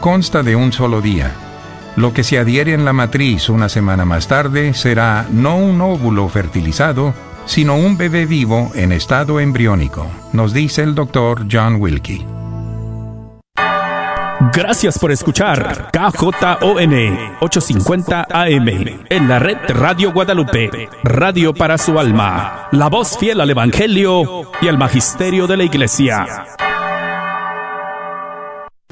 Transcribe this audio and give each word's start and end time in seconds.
consta 0.00 0.42
de 0.42 0.54
un 0.54 0.72
solo 0.72 1.00
día. 1.00 1.32
Lo 1.96 2.12
que 2.12 2.24
se 2.24 2.38
adhiere 2.38 2.74
en 2.74 2.84
la 2.84 2.92
matriz 2.92 3.48
una 3.48 3.68
semana 3.68 4.04
más 4.04 4.28
tarde 4.28 4.74
será 4.74 5.26
no 5.30 5.56
un 5.56 5.80
óvulo 5.80 6.28
fertilizado, 6.28 7.14
sino 7.46 7.76
un 7.76 7.96
bebé 7.96 8.26
vivo 8.26 8.70
en 8.74 8.92
estado 8.92 9.40
embriónico, 9.40 10.10
nos 10.32 10.52
dice 10.52 10.82
el 10.82 10.94
doctor 10.94 11.46
John 11.50 11.76
Wilkie. 11.80 12.26
Gracias 14.52 14.98
por 14.98 15.10
escuchar 15.10 15.90
KJON 15.90 16.34
850 17.40 18.26
AM 18.28 18.68
en 19.08 19.28
la 19.28 19.38
red 19.38 19.56
Radio 19.68 20.12
Guadalupe, 20.12 20.90
radio 21.02 21.54
para 21.54 21.78
su 21.78 21.98
alma, 21.98 22.68
la 22.72 22.88
voz 22.88 23.16
fiel 23.16 23.40
al 23.40 23.48
Evangelio 23.48 24.52
y 24.60 24.68
al 24.68 24.76
Magisterio 24.76 25.46
de 25.46 25.56
la 25.56 25.64
Iglesia. 25.64 26.44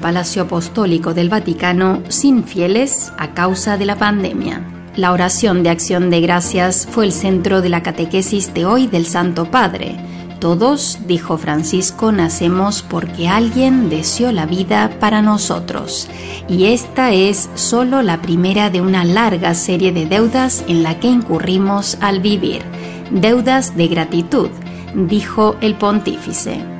Palacio 0.05 0.43
Apostólico 0.43 1.15
del 1.15 1.29
Vaticano 1.29 2.03
sin 2.09 2.43
fieles 2.43 3.11
a 3.17 3.33
causa 3.33 3.75
de 3.75 3.87
la 3.87 3.95
pandemia. 3.95 4.61
La 4.95 5.11
oración 5.11 5.63
de 5.63 5.71
acción 5.71 6.11
de 6.11 6.21
gracias 6.21 6.87
fue 6.87 7.05
el 7.05 7.11
centro 7.11 7.63
de 7.63 7.69
la 7.69 7.81
catequesis 7.81 8.53
de 8.53 8.67
hoy 8.67 8.85
del 8.85 9.07
Santo 9.07 9.49
Padre. 9.49 9.95
Todos, 10.39 10.99
dijo 11.07 11.39
Francisco, 11.39 12.11
nacemos 12.11 12.83
porque 12.83 13.27
alguien 13.27 13.89
deseó 13.89 14.31
la 14.31 14.45
vida 14.45 14.91
para 14.99 15.23
nosotros. 15.23 16.07
Y 16.47 16.65
esta 16.65 17.11
es 17.11 17.49
solo 17.55 18.03
la 18.03 18.21
primera 18.21 18.69
de 18.69 18.81
una 18.81 19.05
larga 19.05 19.55
serie 19.55 19.91
de 19.91 20.05
deudas 20.05 20.63
en 20.67 20.83
la 20.83 20.99
que 20.99 21.07
incurrimos 21.07 21.97
al 21.99 22.19
vivir. 22.19 22.61
Deudas 23.09 23.75
de 23.75 23.87
gratitud, 23.87 24.49
dijo 24.93 25.55
el 25.61 25.73
pontífice. 25.73 26.74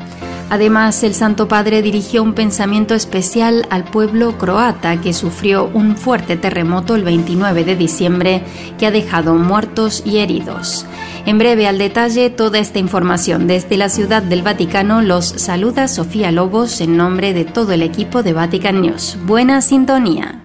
Además, 0.50 1.04
el 1.04 1.16
Santo 1.16 1.48
Padre 1.48 1.82
dirigió 1.82 2.22
un 2.22 2.34
pensamiento 2.34 2.94
especial 2.94 3.66
al 3.72 3.84
pueblo 3.84 4.38
croata 4.38 5.02
que 5.02 5.14
sufrió 5.14 5.70
un 5.74 5.98
fuerte 5.98 6.38
terremoto 6.38 6.96
el 6.96 7.04
29 7.04 7.64
de 7.64 7.76
diciembre 7.76 8.44
que 8.78 8.86
ha 8.86 8.92
dejado 8.92 9.36
muertos 9.36 10.04
y 10.06 10.20
heridos. 10.20 10.86
En 11.26 11.40
breve 11.40 11.68
al 11.68 11.80
detalle 11.80 12.30
toda 12.30 12.60
esta 12.60 12.78
información 12.78 13.48
desde 13.48 13.78
la 13.78 13.90
Ciudad 13.90 14.22
del 14.22 14.44
Vaticano 14.44 15.02
los 15.02 15.26
saluda 15.26 15.88
Sofía 15.88 16.32
Lobos 16.32 16.80
en 16.80 16.96
nombre 16.96 17.34
de 17.34 17.46
todo 17.46 17.72
el 17.72 17.82
equipo 17.82 18.22
de 18.22 18.34
Vatican 18.34 18.82
News. 18.82 19.18
Buena 19.26 19.62
sintonía. 19.62 20.45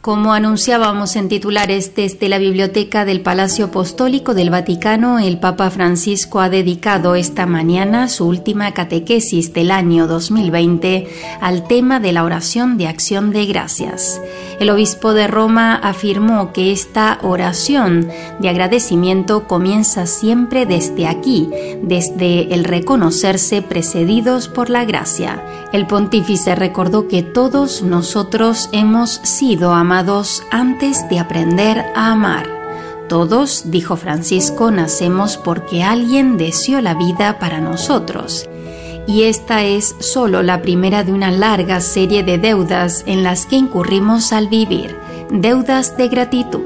Como 0.00 0.32
anunciábamos 0.32 1.16
en 1.16 1.28
titulares 1.28 1.94
desde 1.96 2.28
la 2.28 2.38
Biblioteca 2.38 3.04
del 3.04 3.20
Palacio 3.20 3.66
Apostólico 3.66 4.32
del 4.32 4.48
Vaticano, 4.48 5.18
el 5.18 5.40
Papa 5.40 5.70
Francisco 5.70 6.40
ha 6.40 6.48
dedicado 6.48 7.16
esta 7.16 7.46
mañana 7.46 8.08
su 8.08 8.26
última 8.26 8.72
catequesis 8.72 9.52
del 9.52 9.72
año 9.72 10.06
2020 10.06 11.08
al 11.40 11.66
tema 11.66 11.98
de 11.98 12.12
la 12.12 12.22
oración 12.22 12.78
de 12.78 12.86
acción 12.86 13.32
de 13.32 13.46
gracias. 13.46 14.20
El 14.58 14.70
obispo 14.70 15.14
de 15.14 15.28
Roma 15.28 15.76
afirmó 15.76 16.52
que 16.52 16.72
esta 16.72 17.18
oración 17.22 18.08
de 18.40 18.48
agradecimiento 18.48 19.46
comienza 19.46 20.06
siempre 20.06 20.66
desde 20.66 21.06
aquí, 21.06 21.48
desde 21.82 22.52
el 22.52 22.64
reconocerse 22.64 23.62
precedidos 23.62 24.48
por 24.48 24.68
la 24.68 24.84
gracia. 24.84 25.44
El 25.72 25.86
pontífice 25.86 26.56
recordó 26.56 27.06
que 27.06 27.22
todos 27.22 27.82
nosotros 27.82 28.68
hemos 28.72 29.20
sido 29.22 29.72
amados 29.72 30.42
antes 30.50 31.08
de 31.08 31.20
aprender 31.20 31.84
a 31.94 32.10
amar. 32.10 32.46
Todos, 33.08 33.70
dijo 33.70 33.96
Francisco, 33.96 34.72
nacemos 34.72 35.36
porque 35.36 35.84
alguien 35.84 36.36
deseó 36.36 36.80
la 36.80 36.94
vida 36.94 37.38
para 37.38 37.60
nosotros 37.60 38.48
y 39.08 39.22
esta 39.22 39.64
es 39.64 39.96
solo 40.00 40.42
la 40.42 40.60
primera 40.60 41.02
de 41.02 41.12
una 41.12 41.30
larga 41.30 41.80
serie 41.80 42.22
de 42.22 42.36
deudas 42.36 43.04
en 43.06 43.22
las 43.22 43.46
que 43.46 43.56
incurrimos 43.56 44.34
al 44.34 44.48
vivir, 44.48 44.94
deudas 45.30 45.96
de 45.96 46.08
gratitud. 46.08 46.60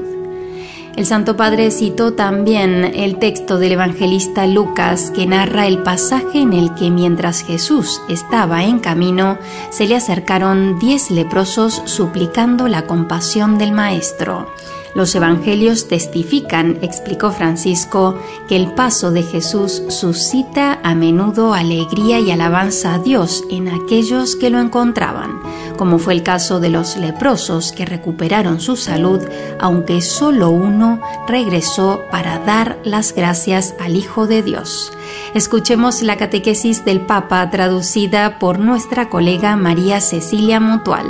El 0.97 1.05
Santo 1.05 1.37
Padre 1.37 1.71
citó 1.71 2.13
también 2.13 2.83
el 2.83 3.17
texto 3.17 3.57
del 3.57 3.71
evangelista 3.71 4.45
Lucas 4.45 5.09
que 5.09 5.25
narra 5.25 5.67
el 5.67 5.79
pasaje 5.79 6.41
en 6.41 6.51
el 6.51 6.75
que 6.75 6.91
mientras 6.91 7.43
Jesús 7.43 8.01
estaba 8.09 8.65
en 8.65 8.79
camino, 8.79 9.37
se 9.71 9.87
le 9.87 9.95
acercaron 9.95 10.77
diez 10.79 11.11
leprosos 11.11 11.81
suplicando 11.85 12.67
la 12.67 12.85
compasión 12.85 13.57
del 13.57 13.71
Maestro. 13.71 14.49
Los 14.95 15.15
evangelios 15.15 15.87
testifican, 15.87 16.77
explicó 16.81 17.31
Francisco, 17.31 18.19
que 18.47 18.55
el 18.55 18.73
paso 18.73 19.11
de 19.11 19.23
Jesús 19.23 19.81
suscita 19.89 20.79
a 20.83 20.93
menudo 20.93 21.53
alegría 21.53 22.19
y 22.19 22.29
alabanza 22.29 22.95
a 22.95 22.99
Dios 22.99 23.43
en 23.49 23.69
aquellos 23.69 24.35
que 24.35 24.51
lo 24.51 24.59
encontraban, 24.59 25.39
como 25.77 25.97
fue 25.97 26.13
el 26.13 26.21
caso 26.21 26.59
de 26.59 26.69
los 26.69 26.95
leprosos 26.97 27.71
que 27.71 27.85
recuperaron 27.85 28.59
su 28.59 28.75
salud, 28.75 29.21
aunque 29.59 30.01
solo 30.01 30.51
uno 30.51 31.01
regresó 31.27 32.01
para 32.11 32.37
dar 32.39 32.77
las 32.83 33.15
gracias 33.15 33.73
al 33.79 33.95
Hijo 33.95 34.27
de 34.27 34.43
Dios. 34.43 34.91
Escuchemos 35.33 36.03
la 36.03 36.17
catequesis 36.17 36.85
del 36.85 37.01
Papa 37.01 37.49
traducida 37.49 38.37
por 38.37 38.59
nuestra 38.59 39.09
colega 39.09 39.55
María 39.55 40.01
Cecilia 40.01 40.59
Mutual. 40.59 41.07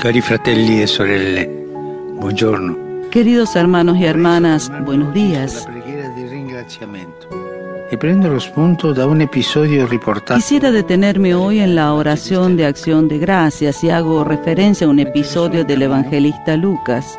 Cari 0.00 0.20
fratelli 0.20 0.80
e 0.80 0.86
sorelle, 0.86 1.59
Queridos 3.10 3.56
hermanos 3.56 3.96
y 3.96 4.04
hermanas, 4.04 4.70
buenos 4.84 5.12
días. 5.14 5.66
Quisiera 10.34 10.70
detenerme 10.70 11.34
hoy 11.34 11.60
en 11.60 11.74
la 11.74 11.94
oración 11.94 12.56
de 12.56 12.66
acción 12.66 13.08
de 13.08 13.18
gracias 13.18 13.82
y 13.82 13.90
hago 13.90 14.22
referencia 14.22 14.86
a 14.86 14.90
un 14.90 15.00
episodio 15.00 15.64
del 15.64 15.82
evangelista 15.82 16.56
Lucas. 16.56 17.18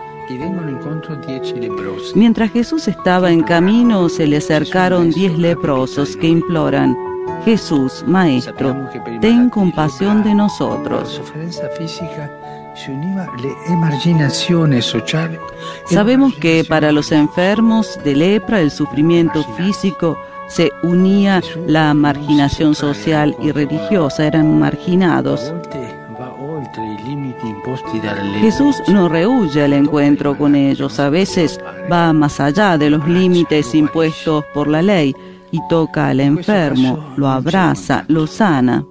Mientras 2.15 2.51
Jesús 2.51 2.87
estaba 2.87 3.31
en 3.31 3.41
camino, 3.41 4.07
se 4.07 4.27
le 4.27 4.37
acercaron 4.37 5.09
diez 5.11 5.37
leprosos 5.37 6.15
que 6.15 6.27
imploran, 6.27 6.95
Jesús, 7.43 8.03
Maestro, 8.07 8.87
ten 9.19 9.49
compasión 9.49 10.23
de 10.23 10.35
nosotros. 10.35 11.21
Sabemos 15.85 16.33
que 16.35 16.63
para 16.67 16.91
los 16.91 17.11
enfermos 17.11 17.99
de 18.03 18.15
lepra 18.15 18.61
el 18.61 18.71
sufrimiento 18.71 19.43
físico 19.55 20.17
se 20.47 20.71
unía 20.83 21.41
la 21.67 21.93
marginación 21.93 22.75
social 22.75 23.35
y 23.41 23.51
religiosa, 23.51 24.25
eran 24.25 24.59
marginados. 24.59 25.53
Jesús 28.39 28.75
no 28.87 29.09
rehuye 29.09 29.65
el 29.65 29.73
encuentro 29.73 30.37
con 30.37 30.55
ellos, 30.55 30.99
a 30.99 31.09
veces 31.09 31.59
va 31.91 32.11
más 32.13 32.39
allá 32.39 32.77
de 32.77 32.89
los 32.89 33.07
límites 33.07 33.73
impuestos 33.75 34.43
por 34.53 34.67
la 34.67 34.81
ley 34.81 35.15
y 35.51 35.59
toca 35.67 36.07
al 36.07 36.19
enfermo, 36.19 37.13
lo 37.17 37.29
abraza, 37.29 38.05
lo 38.07 38.27
sana. 38.27 38.83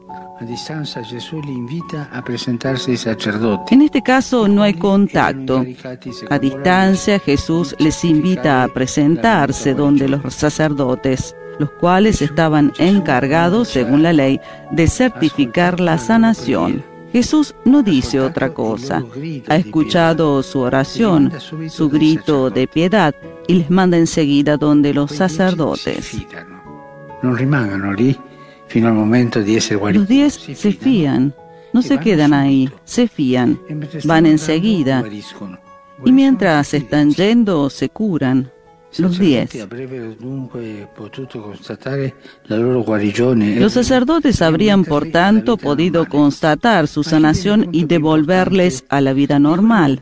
En 3.71 3.83
este 3.83 4.03
caso 4.03 4.49
no 4.49 4.62
hay 4.62 4.75
contacto. 4.75 5.67
A 6.31 6.39
distancia 6.39 7.19
Jesús 7.19 7.77
les 7.78 8.05
invita 8.05 8.65
a 8.65 8.69
presentarse 8.69 9.75
donde 9.75 10.09
los 10.09 10.33
sacerdotes, 10.33 11.37
los 11.59 11.71
cuales 11.73 12.23
estaban 12.23 12.73
encargados, 12.78 13.69
según 13.69 14.03
la 14.03 14.15
ley, 14.15 14.41
de 14.71 14.87
certificar 14.89 15.78
la 15.78 15.99
sanación. 15.99 16.83
Jesús 17.12 17.55
no 17.65 17.83
dice 17.83 18.21
otra 18.21 18.55
cosa. 18.55 19.05
Ha 19.49 19.57
escuchado 19.57 20.43
su 20.43 20.61
oración, 20.61 21.33
su 21.69 21.91
grito 21.91 22.49
de 22.49 22.67
piedad 22.67 23.15
y 23.47 23.55
les 23.55 23.71
manda 23.71 23.99
enseguida 23.99 24.57
donde 24.57 24.95
los 24.95 25.11
sacerdotes. 25.11 26.17
No 27.22 27.34
los 28.75 30.09
diez 30.09 30.35
se 30.35 30.73
fían, 30.73 31.35
no 31.72 31.83
se 31.83 31.99
quedan 31.99 32.33
ahí, 32.33 32.71
se 32.84 33.09
fían, 33.09 33.59
van 34.05 34.27
enseguida. 34.27 35.05
Y 36.05 36.13
mientras 36.13 36.75
están 36.75 37.11
yendo, 37.11 37.71
se 37.71 37.89
curan. 37.89 38.51
Los 38.99 39.21
diez. 39.21 39.51
Los 43.61 43.72
sacerdotes 43.72 44.43
habrían, 44.43 44.84
por 44.84 45.11
tanto, 45.11 45.57
podido 45.57 46.09
constatar 46.09 46.89
su 46.89 47.05
sanación 47.05 47.69
y 47.71 47.84
devolverles 47.84 48.84
a 48.89 49.01
la 49.01 49.13
vida 49.13 49.39
normal. 49.39 50.01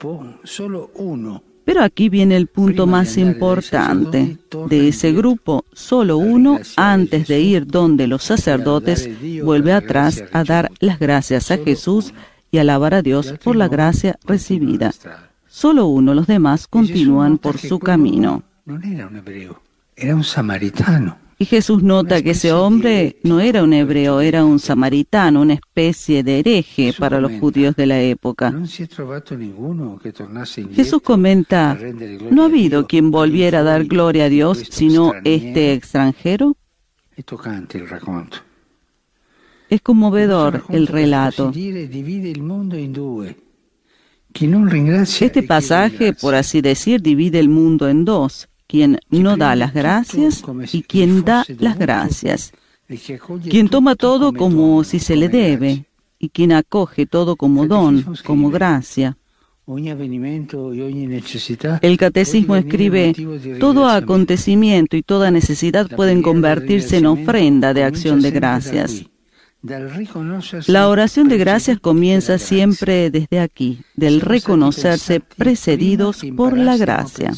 Pero 1.69 1.83
aquí 1.83 2.09
viene 2.09 2.35
el 2.39 2.47
punto 2.47 2.87
más 2.87 3.19
importante. 3.19 4.39
De 4.71 4.89
ese 4.89 5.13
grupo, 5.13 5.67
solo 5.75 6.17
uno, 6.17 6.61
antes 6.77 7.29
de 7.29 7.41
ir 7.41 7.67
donde 7.67 8.07
los 8.07 8.25
sacerdotes, 8.25 9.11
vuelve 9.45 9.75
atrás 9.75 10.25
a 10.33 10.45
dar 10.45 10.73
las 10.81 10.99
gracias 10.99 11.51
a 11.51 11.59
Jesús 11.59 12.15
y 12.51 12.57
alabar 12.57 12.95
a 12.95 13.03
Dios 13.03 13.35
por 13.45 13.55
la 13.55 13.69
gracia 13.69 14.19
recibida. 14.25 14.95
Solo 15.47 15.89
uno, 15.89 16.15
los 16.15 16.27
demás 16.27 16.67
continúan 16.67 17.37
por 17.37 17.59
su 17.59 17.79
camino. 17.79 18.45
Era 19.95 20.15
un 20.15 20.25
samaritano. 20.25 21.19
Y 21.41 21.45
Jesús 21.45 21.85
nota 21.85 22.21
que 22.21 22.31
ese 22.31 22.53
hombre 22.53 23.21
no 23.23 23.39
era 23.39 23.63
un 23.63 23.73
hebreo, 23.73 24.21
era 24.21 24.45
un 24.45 24.59
samaritano, 24.59 25.43
una 25.43 25.55
especie 25.55 26.25
de 26.25 26.41
hereje 26.41 26.93
para 26.99 27.21
los 27.21 27.31
judíos 27.39 27.77
de 27.77 27.87
la 27.87 28.01
época. 28.01 28.53
Jesús 30.73 31.01
comenta, 31.01 31.79
¿no 32.33 32.43
ha 32.43 32.47
habido 32.47 32.89
quien 32.89 33.13
volviera 33.13 33.61
a 33.61 33.63
dar 33.63 33.85
gloria 33.85 34.25
a 34.25 34.29
Dios 34.29 34.67
sino 34.69 35.13
este 35.23 35.75
extranjero? 35.75 36.57
Es 39.71 39.81
conmovedor 39.81 40.65
el 40.71 40.89
relato. 40.89 41.53
Este 45.21 45.43
pasaje, 45.45 46.13
por 46.15 46.35
así 46.35 46.61
decir, 46.61 47.01
divide 47.01 47.39
el 47.39 47.49
mundo 47.49 47.89
en 47.89 48.05
dos 48.05 48.49
quien 48.69 49.01
no 49.11 49.37
da 49.37 49.57
las 49.57 49.75
gracias 49.75 50.45
y 50.73 50.83
quien 50.83 51.25
da 51.25 51.45
las 51.59 51.79
gracias, 51.79 52.53
quien 53.49 53.69
toma 53.69 53.97
todo 53.97 54.33
como 54.33 54.85
si 54.85 55.01
se 55.01 55.17
le 55.17 55.29
debe 55.29 55.87
y 56.19 56.29
quien 56.29 56.53
acoge 56.53 57.07
todo 57.07 57.37
como 57.37 57.67
don, 57.67 58.05
como 58.25 58.51
gracia. 58.51 59.17
El 61.83 61.99
catecismo 61.99 62.57
escribe, 62.57 63.15
todo 63.61 63.87
acontecimiento 63.87 64.97
y 64.97 65.03
toda 65.03 65.31
necesidad 65.31 65.89
pueden 65.95 66.23
convertirse 66.23 66.99
en 66.99 67.07
ofrenda 67.07 67.75
de 67.75 67.85
acción 67.85 68.21
de 68.23 68.31
gracias. 68.31 69.05
La 70.69 70.89
oración 70.89 71.29
de 71.29 71.37
gracias 71.37 71.81
comienza 71.81 72.39
siempre 72.39 73.11
desde 73.11 73.41
aquí, 73.41 73.81
del 73.97 74.21
reconocerse 74.21 75.21
precedidos 75.21 76.25
por 76.37 76.57
la 76.57 76.77
gracia. 76.77 77.33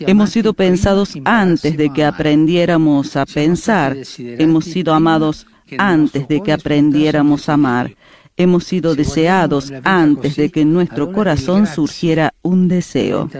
Hemos 0.00 0.30
sido 0.30 0.54
pensados 0.54 1.14
antes 1.24 1.76
de 1.76 1.90
que 1.90 2.04
aprendiéramos 2.04 3.16
a 3.16 3.26
pensar. 3.26 3.96
Hemos 4.18 4.64
sido 4.64 4.94
amados 4.94 5.46
antes 5.76 6.26
de 6.28 6.40
que 6.40 6.52
aprendiéramos 6.52 7.48
a 7.48 7.54
amar. 7.54 7.94
Hemos 8.36 8.64
sido 8.64 8.96
deseados 8.96 9.72
antes 9.84 10.34
de 10.36 10.50
que 10.50 10.62
en 10.62 10.72
nuestro 10.72 11.12
corazón 11.12 11.66
surgiera 11.66 12.34
un 12.42 12.66
deseo. 12.68 13.30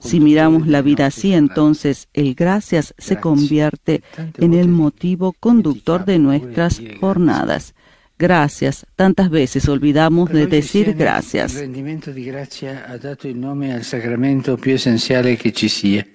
Si 0.00 0.20
miramos 0.20 0.66
la 0.66 0.82
vida 0.82 1.06
así, 1.06 1.32
entonces 1.32 2.08
el 2.12 2.34
gracias 2.34 2.94
se 2.98 3.18
convierte 3.18 4.02
en 4.38 4.52
el 4.52 4.68
motivo 4.68 5.32
conductor 5.32 6.04
de 6.04 6.18
nuestras 6.18 6.82
jornadas. 7.00 7.74
Gracias. 8.18 8.86
Tantas 8.96 9.28
veces 9.28 9.68
olvidamos 9.68 10.30
de 10.30 10.46
decir 10.46 10.94
gracias. 10.94 11.54
El 11.54 11.60
rendimiento 11.62 12.12
de 12.12 12.22
gracia 12.22 12.86
ha 12.88 12.96
dado 12.96 13.28
el 13.28 13.38
nombre 13.38 13.72
al 13.72 13.84
sacramento 13.84 14.56
más 14.56 14.66
esencial 14.66 15.36
que 15.36 15.52
ci 15.52 15.68
sia, 15.68 16.06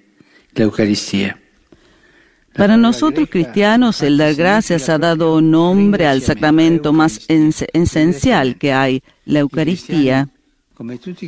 la 0.56 0.64
Eucaristía. 0.64 1.38
Para 2.54 2.76
nosotros 2.76 3.30
cristianos, 3.30 4.02
el 4.02 4.18
dar 4.18 4.36
gracias 4.36 4.90
ha 4.90 4.98
dado 4.98 5.40
nombre 5.40 6.06
al 6.06 6.22
sacramento 6.22 6.92
más 6.92 7.22
esencial 7.30 8.58
que 8.58 8.74
hay, 8.74 9.04
la 9.26 9.40
Eucaristía. 9.40 10.28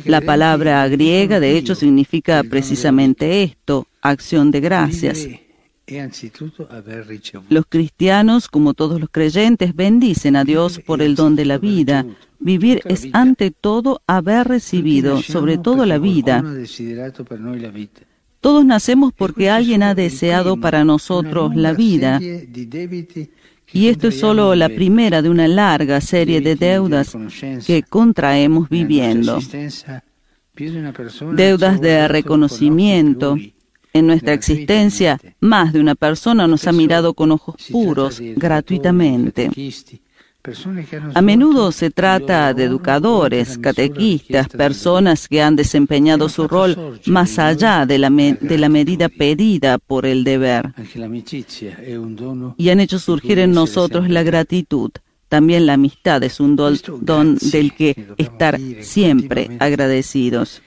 La 0.04 0.20
palabra 0.20 0.86
griega, 0.88 1.38
de 1.38 1.56
hecho, 1.56 1.74
significa 1.76 2.42
precisamente 2.42 3.44
esto, 3.44 3.86
acción 4.02 4.50
de 4.50 4.60
gracias. 4.60 5.28
Los 7.50 7.66
cristianos, 7.68 8.48
como 8.48 8.74
todos 8.74 9.00
los 9.00 9.10
creyentes, 9.10 9.74
bendicen 9.74 10.36
a 10.36 10.44
Dios 10.44 10.78
por 10.78 11.02
el 11.02 11.14
don 11.14 11.36
de 11.36 11.44
la 11.44 11.58
vida. 11.58 12.06
Vivir 12.38 12.80
es 12.86 13.08
ante 13.12 13.50
todo 13.50 14.02
haber 14.06 14.48
recibido, 14.48 15.22
sobre 15.22 15.58
todo 15.58 15.84
la 15.84 15.98
vida. 15.98 16.42
Todos 18.40 18.64
nacemos 18.64 19.12
porque 19.12 19.50
alguien 19.50 19.82
ha 19.82 19.94
deseado 19.94 20.58
para 20.58 20.84
nosotros 20.84 21.54
la 21.56 21.72
vida. 21.72 22.20
Y 23.72 23.88
esto 23.88 24.08
es 24.08 24.20
solo 24.20 24.54
la 24.54 24.68
primera 24.68 25.22
de 25.22 25.30
una 25.30 25.48
larga 25.48 26.00
serie 26.00 26.40
de 26.40 26.54
deudas 26.54 27.16
que 27.66 27.82
contraemos 27.82 28.68
viviendo. 28.68 29.38
Deudas 31.32 31.80
de 31.80 32.06
reconocimiento, 32.08 33.36
en 33.94 34.08
nuestra 34.08 34.34
existencia, 34.34 35.18
más 35.40 35.72
de 35.72 35.80
una 35.80 35.94
persona 35.94 36.46
nos 36.46 36.66
ha 36.66 36.72
mirado 36.72 37.14
con 37.14 37.32
ojos 37.32 37.54
puros, 37.70 38.20
gratuitamente. 38.20 39.50
A 41.14 41.22
menudo 41.22 41.72
se 41.72 41.90
trata 41.90 42.52
de 42.52 42.64
educadores, 42.64 43.56
catequistas, 43.56 44.48
personas 44.48 45.26
que 45.26 45.40
han 45.40 45.56
desempeñado 45.56 46.28
su 46.28 46.46
rol 46.46 47.00
más 47.06 47.38
allá 47.38 47.86
de 47.86 47.98
la, 47.98 48.10
de 48.10 48.58
la, 48.58 48.68
medida 48.68 49.08
pedida 49.08 49.78
por 49.78 50.04
el 50.04 50.22
deber 50.22 50.74
y 52.58 52.68
han 52.68 52.80
hecho 52.80 52.98
surgir 52.98 53.38
en 53.38 53.52
nosotros 53.52 54.10
la 54.10 54.22
gratitud. 54.22 54.90
También 55.28 55.64
la 55.64 55.74
amistad 55.74 56.22
es 56.22 56.40
un 56.40 56.56
don 56.56 57.36
del 57.36 57.72
que 57.72 58.08
estar 58.18 58.60
siempre 58.82 59.56
agradecidos. 59.58 60.60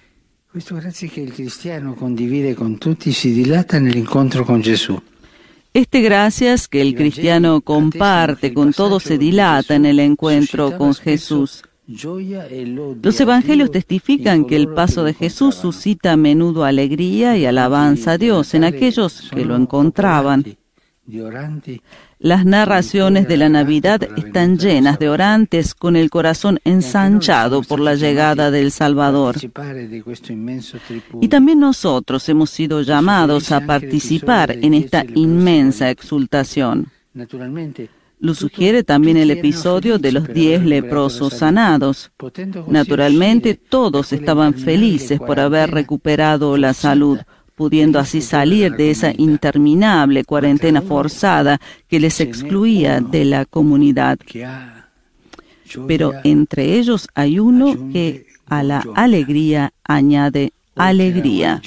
Este 5.73 6.01
gracias 6.01 6.67
que 6.67 6.81
el 6.81 6.95
cristiano 6.95 7.61
comparte 7.61 8.53
con 8.53 8.73
todos 8.73 9.03
se 9.03 9.17
dilata 9.17 9.75
en 9.75 9.85
el 9.85 9.99
encuentro 9.99 10.77
con 10.77 10.95
Jesús. 10.95 11.63
Los 11.87 13.19
evangelios 13.21 13.71
testifican 13.71 14.45
que 14.45 14.55
el 14.55 14.69
paso 14.69 15.03
de 15.03 15.13
Jesús 15.13 15.55
suscita 15.55 16.13
a 16.13 16.17
menudo 16.17 16.65
alegría 16.65 17.37
y 17.37 17.45
alabanza 17.45 18.13
a 18.13 18.17
Dios 18.17 18.53
en 18.53 18.63
aquellos 18.63 19.29
que 19.33 19.45
lo 19.45 19.55
encontraban. 19.55 20.43
Las 22.19 22.45
narraciones 22.45 23.29
de 23.29 23.37
la 23.37 23.47
Navidad 23.47 24.01
están 24.17 24.57
llenas 24.57 24.99
de 24.99 25.07
orantes 25.07 25.73
con 25.73 25.95
el 25.95 26.09
corazón 26.09 26.59
ensanchado 26.65 27.61
por 27.61 27.79
la 27.79 27.95
llegada 27.95 28.51
del 28.51 28.71
Salvador. 28.71 29.37
Y 31.21 31.27
también 31.29 31.59
nosotros 31.61 32.27
hemos 32.27 32.49
sido 32.49 32.81
llamados 32.81 33.53
a 33.53 33.65
participar 33.65 34.51
en 34.51 34.73
esta 34.73 35.05
inmensa 35.15 35.89
exultación. 35.89 36.91
Lo 38.19 38.33
sugiere 38.33 38.83
también 38.83 39.15
el 39.15 39.31
episodio 39.31 39.99
de 39.99 40.11
los 40.11 40.27
diez 40.27 40.65
leprosos 40.65 41.35
sanados. 41.35 42.11
Naturalmente, 42.67 43.53
todos 43.53 44.11
estaban 44.11 44.55
felices 44.55 45.19
por 45.19 45.39
haber 45.39 45.71
recuperado 45.71 46.57
la 46.57 46.73
salud 46.73 47.19
pudiendo 47.57 47.97
así 47.97 48.21
salir 48.21 48.75
de 48.75 48.91
esa 48.91 49.11
interminable 49.17 50.23
cuarentena 50.23 50.83
forzada 50.83 51.59
que 51.87 51.99
les 51.99 52.21
excluía 52.21 53.01
de 53.01 53.25
la 53.25 53.45
comunidad. 53.45 54.19
Pero 55.87 56.13
entre 56.23 56.77
ellos 56.77 57.07
hay 57.15 57.39
uno 57.39 57.75
que 57.91 58.27
a 58.45 58.61
la 58.61 58.85
alegría 58.93 59.73
añade 59.83 60.53
alegría. 60.75 61.59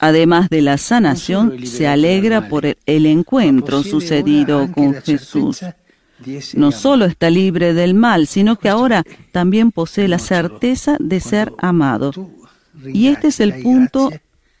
Además 0.00 0.50
de 0.50 0.62
la 0.62 0.78
sanación, 0.78 1.66
se 1.66 1.86
alegra 1.86 2.48
por 2.48 2.64
el 2.66 3.06
encuentro 3.06 3.84
sucedido 3.84 4.72
con 4.72 4.94
Jesús 4.94 5.60
no 6.54 6.72
solo 6.72 7.04
está 7.04 7.30
libre 7.30 7.74
del 7.74 7.94
mal, 7.94 8.26
sino 8.26 8.56
que 8.56 8.68
ahora 8.68 9.04
también 9.32 9.72
posee 9.72 10.08
la 10.08 10.18
certeza 10.18 10.96
de 10.98 11.20
ser 11.20 11.52
amado. 11.58 12.12
Y 12.84 13.08
este 13.08 13.28
es 13.28 13.40
el 13.40 13.62
punto 13.62 14.10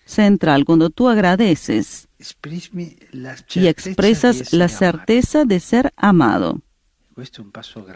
central, 0.04 0.64
cuando 0.64 0.90
tú 0.90 1.08
agradeces 1.08 2.08
y 3.54 3.66
expresas 3.66 4.52
la 4.52 4.68
certeza 4.68 5.44
de 5.44 5.60
ser 5.60 5.92
amado. 5.96 6.60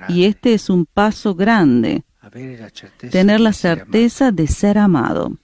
Y 0.08 0.24
este 0.24 0.54
es 0.54 0.68
un 0.68 0.86
paso 0.86 1.34
grande, 1.34 2.04
tener 3.10 3.40
la 3.40 3.52
certeza 3.52 4.32
de 4.32 4.46
ser 4.46 4.78
amado. 4.78 5.36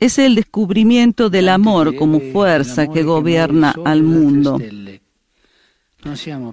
Es 0.00 0.18
el 0.18 0.34
descubrimiento 0.34 1.30
del 1.30 1.48
amor 1.48 1.96
como 1.96 2.20
fuerza 2.20 2.88
que 2.88 3.02
gobierna 3.02 3.74
al 3.84 4.02
mundo. 4.02 4.60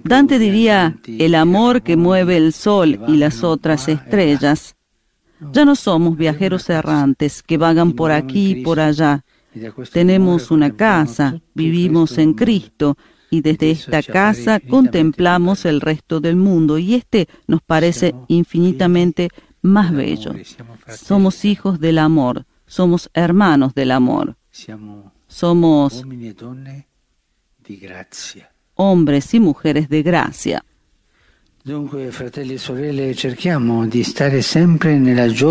Dante 0.04 0.38
diría, 0.38 0.96
el 1.06 1.34
amor 1.34 1.82
que 1.82 1.96
mueve 1.96 2.36
el 2.36 2.52
sol 2.52 3.00
y 3.08 3.16
las 3.16 3.44
otras 3.44 3.88
estrellas. 3.88 4.76
Ya 5.52 5.64
no 5.64 5.74
somos 5.74 6.16
viajeros 6.16 6.70
errantes 6.70 7.42
que 7.42 7.58
vagan 7.58 7.92
por 7.92 8.12
aquí 8.12 8.52
y 8.52 8.62
por 8.62 8.80
allá. 8.80 9.24
Tenemos 9.92 10.50
una 10.50 10.74
casa, 10.74 11.40
vivimos 11.54 12.16
en 12.16 12.32
Cristo 12.32 12.96
y 13.32 13.40
desde 13.40 13.70
esta 13.70 14.02
casa 14.02 14.60
contemplamos 14.60 15.64
el 15.64 15.80
resto 15.80 16.20
del 16.20 16.36
mundo 16.36 16.76
y 16.76 16.94
este 16.94 17.28
nos 17.46 17.62
parece 17.62 18.14
infinitamente 18.28 19.30
más 19.62 19.90
bello. 19.90 20.34
Somos 20.86 21.46
hijos 21.46 21.80
del 21.80 21.96
amor, 21.96 22.44
somos 22.66 23.08
hermanos 23.14 23.72
del 23.74 23.92
amor, 23.92 24.36
somos 25.28 26.04
hombres 28.74 29.32
y 29.32 29.40
mujeres 29.40 29.88
de 29.88 30.02
gracia. 30.02 30.62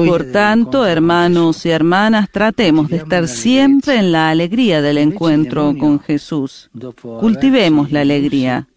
Por 0.08 0.26
tanto, 0.32 0.86
hermanos 0.86 1.66
y 1.66 1.70
hermanas, 1.70 2.30
tratemos 2.30 2.90
de 2.90 2.98
estar 2.98 3.28
siempre 3.30 3.96
en 3.96 4.12
la 4.12 4.30
alegría 4.30 4.82
del 4.82 4.98
encuentro 4.98 5.74
con 5.78 6.02
Jesús. 6.02 6.70
Cultivemos 7.02 7.94
la 7.94 8.02
alegría. 8.02 8.68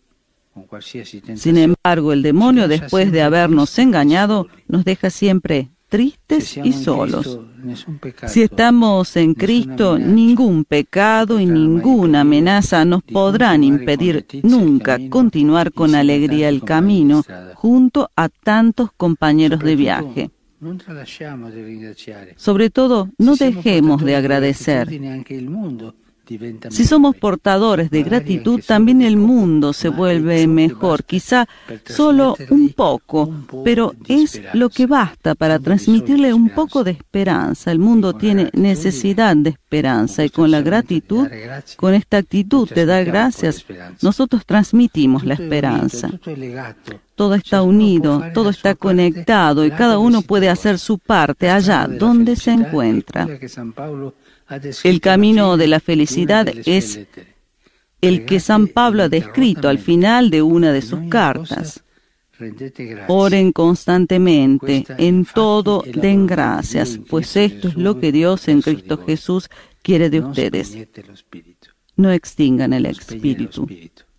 Sin 1.35 1.57
embargo, 1.57 2.12
el 2.12 2.23
demonio, 2.23 2.69
después 2.69 3.11
de 3.11 3.23
habernos 3.23 3.76
engañado, 3.81 4.47
nos 4.69 4.85
deja 4.85 5.11
siempre 5.11 5.71
tristes 5.95 6.57
y 6.57 6.73
solos. 6.73 7.39
Si 8.27 8.43
estamos 8.43 9.17
en 9.17 9.33
Cristo, 9.35 9.97
ningún 9.97 10.65
pecado 10.65 11.39
y 11.39 11.47
ninguna 11.47 12.23
amenaza 12.23 12.85
nos 12.85 13.05
podrán 13.05 13.63
impedir 13.63 14.27
nunca 14.43 14.99
continuar 15.09 15.71
con 15.71 15.95
alegría 15.95 16.49
el 16.49 16.65
camino 16.65 17.23
junto 17.55 18.11
a 18.17 18.29
tantos 18.29 18.91
compañeros 18.97 19.61
de 19.61 19.77
viaje. 19.77 20.31
Sobre 22.35 22.71
todo, 22.71 23.11
no 23.17 23.37
dejemos 23.37 24.05
de 24.05 24.17
agradecer. 24.17 24.89
Si 26.71 26.87
somos 26.87 27.16
portadores 27.16 27.90
de 27.90 28.02
gratitud, 28.02 28.61
también 28.66 29.02
el 29.02 29.16
mundo 29.16 29.73
se 29.73 29.88
vuelve 29.88 30.47
mejor, 30.47 31.04
quizá 31.04 31.47
solo 31.85 32.37
un 32.50 32.71
poco, 32.71 33.31
pero 33.64 33.95
es 34.09 34.40
lo 34.54 34.71
que 34.71 34.87
basta 34.87 35.35
para 35.35 35.59
transmitirle 35.59 36.33
un 36.33 36.49
poco 36.50 36.83
de 36.83 36.93
esperanza. 36.93 37.73
El 37.73 37.78
mundo 37.78 38.14
tiene 38.14 38.50
necesidad 38.54 39.37
de 39.37 39.50
esperanza 39.50 40.25
y 40.25 40.31
con 40.31 40.50
la 40.50 40.62
gratitud, 40.62 41.28
con 41.76 41.95
esta 41.95 42.19
actitud 42.19 42.69
de 42.71 42.87
dar 42.87 43.04
gracias, 43.04 43.64
nosotros 44.00 44.47
transmitimos 44.47 45.25
la 45.25 45.35
esperanza. 45.35 46.11
Todo 47.14 47.35
está 47.35 47.62
unido, 47.62 48.23
todo 48.33 48.50
está 48.50 48.75
conectado 48.75 49.64
y 49.64 49.71
cada 49.71 49.99
uno 49.99 50.23
puede 50.23 50.49
hacer 50.49 50.78
su 50.78 50.99
parte 50.99 51.50
allá 51.50 51.87
donde 51.87 52.35
se 52.35 52.52
encuentra. 52.52 53.28
El 54.83 55.01
camino 55.01 55.57
de 55.57 55.67
la 55.67 55.81
felicidad 55.81 56.49
es 56.67 57.01
el 58.01 58.27
que 58.27 58.41
San 58.41 58.69
Pablo 58.69 59.05
ha 59.05 59.09
descrito 59.09 59.69
al 59.69 59.79
final 59.79 60.31
de 60.31 60.43
una 60.43 60.73
de 60.73 60.83
sus 60.83 61.09
cartas. 61.09 61.83
Oren 63.09 63.53
constantemente, 63.53 64.85
en 64.99 65.25
todo 65.25 65.83
den 65.87 66.27
gracias, 66.27 66.99
pues 67.09 67.37
esto 67.37 67.69
es 67.69 67.77
lo 67.77 67.99
que 68.01 68.13
Dios 68.13 68.49
en 68.49 68.61
Cristo 68.61 68.99
Jesús 69.07 69.49
quiere 69.83 70.11
de 70.11 70.21
ustedes. 70.21 70.77
No 71.97 72.11
extingan 72.11 72.73
el 72.73 72.87
espíritu, 72.87 73.69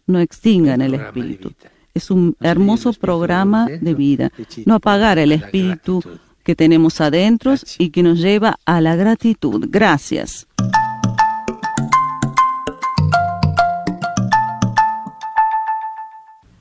no 0.08 0.20
extingan 0.20 0.82
el 0.82 0.94
espíritu. 0.94 1.52
Es 1.94 2.10
un 2.10 2.36
hermoso 2.40 2.94
programa 2.94 3.68
de 3.68 3.94
vida. 3.94 4.32
No 4.66 4.76
apagar 4.76 5.20
el 5.20 5.34
espíritu 5.34 6.02
que 6.46 6.56
tenemos 6.56 7.02
adentro 7.02 7.56
y 7.80 7.90
que 7.90 8.04
nos 8.04 8.20
lleva 8.20 8.60
a 8.66 8.80
la 8.80 8.96
gratitud. 8.96 9.66
Gracias. 9.68 10.48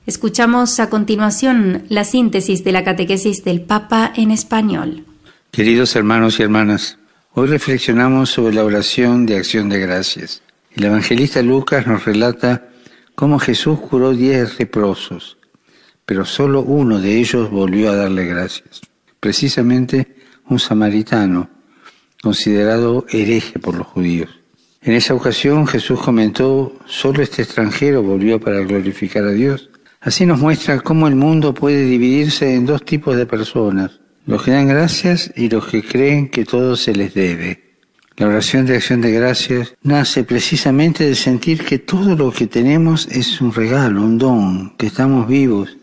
Escuchamos 0.07 0.79
a 0.79 0.89
continuación 0.89 1.83
la 1.89 2.03
síntesis 2.03 2.63
de 2.63 2.71
la 2.71 2.83
catequesis 2.83 3.43
del 3.43 3.61
Papa 3.61 4.11
en 4.15 4.31
español. 4.31 5.05
Queridos 5.51 5.95
hermanos 5.95 6.39
y 6.39 6.43
hermanas, 6.43 6.97
hoy 7.33 7.47
reflexionamos 7.47 8.31
sobre 8.31 8.55
la 8.55 8.63
oración 8.63 9.25
de 9.25 9.37
acción 9.37 9.69
de 9.69 9.79
gracias. 9.79 10.41
El 10.75 10.85
evangelista 10.85 11.41
Lucas 11.43 11.85
nos 11.85 12.05
relata 12.05 12.69
cómo 13.13 13.39
Jesús 13.39 13.79
curó 13.79 14.13
diez 14.13 14.59
leprosos, 14.59 15.37
pero 16.05 16.25
solo 16.25 16.61
uno 16.61 16.99
de 16.99 17.19
ellos 17.19 17.51
volvió 17.51 17.91
a 17.91 17.95
darle 17.95 18.25
gracias 18.25 18.81
precisamente 19.25 20.07
un 20.49 20.59
samaritano, 20.59 21.49
considerado 22.21 23.07
hereje 23.09 23.57
por 23.57 23.73
los 23.73 23.87
judíos. 23.87 24.29
En 24.83 24.93
esa 24.93 25.15
ocasión 25.15 25.65
Jesús 25.65 25.99
comentó, 25.99 26.77
solo 26.85 27.23
este 27.23 27.41
extranjero 27.41 28.03
volvió 28.03 28.39
para 28.39 28.59
glorificar 28.59 29.23
a 29.23 29.31
Dios. 29.31 29.71
Así 29.99 30.27
nos 30.27 30.39
muestra 30.39 30.79
cómo 30.79 31.07
el 31.07 31.15
mundo 31.15 31.55
puede 31.55 31.85
dividirse 31.85 32.53
en 32.53 32.67
dos 32.67 32.85
tipos 32.85 33.17
de 33.17 33.25
personas, 33.25 33.99
los 34.27 34.43
que 34.43 34.51
dan 34.51 34.67
gracias 34.67 35.33
y 35.35 35.49
los 35.49 35.65
que 35.65 35.81
creen 35.81 36.29
que 36.29 36.45
todo 36.45 36.75
se 36.75 36.93
les 36.93 37.15
debe. 37.15 37.79
La 38.17 38.27
oración 38.27 38.67
de 38.67 38.75
acción 38.75 39.01
de 39.01 39.11
gracias 39.11 39.73
nace 39.81 40.23
precisamente 40.23 41.03
de 41.03 41.15
sentir 41.15 41.65
que 41.65 41.79
todo 41.79 42.15
lo 42.15 42.31
que 42.31 42.45
tenemos 42.45 43.07
es 43.07 43.41
un 43.41 43.51
regalo, 43.51 44.03
un 44.03 44.19
don, 44.19 44.75
que 44.77 44.85
estamos 44.85 45.27
vivos 45.27 45.75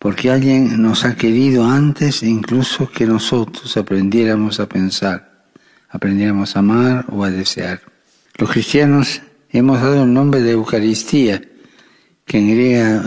porque 0.00 0.30
alguien 0.30 0.80
nos 0.80 1.04
ha 1.04 1.14
querido 1.14 1.66
antes 1.66 2.22
incluso 2.22 2.90
que 2.90 3.04
nosotros 3.04 3.76
aprendiéramos 3.76 4.58
a 4.58 4.66
pensar, 4.66 5.44
aprendiéramos 5.90 6.56
a 6.56 6.60
amar 6.60 7.04
o 7.10 7.22
a 7.22 7.30
desear. 7.30 7.82
Los 8.38 8.50
cristianos 8.50 9.20
hemos 9.50 9.78
dado 9.78 10.04
el 10.04 10.12
nombre 10.12 10.40
de 10.40 10.52
Eucaristía, 10.52 11.42
que 12.24 12.38
en, 12.38 12.48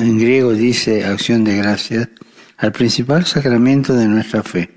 en 0.02 0.20
griego 0.20 0.54
dice 0.54 1.04
acción 1.04 1.44
de 1.44 1.58
gracias, 1.58 2.10
al 2.58 2.72
principal 2.72 3.26
sacramento 3.26 3.96
de 3.96 4.08
nuestra 4.08 4.44
fe. 4.44 4.70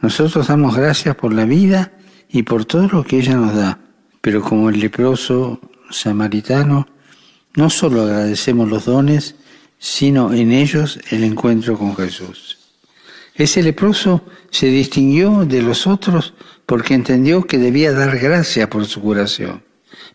Nosotros 0.00 0.48
damos 0.48 0.74
gracias 0.74 1.14
por 1.14 1.32
la 1.32 1.44
vida 1.44 1.92
y 2.28 2.42
por 2.42 2.64
todo 2.64 2.88
lo 2.88 3.04
que 3.04 3.18
ella 3.18 3.36
nos 3.36 3.54
da, 3.54 3.78
pero 4.20 4.42
como 4.42 4.68
el 4.68 4.80
leproso 4.80 5.60
samaritano, 5.90 6.88
no 7.54 7.70
solo 7.70 8.02
agradecemos 8.02 8.68
los 8.68 8.86
dones, 8.86 9.36
sino 9.82 10.32
en 10.32 10.52
ellos 10.52 11.00
el 11.10 11.24
encuentro 11.24 11.76
con 11.76 11.96
Jesús. 11.96 12.56
Ese 13.34 13.64
leproso 13.64 14.24
se 14.48 14.68
distinguió 14.68 15.44
de 15.44 15.60
los 15.60 15.88
otros 15.88 16.34
porque 16.66 16.94
entendió 16.94 17.42
que 17.42 17.58
debía 17.58 17.90
dar 17.90 18.16
gracias 18.16 18.68
por 18.68 18.84
su 18.86 19.00
curación, 19.00 19.64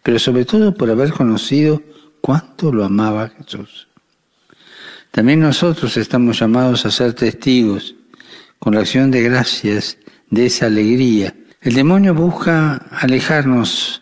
pero 0.03 0.19
sobre 0.19 0.45
todo 0.45 0.74
por 0.74 0.89
haber 0.89 1.12
conocido 1.12 1.83
cuánto 2.21 2.71
lo 2.71 2.86
amaba 2.86 3.33
Jesús. 3.38 3.89
También 5.12 5.41
nosotros 5.41 5.97
estamos 5.97 6.39
llamados 6.39 6.86
a 6.86 6.91
ser 6.91 7.12
testigos 7.12 7.93
con 8.59 8.74
la 8.74 8.79
acción 8.79 9.12
de 9.12 9.21
gracias 9.21 9.97
de 10.29 10.45
esa 10.45 10.67
alegría. 10.67 11.36
El 11.59 11.74
demonio 11.74 12.15
busca 12.15 12.75
alejarnos, 12.89 14.01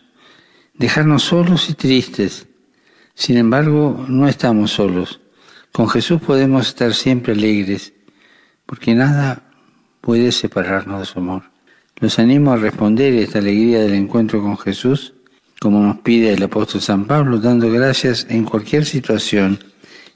dejarnos 0.74 1.24
solos 1.24 1.68
y 1.70 1.74
tristes. 1.74 2.46
Sin 3.16 3.36
embargo, 3.36 4.06
no 4.08 4.28
estamos 4.28 4.70
solos 4.70 5.18
con 5.76 5.90
Jesús 5.90 6.22
podemos 6.22 6.68
estar 6.68 6.94
siempre 6.94 7.34
alegres, 7.34 7.92
porque 8.64 8.94
nada 8.94 9.42
puede 10.00 10.32
separarnos 10.32 11.00
de 11.00 11.04
su 11.04 11.18
amor. 11.18 11.42
Los 11.96 12.18
animo 12.18 12.52
a 12.52 12.56
responder 12.56 13.12
esta 13.12 13.40
alegría 13.40 13.80
del 13.80 13.92
encuentro 13.92 14.40
con 14.40 14.56
Jesús, 14.56 15.12
como 15.60 15.82
nos 15.82 15.98
pide 15.98 16.32
el 16.32 16.42
apóstol 16.42 16.80
San 16.80 17.04
Pablo, 17.04 17.40
dando 17.40 17.70
gracias 17.70 18.26
en 18.30 18.44
cualquier 18.44 18.86
situación 18.86 19.58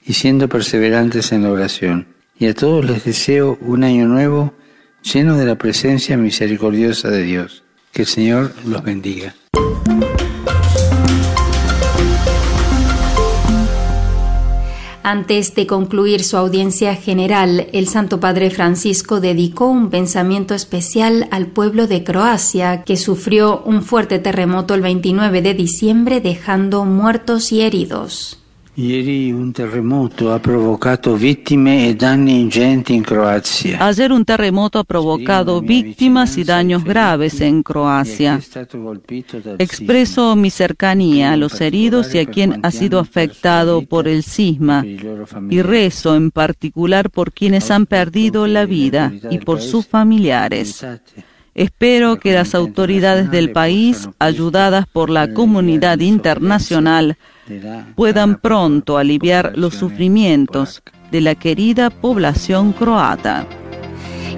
y 0.02 0.14
siendo 0.14 0.48
perseverantes 0.48 1.30
en 1.30 1.42
la 1.42 1.52
oración. 1.52 2.06
Y 2.38 2.46
a 2.46 2.54
todos 2.54 2.86
les 2.86 3.04
deseo 3.04 3.58
un 3.60 3.84
año 3.84 4.08
nuevo 4.08 4.54
lleno 5.02 5.36
de 5.36 5.44
la 5.44 5.56
presencia 5.56 6.16
misericordiosa 6.16 7.10
de 7.10 7.22
Dios. 7.22 7.64
Que 7.92 8.02
el 8.02 8.08
Señor 8.08 8.54
los 8.64 8.82
bendiga. 8.82 9.34
Antes 15.02 15.54
de 15.54 15.66
concluir 15.66 16.22
su 16.24 16.36
audiencia 16.36 16.94
general, 16.94 17.68
el 17.72 17.88
Santo 17.88 18.20
Padre 18.20 18.50
Francisco 18.50 19.20
dedicó 19.20 19.66
un 19.66 19.88
pensamiento 19.88 20.54
especial 20.54 21.26
al 21.30 21.46
pueblo 21.46 21.86
de 21.86 22.04
Croacia, 22.04 22.82
que 22.84 22.98
sufrió 22.98 23.62
un 23.64 23.82
fuerte 23.82 24.18
terremoto 24.18 24.74
el 24.74 24.82
29 24.82 25.40
de 25.40 25.54
diciembre 25.54 26.20
dejando 26.20 26.84
muertos 26.84 27.50
y 27.50 27.62
heridos. 27.62 28.39
Ieri 28.80 29.30
un 29.30 29.52
terremoto 29.52 30.32
ha 30.32 30.38
provocato 30.38 31.14
vittime 31.14 31.86
e 31.88 31.94
danni 31.94 32.40
ingenti 32.40 32.94
in 32.94 33.02
Croazia. 33.02 33.78
Ayer 33.78 34.10
un 34.10 34.24
terremoto 34.24 34.78
ha 34.78 34.84
provocado 34.84 35.60
víctimas 35.60 36.38
y 36.38 36.44
daños 36.44 36.82
graves 36.82 37.42
en 37.42 37.62
Croacia. 37.62 38.40
Expreso 39.58 40.34
mi 40.34 40.48
cercanía 40.48 41.32
a 41.32 41.36
los 41.36 41.60
heridos 41.60 42.14
y 42.14 42.20
a 42.20 42.24
quien 42.24 42.60
ha 42.62 42.70
sido 42.70 42.98
afectado 42.98 43.82
por 43.82 44.08
el 44.08 44.22
sisma 44.22 44.82
y 44.86 45.60
rezo 45.60 46.16
en 46.16 46.30
particular 46.30 47.10
por 47.10 47.32
quienes 47.32 47.70
han 47.70 47.84
perdido 47.84 48.46
la 48.46 48.64
vida 48.64 49.12
y 49.30 49.40
por 49.40 49.60
sus 49.60 49.86
familiares. 49.86 50.86
Espero 51.54 52.18
que 52.18 52.32
las 52.32 52.54
autoridades 52.54 53.30
del 53.30 53.52
país, 53.52 54.08
ayudadas 54.18 54.86
por 54.86 55.10
la 55.10 55.34
comunidad 55.34 55.98
internacional, 55.98 57.18
puedan 57.94 58.36
pronto 58.36 58.98
aliviar 58.98 59.52
los 59.56 59.74
sufrimientos 59.74 60.82
de 61.10 61.20
la 61.20 61.34
querida 61.34 61.90
población 61.90 62.72
croata. 62.72 63.46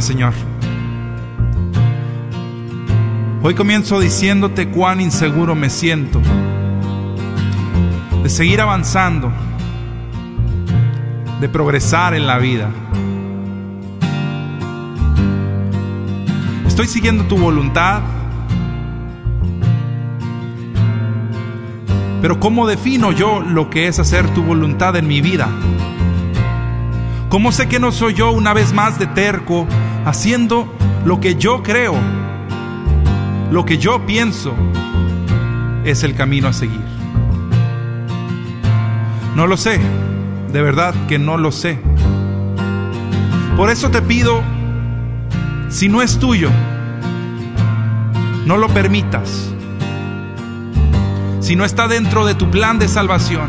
Señor. 0.00 0.32
Hoy 3.42 3.54
comienzo 3.54 4.00
diciéndote 4.00 4.70
cuán 4.70 5.00
inseguro 5.00 5.54
me 5.54 5.68
siento 5.68 6.20
de 8.22 8.30
seguir 8.30 8.62
avanzando, 8.62 9.30
de 11.40 11.48
progresar 11.50 12.14
en 12.14 12.26
la 12.26 12.38
vida. 12.38 12.70
Estoy 16.66 16.86
siguiendo 16.86 17.24
tu 17.24 17.36
voluntad, 17.36 18.00
pero 22.22 22.40
¿cómo 22.40 22.66
defino 22.66 23.12
yo 23.12 23.40
lo 23.42 23.68
que 23.68 23.88
es 23.88 23.98
hacer 23.98 24.32
tu 24.32 24.42
voluntad 24.42 24.96
en 24.96 25.06
mi 25.06 25.20
vida? 25.20 25.48
¿Cómo 27.28 27.52
sé 27.52 27.68
que 27.68 27.78
no 27.78 27.92
soy 27.92 28.14
yo 28.14 28.30
una 28.30 28.54
vez 28.54 28.72
más 28.72 28.98
de 28.98 29.06
terco 29.06 29.66
haciendo 30.04 30.72
lo 31.04 31.20
que 31.20 31.36
yo 31.36 31.62
creo, 31.62 31.94
lo 33.50 33.64
que 33.64 33.78
yo 33.78 34.04
pienso 34.06 34.54
es 35.84 36.02
el 36.02 36.14
camino 36.14 36.48
a 36.48 36.52
seguir? 36.52 36.84
No 39.34 39.46
lo 39.46 39.56
sé, 39.56 39.80
de 40.52 40.62
verdad 40.62 40.94
que 41.08 41.18
no 41.18 41.36
lo 41.36 41.52
sé. 41.52 41.78
Por 43.56 43.70
eso 43.70 43.90
te 43.90 44.02
pido, 44.02 44.42
si 45.68 45.88
no 45.88 46.02
es 46.02 46.18
tuyo, 46.18 46.50
no 48.46 48.56
lo 48.56 48.68
permitas. 48.68 49.52
Si 51.40 51.56
no 51.56 51.64
está 51.64 51.88
dentro 51.88 52.24
de 52.24 52.34
tu 52.34 52.50
plan 52.50 52.78
de 52.78 52.88
salvación, 52.88 53.48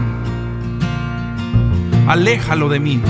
aléjalo 2.08 2.70
de 2.70 2.80
mí. 2.80 3.02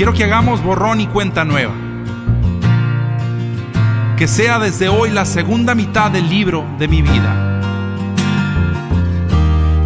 Quiero 0.00 0.14
que 0.14 0.24
hagamos 0.24 0.64
borrón 0.64 1.02
y 1.02 1.06
cuenta 1.08 1.44
nueva. 1.44 1.74
Que 4.16 4.26
sea 4.26 4.58
desde 4.58 4.88
hoy 4.88 5.10
la 5.10 5.26
segunda 5.26 5.74
mitad 5.74 6.10
del 6.10 6.26
libro 6.26 6.64
de 6.78 6.88
mi 6.88 7.02
vida. 7.02 7.60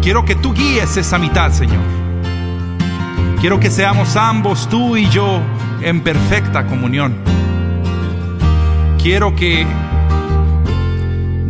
Quiero 0.01 0.23
que 0.23 0.35
tú 0.35 0.53
guíes 0.53 0.95
esa 0.95 1.17
mitad, 1.17 1.51
Señor. 1.51 1.83
Quiero 3.41 3.59
que 3.59 3.69
seamos 3.69 4.15
ambos, 4.15 4.69
tú 4.69 4.95
y 4.95 5.09
yo, 5.09 5.41
en 5.81 5.99
perfecta 5.99 6.65
comunión. 6.65 7.17
Quiero 9.03 9.35
que 9.35 9.67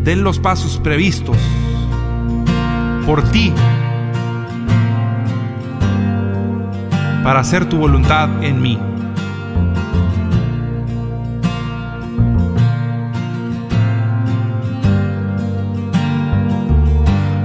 den 0.04 0.24
los 0.24 0.40
pasos 0.40 0.80
previstos 0.80 1.38
por 3.06 3.22
ti 3.30 3.54
para 7.26 7.40
hacer 7.40 7.66
tu 7.66 7.78
voluntad 7.78 8.30
en 8.44 8.62
mí. 8.62 8.80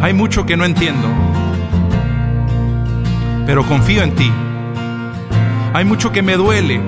Hay 0.03 0.13
mucho 0.13 0.45
que 0.45 0.55
no 0.59 0.67
entiendo, 0.67 1.09
pero 3.47 3.65
confío 3.65 4.03
en 4.03 4.15
ti. 4.15 4.31
Hay 5.73 5.87
mucho 5.87 6.13
que 6.13 6.21
me 6.21 6.37
duele, 6.37 6.79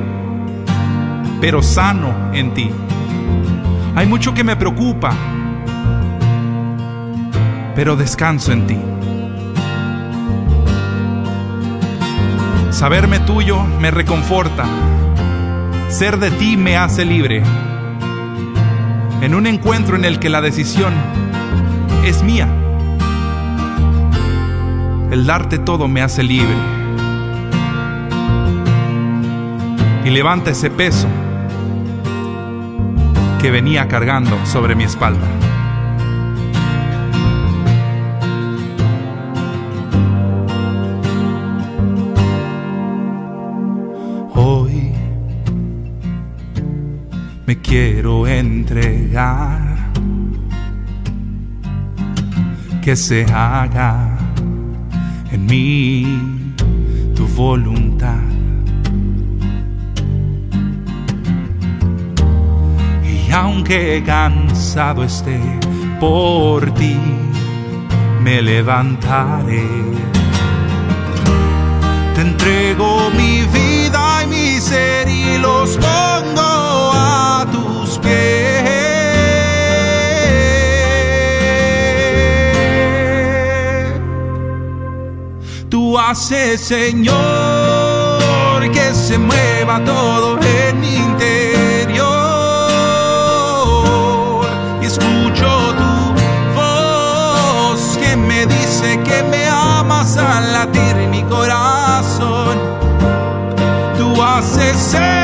pero 1.40 1.62
sano 1.62 2.12
en 2.34 2.52
ti. 2.52 2.70
Hay 3.94 4.06
mucho 4.06 4.34
que 4.34 4.44
me 4.44 4.54
preocupa, 4.54 5.14
pero 7.74 7.96
descanso 7.96 8.52
en 8.52 8.66
ti. 8.66 8.91
Saberme 12.82 13.20
tuyo 13.20 13.62
me 13.62 13.92
reconforta. 13.92 14.64
Ser 15.88 16.18
de 16.18 16.32
ti 16.32 16.56
me 16.56 16.76
hace 16.76 17.04
libre. 17.04 17.44
En 19.20 19.36
un 19.36 19.46
encuentro 19.46 19.94
en 19.94 20.04
el 20.04 20.18
que 20.18 20.28
la 20.28 20.40
decisión 20.40 20.92
es 22.04 22.24
mía. 22.24 22.48
El 25.12 25.26
darte 25.26 25.60
todo 25.60 25.86
me 25.86 26.02
hace 26.02 26.24
libre. 26.24 26.56
Y 30.04 30.10
levanta 30.10 30.50
ese 30.50 30.68
peso 30.68 31.06
que 33.40 33.52
venía 33.52 33.86
cargando 33.86 34.44
sobre 34.44 34.74
mi 34.74 34.82
espalda. 34.82 35.41
Quiero 47.58 48.26
entregar. 48.26 49.90
Que 52.80 52.96
se 52.96 53.24
haga 53.32 54.18
en 55.30 55.46
mí 55.46 56.54
tu 57.14 57.26
voluntad. 57.28 58.22
Y 63.04 63.30
aunque 63.32 64.02
cansado 64.04 65.04
esté 65.04 65.40
por 66.00 66.72
ti, 66.74 66.96
me 68.22 68.42
levantaré. 68.42 69.66
Te 72.14 72.20
entrego 72.20 73.10
mi 73.16 73.42
vida 73.44 74.24
y 74.24 74.26
mi 74.26 74.60
ser 74.60 75.01
los 75.42 75.76
pongo 75.76 76.52
Tú 85.72 85.98
haces, 85.98 86.60
Señor, 86.60 87.14
que 88.72 88.94
se 88.94 89.16
mueva 89.16 89.82
todo 89.84 90.38
en 90.38 90.80
mi 90.80 90.96
interior. 90.96 92.04
Y 94.82 94.84
escucho 94.84 95.74
tu 95.80 96.14
voz 96.54 97.96
que 97.96 98.16
me 98.16 98.44
dice 98.44 99.00
que 99.02 99.22
me 99.22 99.48
amas 99.48 100.18
al 100.18 100.52
latir 100.52 100.94
mi 101.10 101.22
corazón. 101.22 102.58
Tú 103.96 104.22
haces, 104.22 104.76
Señor, 104.76 105.21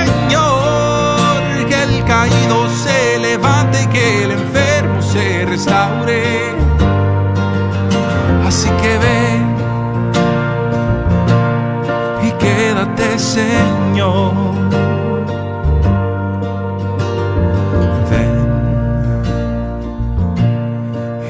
Señor. 13.28 14.32
Ven 18.10 18.38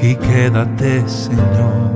y 0.01 0.15
quédate, 0.15 1.07
Señor. 1.09 1.89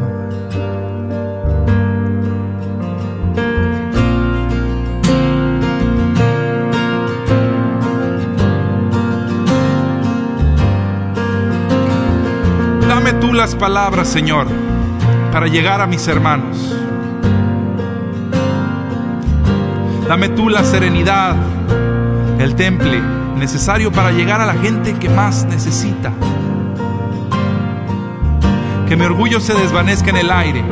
Dame 12.90 13.14
tú 13.22 13.32
las 13.32 13.56
palabras, 13.56 14.10
Señor, 14.10 14.48
para 15.32 15.48
llegar 15.48 15.80
a 15.80 15.88
mis 15.88 16.06
hermanos. 16.10 16.73
Dame 20.08 20.30
tú 20.30 20.50
la 20.50 20.64
serenidad, 20.64 21.36
el 22.38 22.56
temple 22.56 23.02
necesario 23.38 23.92
para 23.92 24.12
llegar 24.12 24.42
a 24.42 24.46
la 24.46 24.54
gente 24.54 24.94
que 24.94 25.10
más 25.10 25.46
necesita. 25.46 26.12
Que 28.88 28.96
mi 28.96 29.06
orgullo 29.06 29.40
se 29.40 29.54
desvanezca 29.54 30.10
en 30.10 30.18
el 30.18 30.30
aire. 30.32 30.64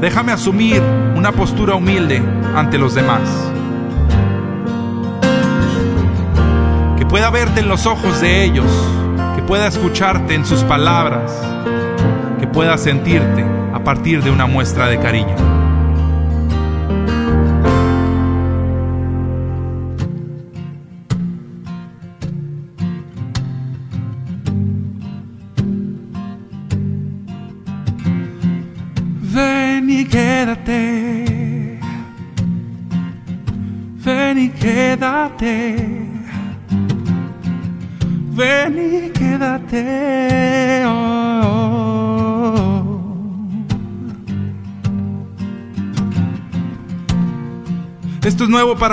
Déjame 0.00 0.32
asumir 0.32 0.80
una 1.16 1.32
postura 1.32 1.74
humilde 1.74 2.22
ante 2.56 2.78
los 2.78 2.94
demás. 2.94 3.20
Que 6.96 7.06
pueda 7.06 7.30
verte 7.30 7.60
en 7.60 7.68
los 7.68 7.86
ojos 7.86 8.20
de 8.20 8.44
ellos, 8.44 8.66
que 9.36 9.42
pueda 9.42 9.66
escucharte 9.66 10.34
en 10.34 10.46
sus 10.46 10.62
palabras, 10.62 11.32
que 12.40 12.46
pueda 12.46 12.78
sentirte 12.78 13.44
a 13.74 13.84
partir 13.84 14.22
de 14.22 14.30
una 14.30 14.46
muestra 14.46 14.88
de 14.88 14.98
cariño. 14.98 15.51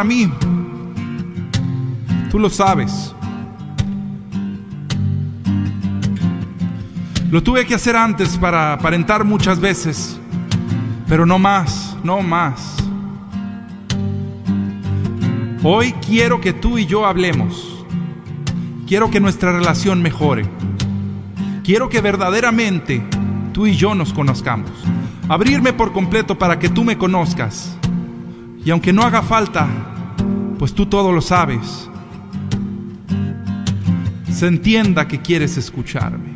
Mí. 0.09 0.27
Tú 2.31 2.39
lo 2.39 2.49
sabes. 2.49 3.13
Lo 7.29 7.43
tuve 7.43 7.67
que 7.67 7.75
hacer 7.75 7.95
antes 7.95 8.37
para 8.37 8.73
aparentar 8.73 9.23
muchas 9.23 9.59
veces, 9.59 10.19
pero 11.07 11.27
no 11.27 11.37
más, 11.37 11.95
no 12.03 12.23
más. 12.23 12.75
Hoy 15.61 15.93
quiero 16.05 16.41
que 16.41 16.53
tú 16.53 16.79
y 16.79 16.87
yo 16.87 17.05
hablemos. 17.05 17.85
Quiero 18.87 19.11
que 19.11 19.19
nuestra 19.19 19.51
relación 19.51 20.01
mejore. 20.01 20.49
Quiero 21.63 21.87
que 21.87 22.01
verdaderamente 22.01 23.03
tú 23.53 23.67
y 23.67 23.75
yo 23.75 23.93
nos 23.93 24.11
conozcamos. 24.11 24.71
Abrirme 25.27 25.71
por 25.71 25.93
completo 25.93 26.39
para 26.39 26.57
que 26.57 26.69
tú 26.69 26.83
me 26.83 26.97
conozcas. 26.97 27.77
Y 28.65 28.71
aunque 28.71 28.91
no 28.91 29.03
haga 29.03 29.21
falta, 29.21 29.67
pues 30.69 30.75
tú 30.75 30.85
todo 30.85 31.11
lo 31.11 31.19
sabes, 31.19 31.89
se 34.31 34.45
entienda 34.45 35.07
que 35.07 35.19
quieres 35.19 35.57
escucharme. 35.57 36.29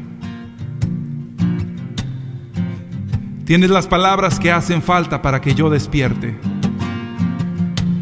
Tienes 3.46 3.70
las 3.70 3.86
palabras 3.86 4.40
que 4.40 4.52
hacen 4.52 4.82
falta 4.82 5.22
para 5.22 5.40
que 5.40 5.54
yo 5.54 5.70
despierte. 5.70 6.36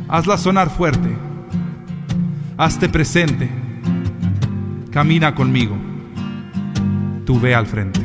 Hazlas 0.08 0.44
sonar 0.44 0.70
fuerte. 0.70 1.18
Hazte 2.56 2.88
presente. 2.88 3.50
Camina 4.90 5.36
conmigo. 5.36 5.76
Tú 7.26 7.42
ve 7.42 7.56
al 7.56 7.68
frente. 7.68 8.00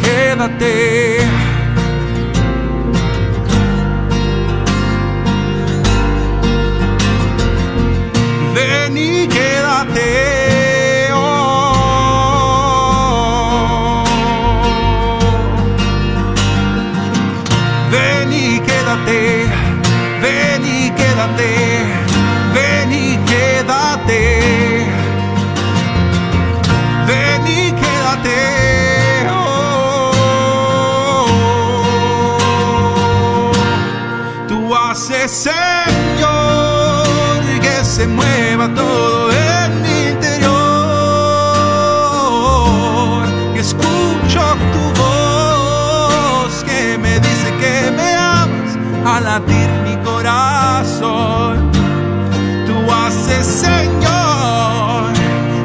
Quédate. 0.00 1.51
Se 38.02 38.08
mueva 38.08 38.66
todo 38.74 39.30
en 39.30 39.82
mi 39.82 39.98
interior. 40.10 40.52
Escucho 43.56 44.42
tu 44.74 44.84
voz 45.00 46.64
que 46.64 46.98
me 46.98 47.20
dice 47.20 47.48
que 47.60 47.76
me 47.98 48.10
amas 48.14 48.72
a 49.04 49.20
latir 49.20 49.68
mi 49.86 49.96
corazón. 50.04 51.70
Tú 52.66 52.76
haces, 52.92 53.46
Señor, 53.46 55.12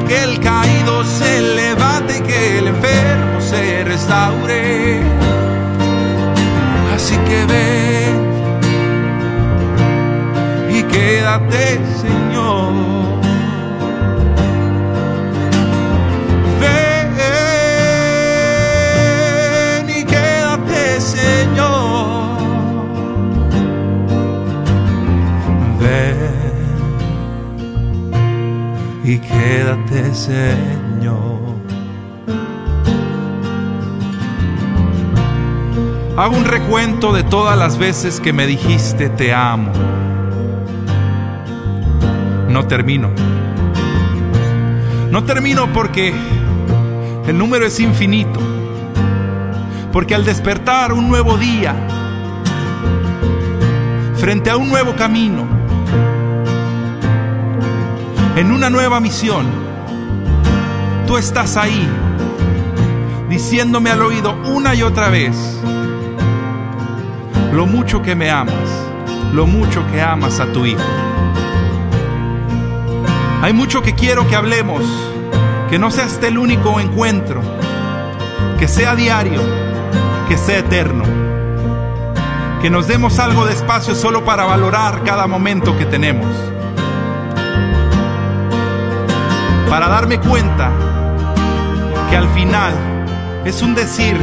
que 0.08 0.24
el 0.24 0.40
caído 0.40 1.04
se 1.20 1.42
levante 1.42 2.18
y 2.20 2.22
que 2.22 2.60
el 2.60 2.68
enfermo 2.68 3.42
se 3.42 3.84
restaure. 3.84 5.02
Así 6.94 7.16
que 7.28 7.46
ven 7.52 8.28
y 10.78 10.84
quédate, 10.84 11.80
Señor. 30.14 31.38
Hago 36.16 36.36
un 36.36 36.46
recuento 36.46 37.14
de 37.14 37.24
todas 37.24 37.58
las 37.58 37.78
veces 37.78 38.20
que 38.20 38.34
me 38.34 38.48
dijiste 38.48 39.10
te 39.10 39.34
amo. 39.34 39.72
No 42.50 42.66
termino. 42.68 43.12
No 45.12 45.24
termino 45.24 45.72
porque 45.74 46.14
el 47.28 47.38
número 47.38 47.66
es 47.66 47.80
infinito. 47.80 48.40
Porque 49.92 50.16
al 50.16 50.26
despertar 50.26 50.94
un 50.94 51.08
nuevo 51.08 51.38
día, 51.38 51.76
frente 54.16 54.50
a 54.50 54.58
un 54.58 54.70
nuevo 54.70 54.96
camino, 54.96 55.46
en 58.36 58.52
una 58.52 58.70
nueva 58.70 59.00
misión. 59.00 59.67
Tú 61.08 61.16
estás 61.18 61.56
ahí, 61.56 61.90
diciéndome 63.30 63.90
al 63.92 64.02
oído 64.02 64.36
una 64.44 64.76
y 64.76 64.84
otra 64.84 65.10
vez 65.10 65.38
lo 67.54 67.66
mucho 67.66 68.02
que 68.02 68.14
me 68.14 68.30
amas, 68.30 68.54
lo 69.32 69.48
mucho 69.48 69.88
que 69.88 70.02
amas 70.02 70.42
a 70.42 70.52
tu 70.52 70.66
Hijo. 70.66 70.84
Hay 73.42 73.54
mucho 73.54 73.82
que 73.82 73.96
quiero 73.96 74.28
que 74.28 74.36
hablemos, 74.36 74.84
que 75.70 75.80
no 75.80 75.92
sea 75.92 76.08
este 76.08 76.28
el 76.28 76.38
único 76.38 76.78
encuentro, 76.82 77.42
que 78.60 78.68
sea 78.68 78.94
diario, 78.94 79.42
que 80.28 80.38
sea 80.38 80.60
eterno, 80.60 81.06
que 82.62 82.70
nos 82.70 82.86
demos 82.86 83.18
algo 83.20 83.46
de 83.46 83.54
espacio 83.54 83.96
solo 83.96 84.26
para 84.26 84.44
valorar 84.44 85.04
cada 85.06 85.26
momento 85.26 85.78
que 85.78 85.86
tenemos, 85.86 86.28
para 89.70 89.88
darme 89.88 90.20
cuenta 90.20 90.97
que 92.10 92.18
al 92.18 92.30
final 92.30 92.74
es 93.46 93.62
un 93.62 93.76
decir, 93.76 94.18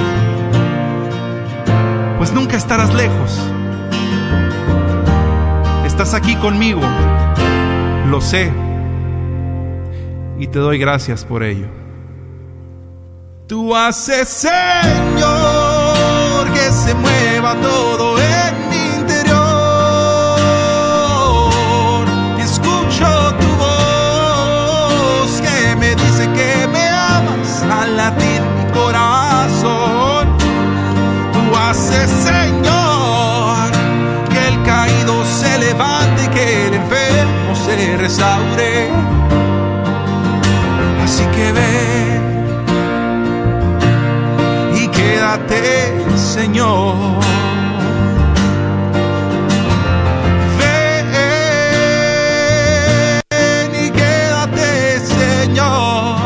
pues 2.19 2.33
nunca 2.33 2.57
estarás 2.57 2.95
lejos. 2.95 3.41
Estás 5.85 6.15
aquí 6.15 6.35
conmigo, 6.37 6.81
lo 8.11 8.21
sé, 8.21 8.53
y 10.39 10.47
te 10.49 10.59
doy 10.59 10.79
gracias 10.79 11.25
por 11.25 11.43
ello. 11.43 11.67
Tú 13.47 13.75
haces, 13.77 14.29
Señor, 14.29 14.53
que 16.53 16.73
se 16.73 16.95
mueva 16.95 17.55
todo 17.61 17.94
Señor. 46.45 46.95
Ven 50.59 51.07
y 53.83 53.91
quédate, 53.91 54.99
Señor. 55.01 56.19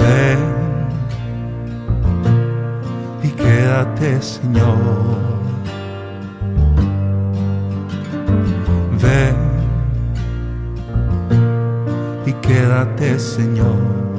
Ven 0.00 0.40
y 3.22 3.28
quédate, 3.30 4.20
Señor. 4.20 4.76
Ven 9.00 9.36
y 12.26 12.32
quédate, 12.34 13.18
Señor. 13.18 14.11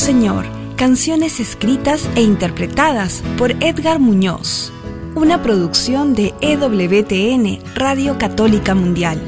Señor, 0.00 0.46
canciones 0.76 1.40
escritas 1.40 2.08
e 2.16 2.22
interpretadas 2.22 3.22
por 3.36 3.50
Edgar 3.62 3.98
Muñoz, 4.00 4.72
una 5.14 5.42
producción 5.42 6.14
de 6.14 6.32
EWTN, 6.40 7.62
Radio 7.74 8.16
Católica 8.16 8.74
Mundial. 8.74 9.20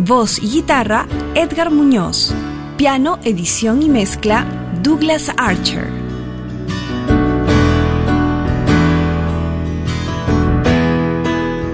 Voz 0.00 0.42
y 0.42 0.50
guitarra, 0.50 1.06
Edgar 1.36 1.70
Muñoz. 1.70 2.34
Piano, 2.76 3.20
edición 3.22 3.84
y 3.84 3.88
mezcla, 3.88 4.44
Douglas 4.82 5.30
Archer. 5.36 5.90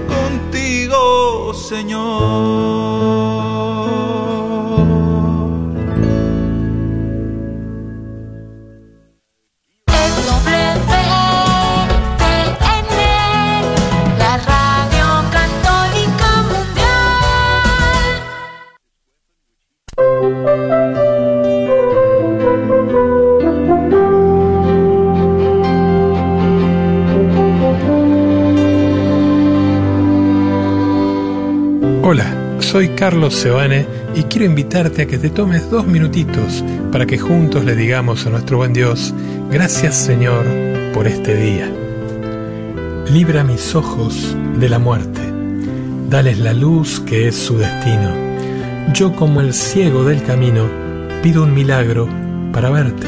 Contigo, 0.07 1.55
Señor. 1.55 2.42
Soy 32.73 32.89
Carlos 32.89 33.35
Seoane 33.35 33.85
y 34.15 34.23
quiero 34.23 34.47
invitarte 34.47 35.03
a 35.03 35.05
que 35.05 35.19
te 35.19 35.29
tomes 35.29 35.69
dos 35.69 35.85
minutitos 35.85 36.63
para 36.91 37.05
que 37.05 37.19
juntos 37.19 37.65
le 37.65 37.75
digamos 37.75 38.25
a 38.25 38.31
nuestro 38.31 38.57
buen 38.57 38.73
Dios, 38.73 39.13
gracias 39.51 39.95
Señor 39.95 40.43
por 40.91 41.05
este 41.05 41.35
día. 41.35 41.71
Libra 43.11 43.43
mis 43.43 43.75
ojos 43.75 44.35
de 44.57 44.69
la 44.69 44.79
muerte, 44.79 45.21
dales 46.09 46.39
la 46.39 46.55
luz 46.55 46.99
que 47.01 47.27
es 47.27 47.35
su 47.35 47.59
destino. 47.59 48.11
Yo 48.91 49.15
como 49.15 49.39
el 49.39 49.53
ciego 49.53 50.03
del 50.03 50.23
camino 50.23 50.67
pido 51.21 51.43
un 51.43 51.53
milagro 51.53 52.09
para 52.51 52.71
verte. 52.71 53.05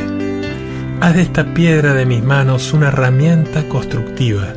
Haz 1.01 1.15
de 1.15 1.23
esta 1.23 1.55
piedra 1.55 1.95
de 1.95 2.05
mis 2.05 2.21
manos 2.21 2.71
una 2.71 2.89
herramienta 2.89 3.67
constructiva, 3.67 4.53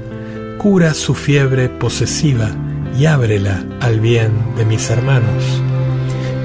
cura 0.59 0.92
su 0.92 1.14
fiebre 1.14 1.71
posesiva 1.71 2.51
y 2.96 3.07
ábrela 3.07 3.64
al 3.81 4.01
bien 4.01 4.33
de 4.57 4.64
mis 4.64 4.88
hermanos. 4.90 5.44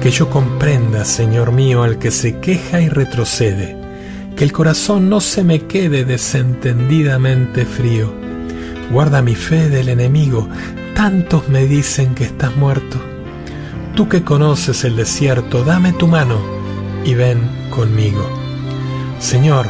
Que 0.02 0.10
yo 0.10 0.28
comprenda, 0.28 1.04
Señor 1.04 1.52
mío, 1.52 1.82
al 1.82 1.98
que 1.98 2.10
se 2.10 2.38
queja 2.38 2.80
y 2.80 2.88
retrocede, 2.88 3.76
que 4.36 4.44
el 4.44 4.52
corazón 4.52 5.08
no 5.08 5.20
se 5.20 5.44
me 5.44 5.60
quede 5.60 6.04
desentendidamente 6.04 7.64
frío. 7.64 8.12
Guarda 8.90 9.22
mi 9.22 9.34
fe 9.34 9.68
del 9.68 9.88
enemigo, 9.88 10.48
tantos 10.94 11.48
me 11.48 11.66
dicen 11.66 12.14
que 12.14 12.24
estás 12.24 12.56
muerto. 12.56 12.98
Tú 13.94 14.08
que 14.08 14.22
conoces 14.22 14.84
el 14.84 14.96
desierto, 14.96 15.64
dame 15.64 15.92
tu 15.92 16.06
mano 16.08 16.38
y 17.04 17.14
ven 17.14 17.40
conmigo. 17.70 18.28
Señor, 19.20 19.66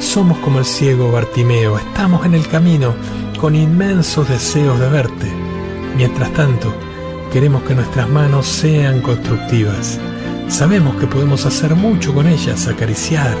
somos 0.00 0.38
como 0.38 0.60
el 0.60 0.64
ciego 0.64 1.12
Bartimeo, 1.12 1.78
estamos 1.78 2.24
en 2.24 2.34
el 2.34 2.46
camino 2.48 2.94
con 3.38 3.54
inmensos 3.54 4.28
deseos 4.28 4.78
de 4.80 4.88
verte. 4.88 5.17
Mientras 5.98 6.32
tanto, 6.32 6.72
queremos 7.32 7.64
que 7.64 7.74
nuestras 7.74 8.08
manos 8.08 8.46
sean 8.46 9.00
constructivas. 9.00 9.98
Sabemos 10.46 10.94
que 10.94 11.08
podemos 11.08 11.44
hacer 11.44 11.74
mucho 11.74 12.14
con 12.14 12.28
ellas, 12.28 12.68
acariciar, 12.68 13.36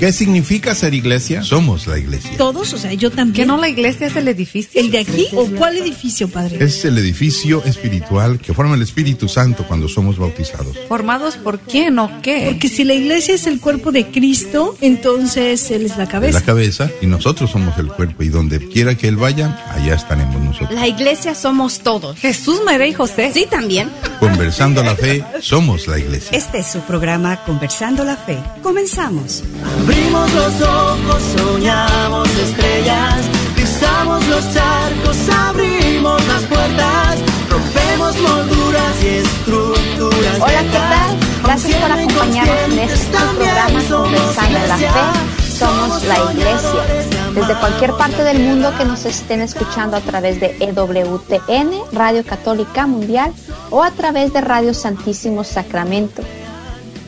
¿Qué 0.00 0.12
significa 0.12 0.74
ser 0.74 0.94
iglesia? 0.94 1.42
Somos 1.42 1.86
la 1.86 1.98
iglesia. 1.98 2.30
Todos, 2.38 2.72
o 2.72 2.78
sea, 2.78 2.94
yo 2.94 3.10
también. 3.10 3.34
¿Que 3.34 3.46
no 3.46 3.58
la 3.58 3.68
iglesia 3.68 4.06
es 4.06 4.16
el 4.16 4.28
edificio? 4.28 4.80
¿El 4.80 4.90
de 4.90 4.98
aquí 5.00 5.26
o 5.34 5.44
cuál 5.50 5.76
edificio, 5.76 6.26
padre? 6.28 6.56
Es 6.64 6.84
el 6.86 6.96
edificio 6.96 7.62
espiritual 7.64 8.38
que 8.38 8.54
forma 8.54 8.74
el 8.76 8.82
Espíritu 8.82 9.28
Santo 9.28 9.66
cuando 9.68 9.88
somos 9.88 10.18
bautizados. 10.18 10.74
¿Formados 10.88 11.36
por 11.36 11.60
quién 11.60 11.98
o 11.98 12.22
qué? 12.22 12.46
Porque 12.50 12.68
si 12.70 12.84
la 12.84 12.94
iglesia 12.94 13.34
es 13.34 13.46
el 13.46 13.60
cuerpo 13.60 13.92
de 13.92 14.06
Cristo, 14.06 14.74
entonces 14.80 15.70
Él 15.70 15.84
es 15.84 15.96
la 15.98 16.04
Es 16.04 16.08
cabeza. 16.10 16.38
la 16.40 16.46
cabeza 16.46 16.90
y 17.02 17.06
nosotros 17.06 17.50
somos 17.50 17.76
el 17.78 17.88
cuerpo 17.88 18.22
y 18.22 18.28
donde 18.28 18.58
quiera 18.68 18.94
que 18.94 19.06
Él 19.06 19.16
vaya, 19.16 19.62
allá 19.70 19.94
estaremos 19.96 20.40
nosotros. 20.50 20.72
La 20.72 20.86
iglesia 20.86 21.34
somos 21.34 21.80
todos. 21.80 22.18
Jesús, 22.18 22.60
María 22.64 22.86
y 22.86 22.92
José. 22.92 23.30
Sí, 23.32 23.46
también. 23.48 23.90
Conversando 24.18 24.82
la 24.82 24.94
fe, 24.94 25.24
somos 25.40 25.86
la 25.86 25.98
iglesia. 25.98 26.36
Este 26.36 26.58
es 26.58 26.66
su 26.66 26.80
programa 26.80 27.42
Conversando 27.44 28.04
la 28.04 28.16
Fe. 28.16 28.38
Comenzamos. 28.62 29.42
Abrimos 29.82 30.32
los 30.32 30.60
ojos, 30.62 31.22
soñamos 31.36 32.28
estrellas, 32.28 33.16
pisamos 33.56 34.26
los 34.28 34.54
charcos, 34.54 35.16
abrimos 35.28 36.26
las 36.26 36.42
puertas, 36.42 37.18
rompemos 37.50 38.16
molduras 38.20 39.02
y 39.02 39.08
estructuras. 39.08 40.36
Hola, 40.40 40.62
¿qué 40.62 40.78
tal? 40.78 41.16
Gracias 41.44 41.74
por 41.76 41.92
acompañarnos 41.92 42.72
en 42.72 42.78
este 42.78 43.18
programa 43.18 43.82
Conversando 43.88 44.58
la 44.68 44.76
Fe. 44.76 45.50
Somos 45.58 46.04
la 46.04 46.32
Iglesia. 46.32 47.19
Desde 47.34 47.54
cualquier 47.60 47.92
parte 47.92 48.24
del 48.24 48.40
mundo 48.40 48.72
que 48.76 48.84
nos 48.84 49.04
estén 49.04 49.40
escuchando 49.40 49.96
a 49.96 50.00
través 50.00 50.40
de 50.40 50.56
EWTN, 50.58 51.70
Radio 51.92 52.24
Católica 52.24 52.86
Mundial, 52.86 53.32
o 53.70 53.84
a 53.84 53.92
través 53.92 54.32
de 54.32 54.40
Radio 54.40 54.74
Santísimo 54.74 55.44
Sacramento. 55.44 56.22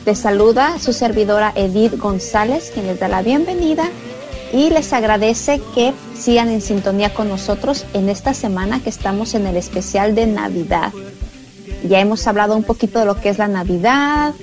Les 0.05 0.17
saluda 0.17 0.79
su 0.79 0.93
servidora 0.93 1.51
Edith 1.55 1.97
González, 1.97 2.71
quien 2.73 2.87
les 2.87 2.99
da 2.99 3.09
la 3.09 3.21
bienvenida 3.21 3.89
y 4.53 4.69
les 4.69 4.93
agradece 4.93 5.61
que 5.75 5.93
sigan 6.15 6.49
en 6.49 6.61
sintonía 6.61 7.13
con 7.13 7.27
nosotros 7.27 7.85
en 7.93 8.07
esta 8.07 8.33
semana 8.33 8.81
que 8.81 8.89
estamos 8.89 9.33
en 9.33 9.45
el 9.45 9.57
especial 9.57 10.15
de 10.15 10.27
Navidad. 10.27 10.93
Ya 11.87 11.99
hemos 11.99 12.25
hablado 12.27 12.55
un 12.55 12.63
poquito 12.63 12.99
de 12.99 13.05
lo 13.05 13.19
que 13.19 13.29
es 13.29 13.37
la 13.37 13.47
Navidad. 13.47 14.33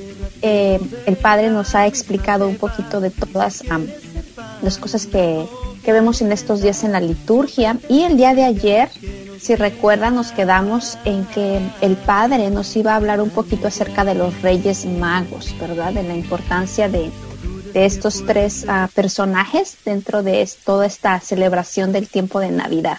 eh, 0.43 0.81
el 1.07 1.17
Padre 1.17 1.49
nos 1.51 1.75
ha 1.75 1.87
explicado 1.87 2.49
un 2.49 2.57
poquito 2.57 3.01
de 3.01 3.11
todas 3.11 3.63
las 4.63 4.79
cosas 4.79 5.07
que, 5.07 5.47
que 5.85 5.93
vemos 5.93 6.21
en 6.21 6.33
estos 6.33 6.63
días 6.63 6.85
en 6.85 6.93
la 6.93 7.01
liturgia. 7.01 7.79
Y 7.89 8.03
el 8.03 8.17
día 8.17 8.35
de 8.35 8.45
ayer, 8.45 8.89
si 9.41 9.57
recuerdan, 9.57 10.15
nos 10.15 10.33
quedamos 10.33 10.99
en 11.05 11.25
que 11.27 11.61
el 11.81 11.97
Padre 11.97 12.51
nos 12.51 12.77
iba 12.77 12.93
a 12.93 12.97
hablar 12.97 13.21
un 13.21 13.31
poquito 13.31 13.69
acerca 13.69 14.05
de 14.05 14.15
los 14.15 14.43
Reyes 14.43 14.85
Magos, 14.87 15.55
¿verdad? 15.59 15.93
De 15.93 16.03
la 16.03 16.15
importancia 16.15 16.89
de, 16.89 17.11
de 17.73 17.87
estos 17.87 18.25
tres 18.27 18.65
ah, 18.69 18.89
personajes 18.95 19.79
dentro 19.85 20.23
de 20.23 20.49
toda 20.65 20.87
esta 20.87 21.19
celebración 21.21 21.93
del 21.93 22.09
tiempo 22.09 22.41
de 22.41 22.51
Navidad. 22.51 22.99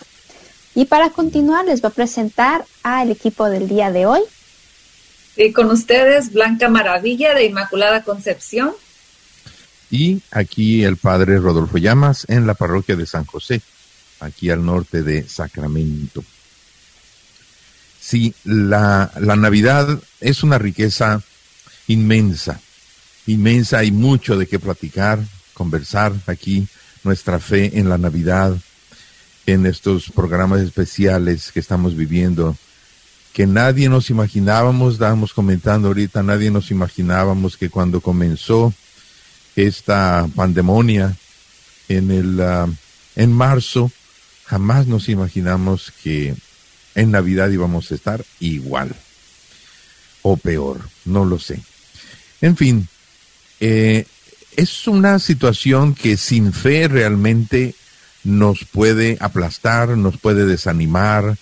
Y 0.74 0.86
para 0.86 1.10
continuar, 1.10 1.66
les 1.66 1.82
voy 1.82 1.90
a 1.90 1.94
presentar 1.94 2.66
al 2.84 3.12
equipo 3.12 3.50
del 3.50 3.68
día 3.68 3.92
de 3.92 4.06
hoy. 4.06 4.22
Y 5.36 5.52
con 5.52 5.70
ustedes, 5.70 6.32
Blanca 6.32 6.70
Maravilla 6.70 7.34
de 7.34 7.46
Inmaculada 7.46 8.04
Concepción. 8.04 8.72
Y 9.92 10.22
aquí 10.32 10.86
el 10.86 10.96
padre 10.96 11.38
Rodolfo 11.38 11.78
Llamas 11.78 12.26
en 12.30 12.48
la 12.48 12.54
parroquia 12.54 12.96
de 12.96 13.06
San 13.06 13.26
José, 13.26 13.62
aquí 14.22 14.50
al 14.50 14.66
norte 14.66 15.04
de 15.04 15.28
Sacramento. 15.28 16.24
Sí, 18.00 18.34
la, 18.46 19.12
la 19.20 19.36
Navidad 19.36 20.00
es 20.22 20.44
una 20.44 20.58
riqueza 20.58 21.22
inmensa, 21.88 22.60
inmensa, 23.28 23.80
hay 23.80 23.92
mucho 23.92 24.38
de 24.38 24.48
qué 24.48 24.60
platicar, 24.60 25.20
conversar 25.54 26.14
aquí, 26.26 26.68
nuestra 27.04 27.40
fe 27.40 27.78
en 27.78 27.90
la 27.90 27.98
Navidad, 27.98 28.56
en 29.46 29.66
estos 29.66 30.10
programas 30.12 30.62
especiales 30.62 31.52
que 31.52 31.60
estamos 31.60 31.96
viviendo, 31.96 32.56
que 33.34 33.46
nadie 33.46 33.90
nos 33.90 34.10
imaginábamos, 34.10 34.94
estábamos 34.94 35.34
comentando 35.34 35.90
ahorita, 35.90 36.24
nadie 36.24 36.50
nos 36.50 36.72
imaginábamos 36.72 37.58
que 37.58 37.70
cuando 37.70 38.02
comenzó 38.02 38.74
esta 39.56 40.28
pandemonia 40.36 41.16
en 41.90 42.12
el 42.12 42.40
ah, 42.42 42.68
en 43.16 43.32
marzo 43.32 43.92
jamás 44.46 44.88
nos 44.88 45.10
imaginamos 45.10 45.94
que 46.04 46.36
en 46.96 47.12
Navidad 47.12 47.50
íbamos 47.50 47.92
a 47.92 47.96
estar 47.96 48.26
igual 48.40 48.96
o 50.24 50.38
peor, 50.38 50.82
no 51.06 51.26
lo 51.26 51.40
sé. 51.40 51.62
En 52.42 52.58
fin, 52.58 52.88
eh, 53.60 54.06
es 54.56 54.88
una 54.88 55.20
situación 55.20 55.96
que 55.96 56.18
sin 56.18 56.54
fe 56.54 56.88
realmente 56.88 57.76
nos 58.24 58.66
puede 58.66 59.18
aplastar, 59.20 59.90
nos 59.98 60.18
puede 60.18 60.46
desanimar, 60.46 61.38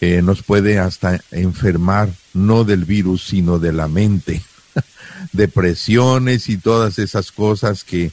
eh, 0.00 0.20
nos 0.22 0.42
puede 0.42 0.78
hasta 0.78 1.20
enfermar, 1.30 2.10
no 2.34 2.64
del 2.64 2.84
virus, 2.84 3.24
sino 3.24 3.58
de 3.58 3.72
la 3.72 3.88
mente 3.88 4.42
depresiones 5.32 6.48
y 6.48 6.56
todas 6.56 6.98
esas 6.98 7.32
cosas 7.32 7.84
que 7.84 8.12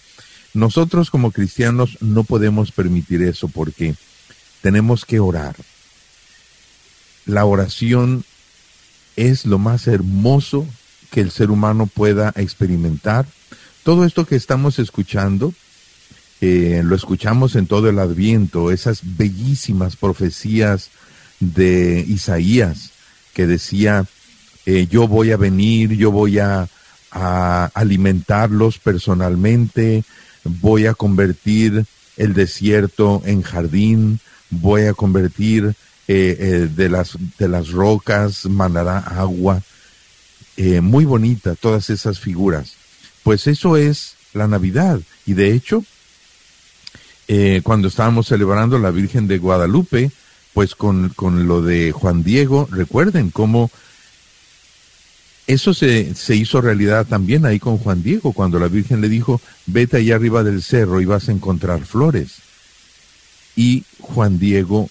nosotros 0.54 1.10
como 1.10 1.32
cristianos 1.32 1.98
no 2.02 2.24
podemos 2.24 2.72
permitir 2.72 3.22
eso 3.22 3.48
porque 3.48 3.96
tenemos 4.62 5.06
que 5.06 5.20
orar. 5.20 5.56
La 7.26 7.46
oración 7.46 8.26
es 9.16 9.46
lo 9.46 9.60
más 9.60 9.88
hermoso 9.88 10.68
que 11.12 11.22
el 11.22 11.32
ser 11.32 11.52
humano 11.52 11.88
pueda 11.88 12.34
experimentar. 12.36 13.26
Todo 13.84 14.06
esto 14.06 14.26
que 14.26 14.36
estamos 14.36 14.80
escuchando, 14.80 15.54
eh, 16.42 16.82
lo 16.84 16.96
escuchamos 16.96 17.56
en 17.56 17.68
todo 17.68 17.90
el 17.90 18.00
adviento, 18.00 18.72
esas 18.72 19.02
bellísimas 19.04 19.96
profecías 19.96 20.90
de 21.40 22.04
Isaías 22.08 22.92
que 23.34 23.48
decía, 23.48 24.06
eh, 24.66 24.88
yo 24.90 25.08
voy 25.08 25.32
a 25.32 25.38
venir, 25.38 25.94
yo 25.94 26.12
voy 26.12 26.40
a, 26.40 26.68
a 27.12 27.72
alimentarlos 27.74 28.78
personalmente, 28.80 30.04
voy 30.44 30.86
a 30.86 30.94
convertir 30.94 31.86
el 32.18 32.34
desierto 32.34 33.22
en 33.26 33.42
jardín, 33.42 34.20
voy 34.50 34.84
a 34.84 34.94
convertir 34.94 35.76
eh, 36.08 36.38
eh, 36.40 36.70
de, 36.74 36.90
las, 36.90 37.18
de 37.38 37.48
las 37.48 37.70
rocas, 37.70 38.46
manará 38.46 39.00
agua. 39.00 39.62
Eh, 40.58 40.82
muy 40.82 41.06
bonita 41.06 41.56
todas 41.56 41.90
esas 41.90 42.20
figuras. 42.20 42.74
Pues 43.24 43.48
eso 43.48 43.78
es 43.78 44.16
la 44.34 44.48
Navidad. 44.48 45.00
Y 45.26 45.34
de 45.34 45.54
hecho, 45.54 45.84
cuando 47.64 47.88
estábamos 47.88 48.28
celebrando 48.28 48.78
la 48.78 48.92
Virgen 48.92 49.26
de 49.30 49.38
Guadalupe, 49.38 50.12
pues 50.54 50.76
con, 50.76 51.10
con 51.16 51.48
lo 51.48 51.62
de 51.62 51.94
Juan 51.94 52.24
Diego, 52.24 52.68
recuerden 52.70 53.30
cómo 53.30 53.72
eso 55.54 55.74
se, 55.74 56.14
se 56.16 56.36
hizo 56.36 56.62
realidad 56.62 57.06
también 57.08 57.46
ahí 57.46 57.60
con 57.60 57.78
Juan 57.78 58.04
Diego, 58.04 58.34
cuando 58.34 58.60
la 58.60 58.68
Virgen 58.68 59.02
le 59.02 59.10
dijo, 59.10 59.42
vete 59.66 59.98
allá 59.98 60.16
arriba 60.16 60.44
del 60.44 60.62
cerro 60.62 61.02
y 61.02 61.06
vas 61.06 61.30
a 61.30 61.32
encontrar 61.32 61.86
flores. 61.86 62.38
Y 63.56 63.84
Juan 64.00 64.40
Diego 64.40 64.90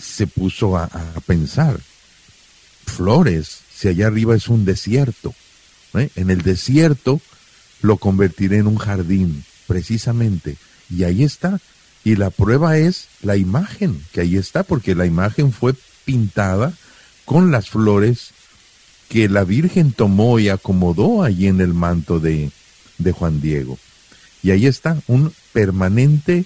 se 0.00 0.26
puso 0.26 0.76
a, 0.76 0.84
a 0.84 1.20
pensar, 1.20 1.80
flores, 2.86 3.60
si 3.74 3.88
allá 3.88 4.06
arriba 4.06 4.36
es 4.36 4.48
un 4.48 4.64
desierto, 4.64 5.34
¿eh? 5.94 6.10
en 6.16 6.30
el 6.30 6.42
desierto 6.42 7.20
lo 7.82 7.96
convertiré 7.96 8.58
en 8.58 8.66
un 8.66 8.76
jardín, 8.76 9.44
precisamente. 9.66 10.56
Y 10.90 11.04
ahí 11.04 11.22
está. 11.22 11.60
Y 12.04 12.16
la 12.16 12.30
prueba 12.30 12.78
es 12.78 13.08
la 13.22 13.36
imagen, 13.36 14.04
que 14.12 14.22
ahí 14.22 14.36
está, 14.36 14.62
porque 14.62 14.94
la 14.94 15.06
imagen 15.06 15.52
fue 15.52 15.74
pintada 16.04 16.72
con 17.24 17.50
las 17.50 17.70
flores 17.70 18.32
que 19.10 19.28
la 19.28 19.42
Virgen 19.42 19.90
tomó 19.90 20.38
y 20.38 20.48
acomodó 20.48 21.24
allí 21.24 21.48
en 21.48 21.60
el 21.60 21.74
manto 21.74 22.20
de, 22.20 22.52
de 22.98 23.10
Juan 23.10 23.40
Diego. 23.40 23.76
Y 24.40 24.52
ahí 24.52 24.66
está 24.66 25.02
un 25.08 25.34
permanente 25.52 26.44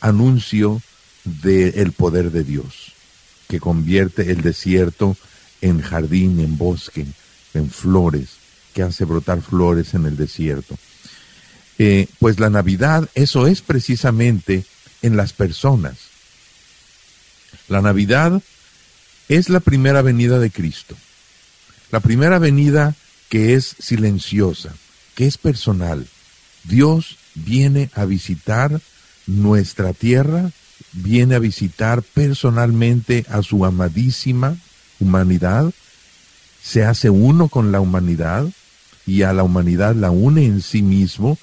anuncio 0.00 0.82
del 1.24 1.92
poder 1.92 2.32
de 2.32 2.42
Dios, 2.42 2.94
que 3.48 3.60
convierte 3.60 4.32
el 4.32 4.42
desierto 4.42 5.16
en 5.60 5.80
jardín, 5.80 6.40
en 6.40 6.58
bosque, 6.58 7.06
en 7.54 7.70
flores, 7.70 8.30
que 8.74 8.82
hace 8.82 9.04
brotar 9.04 9.40
flores 9.40 9.94
en 9.94 10.04
el 10.04 10.16
desierto. 10.16 10.76
Eh, 11.78 12.08
pues 12.18 12.40
la 12.40 12.50
Navidad, 12.50 13.08
eso 13.14 13.46
es 13.46 13.62
precisamente 13.62 14.64
en 15.00 15.16
las 15.16 15.32
personas. 15.32 15.94
La 17.68 17.80
Navidad 17.80 18.42
es 19.28 19.48
la 19.48 19.60
primera 19.60 20.02
venida 20.02 20.40
de 20.40 20.50
Cristo. 20.50 20.96
La 21.90 22.00
primera 22.00 22.38
venida 22.38 22.94
que 23.28 23.54
es 23.54 23.76
silenciosa, 23.78 24.74
que 25.14 25.26
es 25.26 25.38
personal. 25.38 26.06
Dios 26.64 27.16
viene 27.34 27.90
a 27.94 28.04
visitar 28.04 28.80
nuestra 29.26 29.92
tierra, 29.92 30.50
viene 30.92 31.36
a 31.36 31.38
visitar 31.38 32.02
personalmente 32.02 33.24
a 33.28 33.42
su 33.42 33.64
amadísima 33.64 34.56
humanidad, 34.98 35.72
se 36.62 36.84
hace 36.84 37.08
uno 37.08 37.48
con 37.48 37.72
la 37.72 37.80
humanidad 37.80 38.46
y 39.06 39.22
a 39.22 39.32
la 39.32 39.44
humanidad 39.44 39.94
la 39.94 40.10
une 40.10 40.44
en 40.44 40.60
sí 40.60 40.82
mismo, 40.82 41.38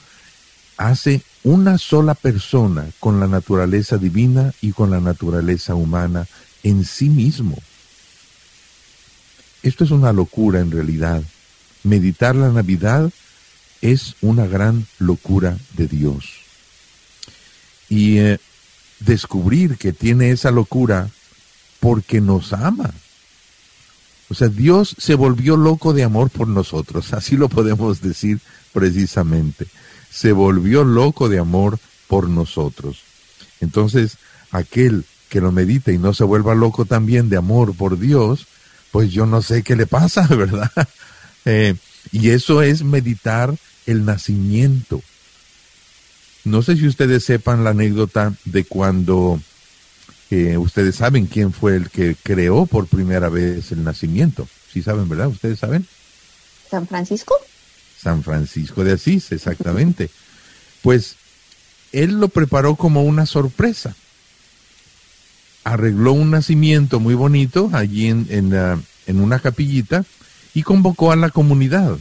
hace 0.77 1.21
una 1.43 1.77
sola 1.77 2.13
persona 2.13 2.85
con 2.99 3.19
la 3.19 3.27
naturaleza 3.27 3.97
divina 3.97 4.53
y 4.61 4.73
con 4.73 4.91
la 4.91 4.99
naturaleza 4.99 5.73
humana 5.73 6.27
en 6.63 6.85
sí 6.85 7.09
mismo. 7.09 7.57
Esto 9.63 9.83
es 9.83 9.91
una 9.91 10.13
locura 10.13 10.59
en 10.59 10.71
realidad. 10.71 11.23
Meditar 11.83 12.35
la 12.35 12.49
Navidad 12.49 13.11
es 13.81 14.15
una 14.21 14.45
gran 14.47 14.87
locura 14.99 15.57
de 15.75 15.87
Dios. 15.87 16.25
Y 17.89 18.17
eh, 18.17 18.39
descubrir 18.99 19.77
que 19.77 19.93
tiene 19.93 20.31
esa 20.31 20.51
locura 20.51 21.09
porque 21.79 22.21
nos 22.21 22.53
ama. 22.53 22.91
O 24.29 24.33
sea, 24.33 24.49
Dios 24.49 24.95
se 24.97 25.15
volvió 25.15 25.55
loco 25.55 25.93
de 25.93 26.03
amor 26.03 26.29
por 26.29 26.47
nosotros, 26.47 27.13
así 27.13 27.37
lo 27.37 27.49
podemos 27.49 28.01
decir 28.01 28.39
precisamente. 28.73 29.67
Se 30.11 30.31
volvió 30.31 30.83
loco 30.83 31.29
de 31.29 31.39
amor 31.39 31.79
por 32.07 32.29
nosotros. 32.29 33.01
Entonces, 33.59 34.17
aquel 34.51 35.05
que 35.29 35.41
lo 35.41 35.51
medita 35.51 35.91
y 35.91 35.97
no 35.97 36.13
se 36.13 36.23
vuelva 36.23 36.55
loco 36.55 36.85
también 36.85 37.29
de 37.29 37.37
amor 37.37 37.75
por 37.75 37.99
Dios, 37.99 38.47
pues 38.97 39.11
yo 39.11 39.27
no 39.27 39.43
sé 39.43 39.61
qué 39.61 39.75
le 39.75 39.85
pasa, 39.85 40.25
¿verdad? 40.35 40.71
Eh, 41.45 41.75
y 42.11 42.31
eso 42.31 42.63
es 42.63 42.81
meditar 42.81 43.53
el 43.85 44.05
nacimiento. 44.05 45.03
No 46.45 46.63
sé 46.63 46.77
si 46.77 46.87
ustedes 46.87 47.23
sepan 47.23 47.63
la 47.63 47.69
anécdota 47.69 48.33
de 48.45 48.63
cuando 48.63 49.39
eh, 50.31 50.57
ustedes 50.57 50.95
saben 50.95 51.27
quién 51.27 51.53
fue 51.53 51.75
el 51.75 51.91
que 51.91 52.15
creó 52.23 52.65
por 52.65 52.87
primera 52.87 53.29
vez 53.29 53.71
el 53.71 53.83
nacimiento. 53.83 54.47
Sí 54.73 54.81
saben, 54.81 55.07
¿verdad? 55.07 55.27
¿Ustedes 55.27 55.59
saben? 55.59 55.85
San 56.67 56.87
Francisco. 56.87 57.35
San 58.01 58.23
Francisco 58.23 58.83
de 58.83 58.93
Asís, 58.93 59.31
exactamente. 59.31 60.09
pues 60.81 61.17
él 61.91 62.19
lo 62.19 62.29
preparó 62.29 62.75
como 62.75 63.03
una 63.03 63.27
sorpresa. 63.27 63.95
Arregló 65.67 66.13
un 66.13 66.31
nacimiento 66.31 67.01
muy 67.01 67.13
bonito 67.13 67.69
allí 67.73 68.07
en, 68.07 68.25
en, 68.29 68.53
en 69.05 69.19
una 69.19 69.39
capillita 69.39 70.05
y 70.53 70.63
convocó 70.63 71.11
a 71.11 71.17
la 71.17 71.29
comunidad. 71.29 71.97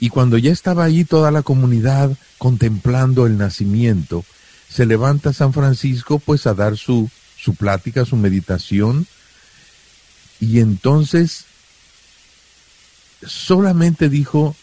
Y 0.00 0.08
cuando 0.08 0.36
ya 0.36 0.50
estaba 0.50 0.82
allí 0.82 1.04
toda 1.04 1.30
la 1.30 1.42
comunidad 1.42 2.10
contemplando 2.38 3.24
el 3.24 3.38
nacimiento, 3.38 4.24
se 4.68 4.84
levanta 4.84 5.32
San 5.32 5.52
Francisco 5.52 6.18
pues 6.18 6.48
a 6.48 6.54
dar 6.54 6.76
su, 6.76 7.08
su 7.38 7.54
plática, 7.54 8.04
su 8.04 8.16
meditación, 8.16 9.06
y 10.40 10.58
entonces 10.58 11.44
solamente 13.24 14.08
dijo 14.08 14.56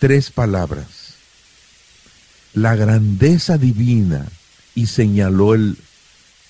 tres 0.00 0.32
palabras. 0.32 1.14
La 2.52 2.74
grandeza 2.74 3.58
divina 3.58 4.26
y 4.74 4.86
señaló 4.88 5.54
el, 5.54 5.78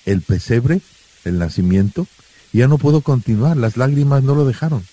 el 0.05 0.21
pesebre, 0.21 0.81
el 1.25 1.37
nacimiento, 1.37 2.07
ya 2.51 2.67
no 2.67 2.77
pudo 2.77 3.01
continuar, 3.01 3.57
las 3.57 3.77
lágrimas 3.77 4.23
no 4.23 4.35
lo 4.35 4.45
dejaron 4.45 4.83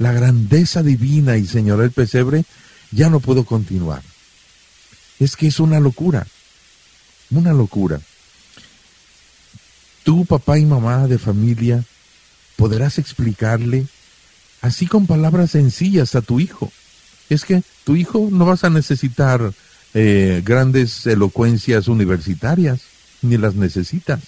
la 0.00 0.12
grandeza 0.12 0.82
divina 0.82 1.36
y 1.36 1.46
señor 1.46 1.82
el 1.82 1.92
pesebre, 1.92 2.44
ya 2.90 3.10
no 3.10 3.20
puedo 3.20 3.44
continuar. 3.44 4.02
Es 5.20 5.36
que 5.36 5.46
es 5.46 5.60
una 5.60 5.78
locura, 5.78 6.26
una 7.30 7.52
locura. 7.52 8.00
Tú, 10.02 10.24
papá 10.24 10.58
y 10.58 10.64
mamá 10.64 11.06
de 11.06 11.18
familia, 11.18 11.84
podrás 12.56 12.98
explicarle 12.98 13.86
así 14.62 14.86
con 14.86 15.06
palabras 15.06 15.50
sencillas 15.50 16.14
a 16.14 16.22
tu 16.22 16.40
hijo. 16.40 16.72
Es 17.28 17.44
que 17.44 17.62
tu 17.84 17.94
hijo 17.94 18.30
no 18.32 18.46
vas 18.46 18.64
a 18.64 18.70
necesitar 18.70 19.52
eh, 19.92 20.40
grandes 20.42 21.06
elocuencias 21.06 21.88
universitarias, 21.88 22.80
ni 23.22 23.36
las 23.36 23.54
necesitas. 23.54 24.20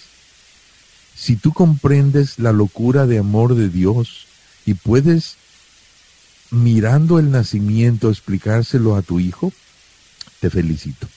Si 1.15 1.35
tú 1.35 1.53
comprendes 1.53 2.39
la 2.39 2.51
locura 2.51 3.05
de 3.05 3.19
amor 3.19 3.55
de 3.55 3.69
Dios 3.69 4.27
y 4.65 4.73
puedes 4.73 5.35
mirando 6.49 7.19
el 7.19 7.31
nacimiento 7.31 8.09
explicárselo 8.09 8.95
a 8.95 9.01
tu 9.01 9.19
hijo, 9.19 9.51
te 10.39 10.49
felicito. 10.49 11.07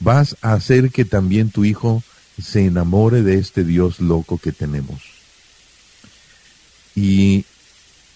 Vas 0.00 0.36
a 0.42 0.54
hacer 0.54 0.90
que 0.90 1.04
también 1.04 1.50
tu 1.50 1.64
hijo 1.64 2.02
se 2.42 2.66
enamore 2.66 3.22
de 3.22 3.38
este 3.38 3.64
Dios 3.64 4.00
loco 4.00 4.38
que 4.38 4.52
tenemos. 4.52 5.02
Y 6.94 7.44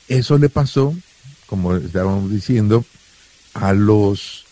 eso 0.09 0.39
le 0.39 0.49
pasó, 0.49 0.95
como 1.47 1.77
estábamos 1.77 2.31
diciendo, 2.31 2.85
a 3.55 3.73
los, 3.73 4.45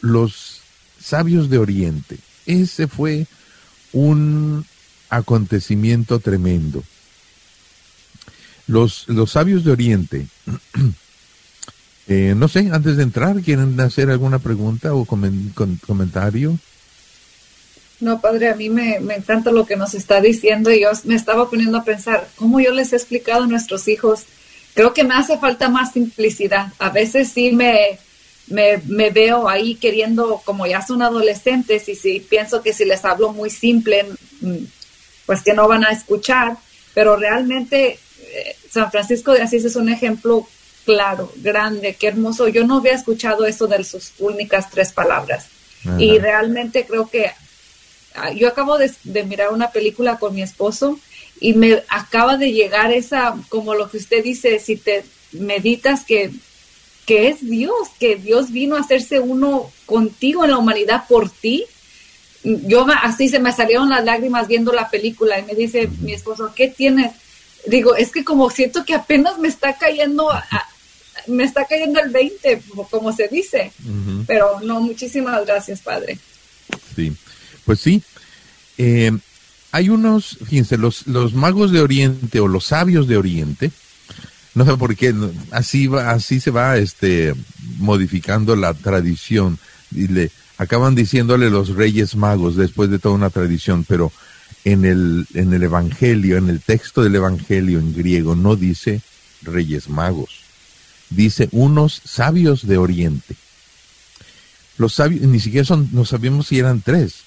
los 0.00 0.60
sabios 1.00 1.48
de 1.50 1.58
Oriente. 1.58 2.18
Ese 2.46 2.88
fue 2.88 3.26
un 3.92 4.64
acontecimiento 5.08 6.18
tremendo. 6.18 6.82
Los, 8.66 9.08
los 9.08 9.32
sabios 9.32 9.64
de 9.64 9.72
Oriente, 9.72 10.26
eh, 12.08 12.34
no 12.36 12.48
sé, 12.48 12.70
antes 12.72 12.96
de 12.96 13.02
entrar, 13.02 13.40
¿quieren 13.42 13.78
hacer 13.80 14.10
alguna 14.10 14.38
pregunta 14.38 14.94
o 14.94 15.04
comentario? 15.04 16.58
No, 18.00 18.20
padre, 18.20 18.48
a 18.50 18.54
mí 18.54 18.70
me, 18.70 19.00
me, 19.00 19.14
encanta 19.14 19.52
lo 19.52 19.66
que 19.66 19.76
nos 19.76 19.94
está 19.94 20.20
diciendo 20.20 20.70
y 20.72 20.80
yo 20.80 20.90
me 21.04 21.14
estaba 21.14 21.48
poniendo 21.48 21.78
a 21.78 21.84
pensar, 21.84 22.28
¿cómo 22.36 22.60
yo 22.60 22.72
les 22.72 22.92
he 22.92 22.96
explicado 22.96 23.44
a 23.44 23.46
nuestros 23.46 23.86
hijos? 23.88 24.24
Creo 24.74 24.92
que 24.92 25.04
me 25.04 25.14
hace 25.14 25.38
falta 25.38 25.68
más 25.68 25.92
simplicidad. 25.92 26.72
A 26.78 26.90
veces 26.90 27.28
sí 27.28 27.52
me, 27.52 27.98
me, 28.48 28.78
me 28.86 29.10
veo 29.10 29.48
ahí 29.48 29.76
queriendo, 29.76 30.42
como 30.44 30.66
ya 30.66 30.82
son 30.82 31.02
adolescentes 31.02 31.88
y 31.88 31.94
si 31.94 32.20
pienso 32.20 32.62
que 32.62 32.72
si 32.72 32.84
les 32.84 33.04
hablo 33.04 33.32
muy 33.32 33.50
simple, 33.50 34.06
mm, 34.40 34.64
pues 35.26 35.42
que 35.42 35.54
no 35.54 35.68
van 35.68 35.84
a 35.84 35.90
escuchar, 35.90 36.56
pero 36.94 37.16
realmente 37.16 37.98
San 38.70 38.90
Francisco 38.90 39.32
de 39.32 39.42
Asís 39.42 39.64
es 39.64 39.76
un 39.76 39.88
ejemplo 39.88 40.46
claro, 40.84 41.32
grande, 41.36 41.96
qué 41.98 42.08
hermoso. 42.08 42.48
Yo 42.48 42.66
no 42.66 42.78
había 42.78 42.92
escuchado 42.92 43.46
eso 43.46 43.66
de 43.66 43.82
sus 43.84 44.12
únicas 44.18 44.70
tres 44.70 44.92
palabras. 44.92 45.46
Y 45.98 46.18
realmente 46.18 46.86
creo 46.86 47.10
que 47.10 47.30
ah, 48.14 48.32
yo 48.32 48.48
acabo 48.48 48.78
de, 48.78 48.90
mirar 49.24 49.52
una 49.52 49.70
película 49.70 50.18
con 50.18 50.34
mi 50.34 50.40
esposo 50.40 50.98
y 51.40 51.52
me 51.52 51.82
acaba 51.88 52.38
de 52.38 52.52
llegar 52.52 52.90
esa, 52.90 53.36
como 53.50 53.74
lo 53.74 53.90
que 53.90 53.98
usted 53.98 54.24
dice, 54.24 54.58
si 54.60 54.76
te 54.76 55.04
meditas 55.32 56.06
que, 56.06 56.30
que 57.06 57.28
es 57.28 57.40
Dios, 57.40 57.88
que 57.98 58.16
Dios 58.16 58.50
vino 58.50 58.76
a 58.76 58.80
hacerse 58.80 59.20
uno 59.20 59.70
contigo 59.86 60.44
en 60.44 60.52
la 60.52 60.58
humanidad 60.58 61.04
por 61.08 61.30
ti. 61.30 61.64
Yo 62.42 62.86
así 63.02 63.28
se 63.28 63.38
me 63.38 63.52
salieron 63.52 63.88
las 63.88 64.04
lágrimas 64.04 64.48
viendo 64.48 64.72
la 64.72 64.90
película 64.90 65.38
y 65.38 65.44
me 65.44 65.54
dice 65.54 65.88
mi 66.00 66.12
esposo, 66.12 66.52
¿qué 66.54 66.68
tienes? 66.68 67.12
digo, 67.66 67.96
es 67.96 68.10
que 68.10 68.24
como 68.24 68.50
siento 68.50 68.84
que 68.84 68.94
apenas 68.94 69.38
me 69.38 69.48
está 69.48 69.76
cayendo, 69.76 70.28
me 71.26 71.44
está 71.44 71.64
cayendo 71.64 72.00
el 72.00 72.10
20, 72.10 72.62
como 72.90 73.12
se 73.12 73.28
dice. 73.28 73.72
Pero 74.26 74.60
no, 74.60 74.80
muchísimas 74.80 75.44
gracias, 75.46 75.80
Padre. 75.80 76.18
Sí, 76.94 77.12
pues 77.64 77.80
sí. 77.80 78.02
Eh, 78.78 79.12
hay 79.72 79.88
unos, 79.88 80.38
fíjense, 80.46 80.76
los, 80.76 81.06
los 81.06 81.34
magos 81.34 81.72
de 81.72 81.80
Oriente 81.80 82.40
o 82.40 82.48
los 82.48 82.66
sabios 82.66 83.08
de 83.08 83.16
Oriente, 83.16 83.70
no 84.54 84.64
sé 84.66 84.76
por 84.76 84.96
qué, 84.96 85.14
así 85.50 85.86
va, 85.86 86.10
así 86.10 86.40
se 86.40 86.50
va 86.50 86.76
este 86.76 87.34
modificando 87.78 88.56
la 88.56 88.74
tradición. 88.74 89.58
Y 89.92 90.08
le 90.08 90.30
acaban 90.58 90.94
diciéndole 90.94 91.50
los 91.50 91.70
reyes 91.70 92.16
magos 92.16 92.56
después 92.56 92.90
de 92.90 92.98
toda 92.98 93.14
una 93.14 93.30
tradición, 93.30 93.84
pero 93.84 94.12
en 94.64 94.84
el, 94.84 95.26
en 95.34 95.52
el 95.52 95.62
Evangelio, 95.62 96.36
en 96.36 96.48
el 96.48 96.60
texto 96.60 97.02
del 97.02 97.16
Evangelio 97.16 97.78
en 97.78 97.94
griego, 97.94 98.34
no 98.34 98.56
dice 98.56 99.02
reyes 99.42 99.88
magos, 99.88 100.40
dice 101.10 101.48
unos 101.52 102.00
sabios 102.04 102.66
de 102.66 102.78
Oriente. 102.78 103.36
Los 104.78 104.94
sabios, 104.94 105.22
ni 105.22 105.38
siquiera 105.38 105.64
son, 105.64 105.88
no 105.92 106.04
sabíamos 106.04 106.48
si 106.48 106.58
eran 106.58 106.80
tres. 106.80 107.23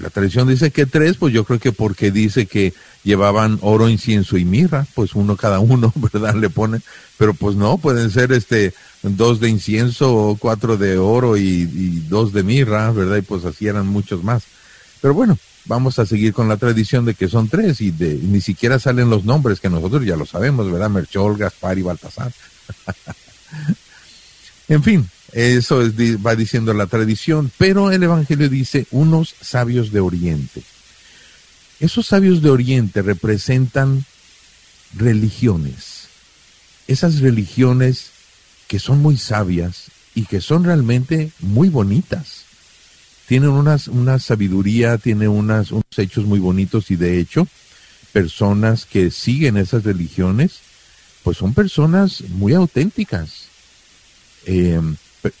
La 0.00 0.10
tradición 0.10 0.48
dice 0.48 0.70
que 0.70 0.86
tres, 0.86 1.16
pues 1.16 1.32
yo 1.32 1.44
creo 1.44 1.58
que 1.58 1.72
porque 1.72 2.10
dice 2.10 2.46
que 2.46 2.74
llevaban 3.02 3.58
oro, 3.62 3.88
incienso 3.88 4.36
y 4.36 4.44
mirra, 4.44 4.86
pues 4.94 5.14
uno 5.14 5.36
cada 5.36 5.58
uno, 5.60 5.92
¿verdad? 6.12 6.34
Le 6.34 6.50
pone, 6.50 6.80
pero 7.16 7.34
pues 7.34 7.56
no, 7.56 7.78
pueden 7.78 8.10
ser 8.10 8.32
este 8.32 8.74
dos 9.02 9.40
de 9.40 9.48
incienso, 9.48 10.36
cuatro 10.38 10.76
de 10.76 10.98
oro 10.98 11.36
y, 11.36 11.42
y 11.42 12.04
dos 12.08 12.32
de 12.32 12.42
mirra, 12.42 12.90
¿verdad? 12.90 13.16
Y 13.16 13.22
pues 13.22 13.44
así 13.44 13.66
eran 13.66 13.86
muchos 13.86 14.22
más. 14.22 14.42
Pero 15.00 15.14
bueno, 15.14 15.38
vamos 15.66 15.98
a 15.98 16.06
seguir 16.06 16.32
con 16.32 16.48
la 16.48 16.56
tradición 16.56 17.04
de 17.04 17.14
que 17.14 17.28
son 17.28 17.48
tres 17.48 17.80
y 17.80 17.90
de, 17.90 18.14
ni 18.14 18.40
siquiera 18.40 18.78
salen 18.78 19.10
los 19.10 19.24
nombres 19.24 19.60
que 19.60 19.70
nosotros 19.70 20.04
ya 20.04 20.16
lo 20.16 20.26
sabemos, 20.26 20.70
¿verdad? 20.70 20.90
Merchol, 20.90 21.36
Gaspar 21.36 21.78
y 21.78 21.82
Baltasar. 21.82 22.32
en 24.68 24.82
fin, 24.82 25.08
eso 25.32 25.82
va 26.24 26.34
diciendo 26.34 26.72
la 26.72 26.86
tradición, 26.86 27.50
pero 27.58 27.90
el 27.90 28.02
Evangelio 28.02 28.48
dice 28.48 28.86
unos 28.90 29.34
sabios 29.40 29.92
de 29.92 30.00
Oriente. 30.00 30.62
Esos 31.78 32.06
sabios 32.06 32.40
de 32.42 32.50
Oriente 32.50 33.02
representan 33.02 34.04
religiones, 34.94 36.08
esas 36.86 37.20
religiones 37.20 38.10
que 38.66 38.78
son 38.78 39.02
muy 39.02 39.16
sabias 39.16 39.90
y 40.14 40.24
que 40.24 40.40
son 40.40 40.64
realmente 40.64 41.30
muy 41.40 41.68
bonitas. 41.68 42.44
Tienen 43.28 43.50
unas, 43.50 43.88
una 43.88 44.18
sabiduría, 44.18 44.98
tienen 44.98 45.28
unos 45.28 45.72
hechos 45.96 46.24
muy 46.24 46.38
bonitos 46.38 46.90
y 46.90 46.96
de 46.96 47.20
hecho, 47.20 47.46
personas 48.12 48.86
que 48.86 49.10
siguen 49.10 49.56
esas 49.56 49.84
religiones, 49.84 50.60
pues 51.22 51.36
son 51.36 51.52
personas 51.52 52.22
muy 52.30 52.54
auténticas. 52.54 53.48
Eh, 54.46 54.80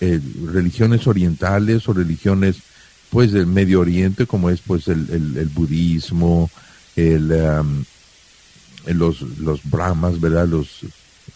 eh, 0.00 0.20
religiones 0.44 1.06
orientales 1.06 1.88
o 1.88 1.92
religiones 1.92 2.56
pues 3.08 3.32
del 3.32 3.46
Medio 3.46 3.80
Oriente, 3.80 4.26
como 4.26 4.50
es 4.50 4.60
pues 4.60 4.88
el, 4.88 5.08
el, 5.10 5.46
budismo, 5.46 6.50
el, 6.96 7.28
los, 8.86 9.20
los 9.38 9.60
brahmas, 9.62 10.20
¿verdad? 10.20 10.48
Los, 10.48 10.80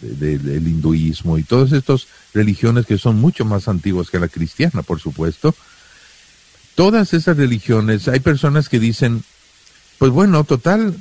del 0.01 0.67
hinduismo 0.67 1.39
y 1.39 1.43
todas 1.43 1.73
estas 1.73 2.07
religiones 2.33 2.87
que 2.87 2.99
son 2.99 3.21
mucho 3.21 3.45
más 3.45 3.69
antiguas 3.69 4.11
que 4.11 4.19
la 4.19 4.29
cristiana, 4.29 4.83
por 4.83 5.01
supuesto. 5.01 5.55
Todas 6.75 7.13
esas 7.13 7.37
religiones, 7.37 8.09
hay 8.09 8.21
personas 8.21 8.69
que 8.69 8.79
dicen, 8.81 9.23
pues 9.99 10.11
bueno, 10.11 10.45
total, 10.45 10.97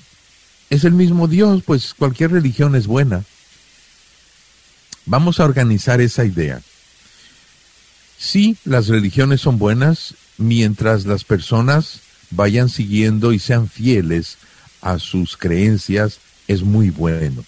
es 0.69 0.83
el 0.83 0.93
mismo 0.93 1.27
Dios, 1.27 1.63
pues 1.65 1.93
cualquier 1.93 2.31
religión 2.31 2.75
es 2.75 2.87
buena. 2.87 3.23
Vamos 5.09 5.39
a 5.39 5.45
organizar 5.45 6.01
esa 6.01 6.23
idea. 6.23 6.61
Sí, 8.19 8.57
las 8.63 8.89
religiones 8.89 9.41
son 9.41 9.57
buenas 9.57 10.13
mientras 10.37 11.07
las 11.07 11.23
personas 11.23 12.01
vayan 12.29 12.69
siguiendo 12.69 13.33
y 13.33 13.39
sean 13.39 13.67
fieles 13.67 14.37
a 14.81 14.99
sus 14.99 15.35
creencias, 15.35 16.19
es 16.47 16.61
muy 16.61 16.91
bueno, 16.91 17.43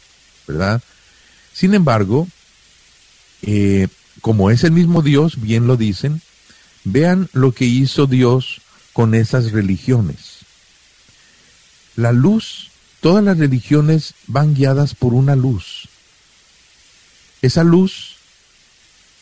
¿verdad? 0.47 0.81
Sin 1.53 1.75
embargo, 1.75 2.27
eh, 3.43 3.89
como 4.21 4.49
es 4.49 4.63
el 4.63 4.71
mismo 4.71 5.03
Dios, 5.03 5.39
bien 5.39 5.67
lo 5.67 5.77
dicen, 5.77 6.23
vean 6.83 7.29
lo 7.31 7.51
que 7.51 7.65
hizo 7.65 8.07
Dios 8.07 8.61
con 8.91 9.13
esas 9.13 9.51
religiones. 9.51 10.39
La 11.95 12.11
luz, 12.11 12.71
todas 13.01 13.23
las 13.23 13.37
religiones 13.37 14.15
van 14.25 14.55
guiadas 14.55 14.95
por 14.95 15.13
una 15.13 15.35
luz. 15.35 15.90
Esa 17.41 17.63
luz 17.63 18.15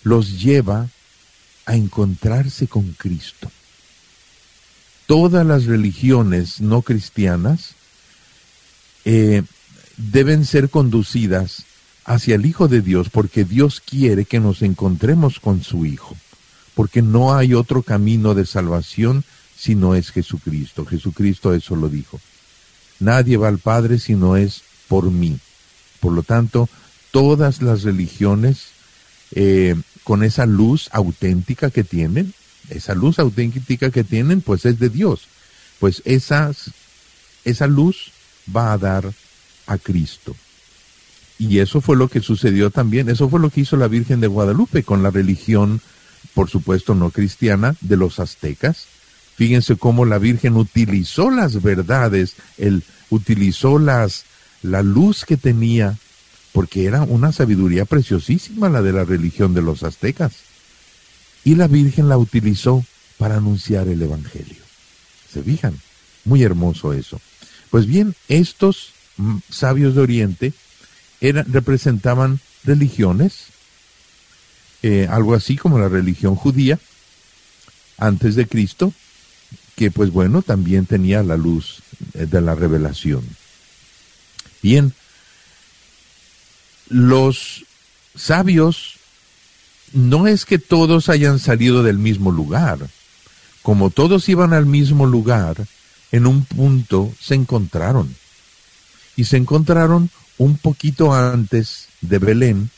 los 0.04 0.42
lleva 0.42 0.90
a 1.66 1.76
encontrarse 1.76 2.68
con 2.68 2.94
Cristo. 2.94 3.52
Todas 5.06 5.46
las 5.46 5.66
religiones 5.66 6.62
no 6.62 6.82
cristianas 6.82 7.76
eh, 9.06 9.44
deben 9.98 10.46
ser 10.46 10.70
conducidas 10.70 11.66
hacia 12.06 12.36
el 12.36 12.46
Hijo 12.46 12.68
de 12.68 12.82
Dios 12.82 13.10
porque 13.10 13.44
Dios 13.44 13.82
quiere 13.82 14.26
que 14.26 14.40
nos 14.40 14.62
encontremos 14.62 15.40
con 15.40 15.64
su 15.64 15.86
Hijo, 15.86 16.16
porque 16.76 17.02
no 17.02 17.36
hay 17.36 17.54
otro 17.54 17.84
camino 17.84 18.34
de 18.34 18.46
salvación 18.46 19.24
si 19.58 19.76
no 19.76 19.96
es 19.96 20.12
Jesucristo. 20.12 20.86
Jesucristo 20.86 21.54
eso 21.54 21.76
lo 21.76 21.90
dijo. 21.90 22.20
Nadie 23.00 23.38
va 23.38 23.48
al 23.48 23.60
Padre 23.60 24.00
si 24.00 24.16
no 24.16 24.38
es 24.38 24.62
por 24.88 25.12
mí. 25.12 25.40
Por 26.00 26.14
lo 26.14 26.24
tanto, 26.24 26.70
todas 27.12 27.62
las 27.62 27.84
religiones 27.84 28.68
eh, 29.32 29.76
con 30.04 30.24
esa 30.24 30.46
luz 30.46 30.90
auténtica 30.92 31.70
que 31.70 31.84
tienen, 31.84 32.34
esa 32.70 32.96
luz 32.96 33.20
auténtica 33.20 33.92
que 33.92 34.04
tienen, 34.04 34.42
pues 34.42 34.66
es 34.66 34.80
de 34.80 34.90
Dios. 34.90 35.28
Pues 35.80 36.02
esas, 36.06 36.72
esa 37.46 37.68
luz 37.68 38.12
va 38.56 38.74
a 38.74 38.78
dar 38.78 39.14
a 39.68 39.78
Cristo. 39.78 40.36
Y 41.38 41.60
eso 41.60 41.80
fue 41.80 41.96
lo 41.96 42.10
que 42.10 42.20
sucedió 42.20 42.70
también, 42.70 43.10
eso 43.10 43.30
fue 43.30 43.40
lo 43.40 43.50
que 43.50 43.62
hizo 43.62 43.78
la 43.78 43.88
Virgen 43.88 44.20
de 44.20 44.28
Guadalupe 44.28 44.84
con 44.84 45.04
la 45.04 45.10
religión, 45.10 45.80
por 46.34 46.50
supuesto 46.50 46.96
no 46.96 47.12
cristiana, 47.12 47.76
de 47.80 47.96
los 47.96 48.20
aztecas. 48.20 48.88
Fíjense 49.36 49.78
cómo 49.78 50.04
la 50.04 50.18
Virgen 50.18 50.58
utilizó 50.58 51.32
las 51.32 51.62
verdades, 51.62 52.36
el, 52.58 52.84
utilizó 53.10 53.80
las, 53.80 54.26
la 54.62 54.84
luz 54.84 55.24
que 55.24 55.38
tenía, 55.38 55.98
porque 56.52 56.86
era 56.86 57.04
una 57.04 57.32
sabiduría 57.32 57.86
preciosísima 57.86 58.70
la 58.70 58.82
de 58.82 58.94
la 58.94 59.04
religión 59.04 59.54
de 59.54 59.62
los 59.62 59.84
aztecas. 59.84 60.34
Y 61.44 61.56
la 61.56 61.68
Virgen 61.68 62.10
la 62.10 62.18
utilizó 62.18 62.84
para 63.18 63.38
anunciar 63.38 63.88
el 63.88 64.02
Evangelio. 64.02 64.64
¿Se 65.32 65.44
fijan? 65.44 65.80
Muy 66.26 66.44
hermoso 66.44 66.94
eso. 66.94 67.22
Pues 67.70 67.86
bien, 67.86 68.16
estos 68.28 68.92
mm, 69.18 69.38
sabios 69.50 69.96
de 69.96 70.02
Oriente 70.02 70.54
representaban 71.22 72.40
religiones, 72.64 73.48
eh, 74.82 75.08
algo 75.10 75.36
así 75.36 75.56
como 75.58 75.78
la 75.80 75.90
religión 75.90 76.36
judía, 76.36 76.80
antes 77.98 78.36
de 78.36 78.48
Cristo, 78.48 78.94
que 79.76 79.92
pues 79.92 80.12
bueno, 80.12 80.42
también 80.42 80.86
tenía 80.86 81.24
la 81.24 81.38
luz 81.38 81.82
eh, 82.14 82.26
de 82.26 82.42
la 82.42 82.56
revelación. 82.56 83.24
Bien, 84.62 84.94
los 86.90 87.66
sabios 88.16 88.98
no 89.94 90.28
es 90.28 90.46
que 90.46 90.60
todos 90.60 91.10
hayan 91.10 91.40
salido 91.40 91.84
del 91.84 91.98
mismo 91.98 92.32
lugar. 92.32 92.80
Como 93.62 93.90
todos 93.90 94.30
iban 94.30 94.54
al 94.54 94.66
mismo 94.66 95.06
lugar, 95.06 95.66
en 96.12 96.28
un 96.28 96.46
punto 96.46 97.12
se 97.20 97.36
encontraron. 97.36 98.16
Y 99.16 99.26
se 99.26 99.38
encontraron 99.38 100.10
un 100.38 100.58
poquito 100.58 101.14
antes 101.14 101.88
de 102.02 102.20
Belén, 102.20 102.70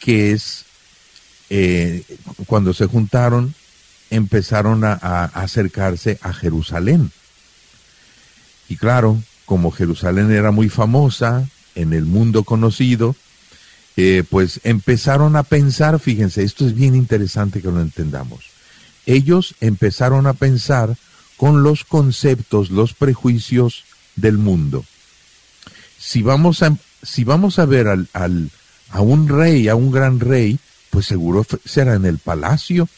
que 0.00 0.32
es 0.32 0.64
eh, 1.50 2.02
cuando 2.46 2.74
se 2.74 2.86
juntaron, 2.86 3.54
empezaron 4.10 4.84
a, 4.84 4.94
acercarse 4.94 6.18
a 6.22 6.32
Jerusalén. 6.32 7.10
Y 8.68 8.76
claro, 8.76 9.22
como 9.44 9.70
Jerusalén 9.70 10.32
era 10.32 10.50
muy 10.50 10.68
famosa 10.68 11.48
en 11.74 11.92
el 11.92 12.04
mundo 12.04 12.44
conocido, 12.44 13.16
eh, 13.96 14.24
pues 14.28 14.60
empezaron 14.64 15.36
a 15.36 15.42
pensar, 15.42 15.98
fíjense, 16.00 16.42
esto 16.42 16.66
es 16.66 16.74
bien 16.74 16.94
interesante 16.94 17.60
que 17.60 17.70
lo 17.70 17.80
entendamos. 17.80 18.46
Ellos 19.06 19.54
empezaron 19.60 20.26
a 20.26 20.34
pensar 20.34 20.96
con 21.36 21.62
los 21.62 21.84
conceptos, 21.84 22.70
los 22.70 22.94
prejuicios 22.94 23.84
del 24.16 24.38
mundo 24.38 24.84
si 26.04 26.20
vamos 26.20 26.62
a, 26.62 26.76
si 27.02 27.24
vamos 27.24 27.58
a 27.58 27.64
ver 27.64 27.88
al, 27.88 28.08
al, 28.12 28.50
a 28.90 29.00
un 29.00 29.26
rey, 29.26 29.68
a 29.68 29.74
un 29.74 29.90
gran 29.90 30.20
rey, 30.20 30.58
pues 30.90 31.06
seguro 31.06 31.46
será 31.64 31.94
en 31.94 32.04
el 32.04 32.18
palacio. 32.18 32.88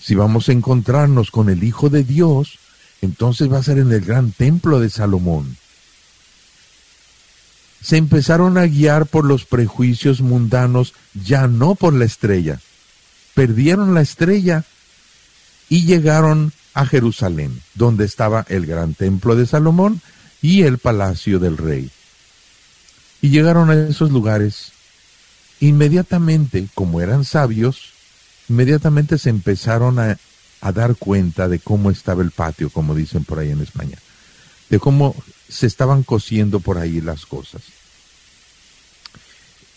Si 0.00 0.14
vamos 0.14 0.48
a 0.48 0.52
encontrarnos 0.52 1.32
con 1.32 1.48
el 1.48 1.64
Hijo 1.64 1.90
de 1.90 2.04
Dios, 2.04 2.60
entonces 3.00 3.50
va 3.50 3.58
a 3.58 3.62
ser 3.64 3.78
en 3.78 3.90
el 3.90 4.02
gran 4.02 4.30
templo 4.30 4.78
de 4.78 4.88
Salomón. 4.88 5.56
Se 7.82 7.96
empezaron 7.96 8.58
a 8.58 8.66
guiar 8.66 9.06
por 9.06 9.24
los 9.24 9.44
prejuicios 9.44 10.20
mundanos, 10.20 10.94
ya 11.14 11.48
no 11.48 11.74
por 11.74 11.92
la 11.92 12.04
estrella. 12.04 12.60
Perdieron 13.34 13.94
la 13.94 14.02
estrella 14.02 14.64
y 15.68 15.84
llegaron 15.84 16.52
a 16.74 16.86
Jerusalén, 16.86 17.60
donde 17.74 18.04
estaba 18.04 18.46
el 18.48 18.66
gran 18.66 18.94
templo 18.94 19.36
de 19.36 19.46
Salomón 19.46 20.00
y 20.40 20.62
el 20.62 20.78
palacio 20.78 21.38
del 21.38 21.56
rey. 21.56 21.90
Y 23.20 23.30
llegaron 23.30 23.70
a 23.70 23.88
esos 23.88 24.10
lugares. 24.10 24.72
Inmediatamente, 25.60 26.66
como 26.74 27.00
eran 27.00 27.24
sabios, 27.24 27.92
inmediatamente 28.48 29.18
se 29.18 29.30
empezaron 29.30 29.98
a, 29.98 30.18
dar 30.74 30.94
cuenta 30.94 31.48
de 31.48 31.58
cómo 31.58 31.90
estaba 31.90 32.22
el 32.22 32.30
patio, 32.30 32.70
como 32.70 32.94
dicen 32.94 33.24
por 33.24 33.40
ahí 33.40 33.50
en 33.50 33.60
España, 33.60 33.98
de 34.70 34.78
cómo 34.78 35.16
se 35.52 35.66
estaban 35.66 36.02
cosiendo 36.02 36.60
por 36.60 36.78
ahí 36.78 37.00
las 37.00 37.26
cosas. 37.26 37.62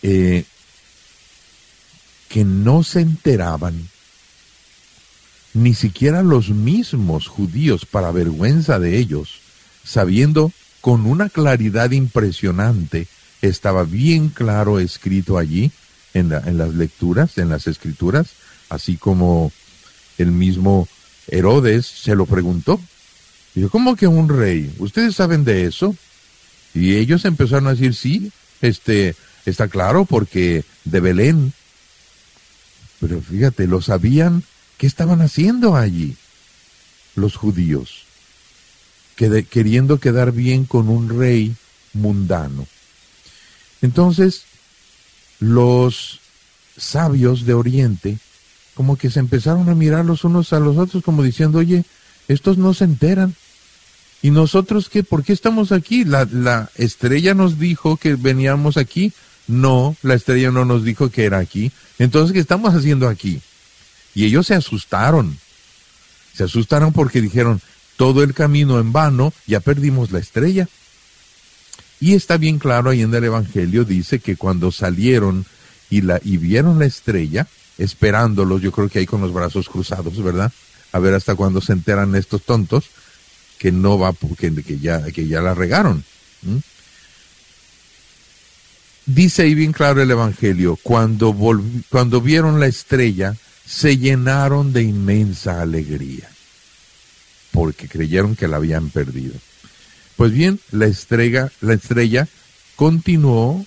Eh, 0.02 0.44
que 2.28 2.44
no 2.44 2.82
se 2.82 3.00
enteraban, 3.00 3.88
ni 5.54 5.74
siquiera 5.74 6.22
los 6.22 6.50
mismos 6.50 7.28
judíos, 7.28 7.86
para 7.86 8.10
vergüenza 8.10 8.78
de 8.78 8.98
ellos, 8.98 9.40
sabiendo 9.84 10.52
con 10.80 11.06
una 11.06 11.28
claridad 11.28 11.90
impresionante 11.90 13.08
estaba 13.42 13.84
bien 13.84 14.28
claro 14.28 14.78
escrito 14.78 15.38
allí 15.38 15.70
en, 16.14 16.28
las 16.30 16.74
lecturas, 16.74 17.38
en 17.38 17.48
las 17.48 17.66
escrituras, 17.66 18.28
así 18.68 18.96
como 18.96 19.52
el 20.18 20.32
mismo 20.32 20.88
Herodes 21.28 21.86
se 21.86 22.14
lo 22.14 22.26
preguntó. 22.26 22.80
Dijo, 23.56 23.70
¿cómo 23.70 23.96
que 23.96 24.06
un 24.06 24.28
rey? 24.28 24.72
¿Ustedes 24.78 25.16
saben 25.16 25.42
de 25.42 25.64
eso? 25.64 25.96
Y 26.74 26.96
ellos 26.96 27.24
empezaron 27.24 27.66
a 27.66 27.70
decir, 27.70 27.94
sí, 27.94 28.30
este, 28.60 29.16
está 29.46 29.68
claro 29.68 30.04
porque 30.04 30.62
de 30.84 31.00
Belén. 31.00 31.54
Pero 33.00 33.20
fíjate, 33.22 33.66
lo 33.66 33.80
sabían, 33.80 34.44
¿qué 34.76 34.86
estaban 34.86 35.22
haciendo 35.22 35.74
allí 35.74 36.16
los 37.14 37.36
judíos? 37.36 38.04
queriendo 39.16 39.98
quedar 39.98 40.30
bien 40.32 40.66
con 40.66 40.90
un 40.90 41.18
rey 41.18 41.56
mundano. 41.94 42.66
Entonces, 43.80 44.42
los 45.40 46.20
sabios 46.76 47.46
de 47.46 47.54
Oriente 47.54 48.18
como 48.74 48.96
que 48.96 49.10
se 49.10 49.20
empezaron 49.20 49.70
a 49.70 49.74
mirar 49.74 50.04
los 50.04 50.24
unos 50.24 50.52
a 50.52 50.60
los 50.60 50.76
otros 50.76 51.02
como 51.02 51.22
diciendo, 51.22 51.58
oye, 51.58 51.86
estos 52.28 52.58
no 52.58 52.74
se 52.74 52.84
enteran. 52.84 53.34
¿Y 54.26 54.32
nosotros 54.32 54.88
qué? 54.88 55.04
¿Por 55.04 55.22
qué 55.22 55.32
estamos 55.32 55.70
aquí? 55.70 56.04
La, 56.04 56.26
la 56.28 56.68
estrella 56.74 57.32
nos 57.32 57.60
dijo 57.60 57.96
que 57.96 58.16
veníamos 58.16 58.76
aquí. 58.76 59.12
No, 59.46 59.94
la 60.02 60.14
estrella 60.14 60.50
no 60.50 60.64
nos 60.64 60.82
dijo 60.82 61.10
que 61.10 61.26
era 61.26 61.38
aquí. 61.38 61.70
Entonces, 62.00 62.32
¿qué 62.32 62.40
estamos 62.40 62.74
haciendo 62.74 63.06
aquí? 63.06 63.40
Y 64.16 64.24
ellos 64.24 64.48
se 64.48 64.56
asustaron. 64.56 65.38
Se 66.34 66.42
asustaron 66.42 66.92
porque 66.92 67.20
dijeron, 67.20 67.60
todo 67.96 68.24
el 68.24 68.34
camino 68.34 68.80
en 68.80 68.90
vano, 68.90 69.32
ya 69.46 69.60
perdimos 69.60 70.10
la 70.10 70.18
estrella. 70.18 70.68
Y 72.00 72.14
está 72.14 72.36
bien 72.36 72.58
claro 72.58 72.90
ahí 72.90 73.02
en 73.02 73.14
el 73.14 73.22
Evangelio, 73.22 73.84
dice 73.84 74.18
que 74.18 74.34
cuando 74.34 74.72
salieron 74.72 75.46
y, 75.88 76.00
la, 76.00 76.20
y 76.24 76.36
vieron 76.36 76.80
la 76.80 76.86
estrella, 76.86 77.46
esperándolos, 77.78 78.60
yo 78.60 78.72
creo 78.72 78.88
que 78.88 78.98
ahí 78.98 79.06
con 79.06 79.20
los 79.20 79.32
brazos 79.32 79.68
cruzados, 79.68 80.20
¿verdad? 80.20 80.50
A 80.90 80.98
ver 80.98 81.14
hasta 81.14 81.36
cuándo 81.36 81.60
se 81.60 81.74
enteran 81.74 82.16
estos 82.16 82.42
tontos 82.42 82.90
que 83.58 83.72
no 83.72 83.98
va, 83.98 84.12
que, 84.38 84.54
que, 84.62 84.78
ya, 84.78 85.02
que 85.10 85.26
ya 85.26 85.40
la 85.40 85.54
regaron. 85.54 86.04
Dice 89.06 89.42
ahí 89.42 89.54
bien 89.54 89.72
claro 89.72 90.02
el 90.02 90.10
Evangelio, 90.10 90.78
cuando, 90.82 91.34
cuando 91.88 92.20
vieron 92.20 92.58
la 92.58 92.66
estrella, 92.66 93.36
se 93.64 93.98
llenaron 93.98 94.72
de 94.72 94.82
inmensa 94.82 95.60
alegría, 95.62 96.28
porque 97.52 97.88
creyeron 97.88 98.36
que 98.36 98.48
la 98.48 98.56
habían 98.56 98.90
perdido. 98.90 99.34
Pues 100.16 100.32
bien, 100.32 100.60
la 100.70 100.86
la 100.86 101.74
estrella 101.74 102.28
continuó 102.74 103.64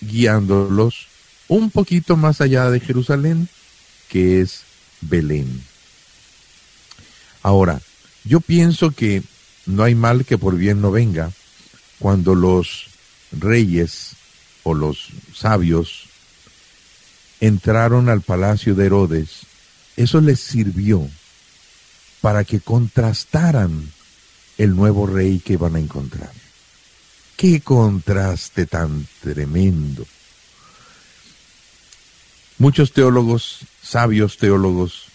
guiándolos 0.00 1.08
un 1.48 1.70
poquito 1.70 2.16
más 2.16 2.40
allá 2.40 2.70
de 2.70 2.80
Jerusalén, 2.80 3.48
que 4.08 4.40
es 4.40 4.62
Belén. 5.00 5.62
Ahora, 7.42 7.80
yo 8.24 8.40
pienso 8.40 8.90
que 8.90 9.22
no 9.66 9.82
hay 9.82 9.94
mal 9.94 10.24
que 10.24 10.38
por 10.38 10.56
bien 10.56 10.80
no 10.80 10.90
venga 10.90 11.32
cuando 11.98 12.34
los 12.34 12.86
reyes 13.32 14.12
o 14.62 14.74
los 14.74 15.08
sabios 15.34 16.06
entraron 17.40 18.08
al 18.08 18.20
palacio 18.20 18.74
de 18.74 18.86
Herodes, 18.86 19.46
eso 19.96 20.20
les 20.20 20.40
sirvió 20.40 21.08
para 22.20 22.44
que 22.44 22.60
contrastaran 22.60 23.92
el 24.58 24.76
nuevo 24.76 25.06
rey 25.06 25.38
que 25.40 25.56
van 25.56 25.76
a 25.76 25.80
encontrar. 25.80 26.32
Qué 27.36 27.62
contraste 27.62 28.66
tan 28.66 29.06
tremendo. 29.22 30.06
Muchos 32.58 32.92
teólogos, 32.92 33.60
sabios 33.82 34.36
teólogos, 34.36 35.06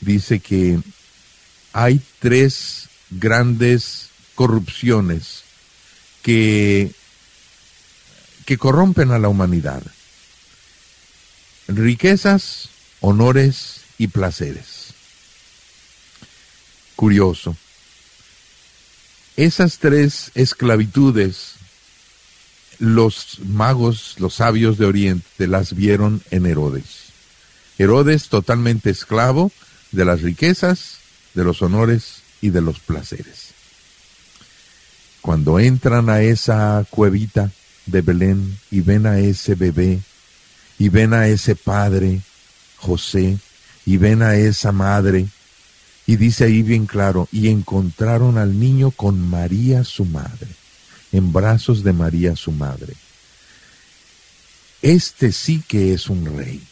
dice 0.00 0.40
que 0.40 0.80
hay 1.72 2.00
tres 2.18 2.88
grandes 3.10 4.08
corrupciones 4.34 5.42
que, 6.22 6.92
que 8.46 8.58
corrompen 8.58 9.10
a 9.10 9.18
la 9.18 9.28
humanidad. 9.28 9.82
Riquezas, 11.68 12.70
honores 13.00 13.82
y 13.98 14.08
placeres. 14.08 14.94
Curioso. 16.96 17.56
Esas 19.36 19.78
tres 19.78 20.32
esclavitudes 20.34 21.54
los 22.80 23.38
magos, 23.44 24.16
los 24.18 24.34
sabios 24.34 24.78
de 24.78 24.86
Oriente, 24.86 25.46
las 25.46 25.74
vieron 25.74 26.22
en 26.30 26.46
Herodes. 26.46 27.10
Herodes 27.78 28.28
totalmente 28.28 28.90
esclavo 28.90 29.52
de 29.92 30.04
las 30.06 30.22
riquezas, 30.22 30.96
de 31.34 31.44
los 31.44 31.62
honores 31.62 32.22
y 32.40 32.50
de 32.50 32.60
los 32.60 32.80
placeres. 32.80 33.50
Cuando 35.20 35.58
entran 35.58 36.08
a 36.08 36.22
esa 36.22 36.84
cuevita 36.90 37.50
de 37.86 38.00
Belén 38.00 38.58
y 38.70 38.80
ven 38.80 39.06
a 39.06 39.18
ese 39.18 39.54
bebé, 39.54 40.00
y 40.78 40.88
ven 40.88 41.12
a 41.12 41.28
ese 41.28 41.56
padre, 41.56 42.20
José, 42.78 43.38
y 43.84 43.96
ven 43.98 44.22
a 44.22 44.36
esa 44.36 44.72
madre, 44.72 45.28
y 46.06 46.16
dice 46.16 46.44
ahí 46.44 46.62
bien 46.62 46.86
claro, 46.86 47.28
y 47.30 47.48
encontraron 47.48 48.38
al 48.38 48.58
niño 48.58 48.90
con 48.90 49.20
María 49.20 49.84
su 49.84 50.06
madre 50.06 50.48
en 51.12 51.32
brazos 51.32 51.82
de 51.82 51.92
María 51.92 52.36
su 52.36 52.52
madre. 52.52 52.94
Este 54.82 55.32
sí 55.32 55.62
que 55.66 55.92
es 55.92 56.08
un 56.08 56.36
rey, 56.36 56.62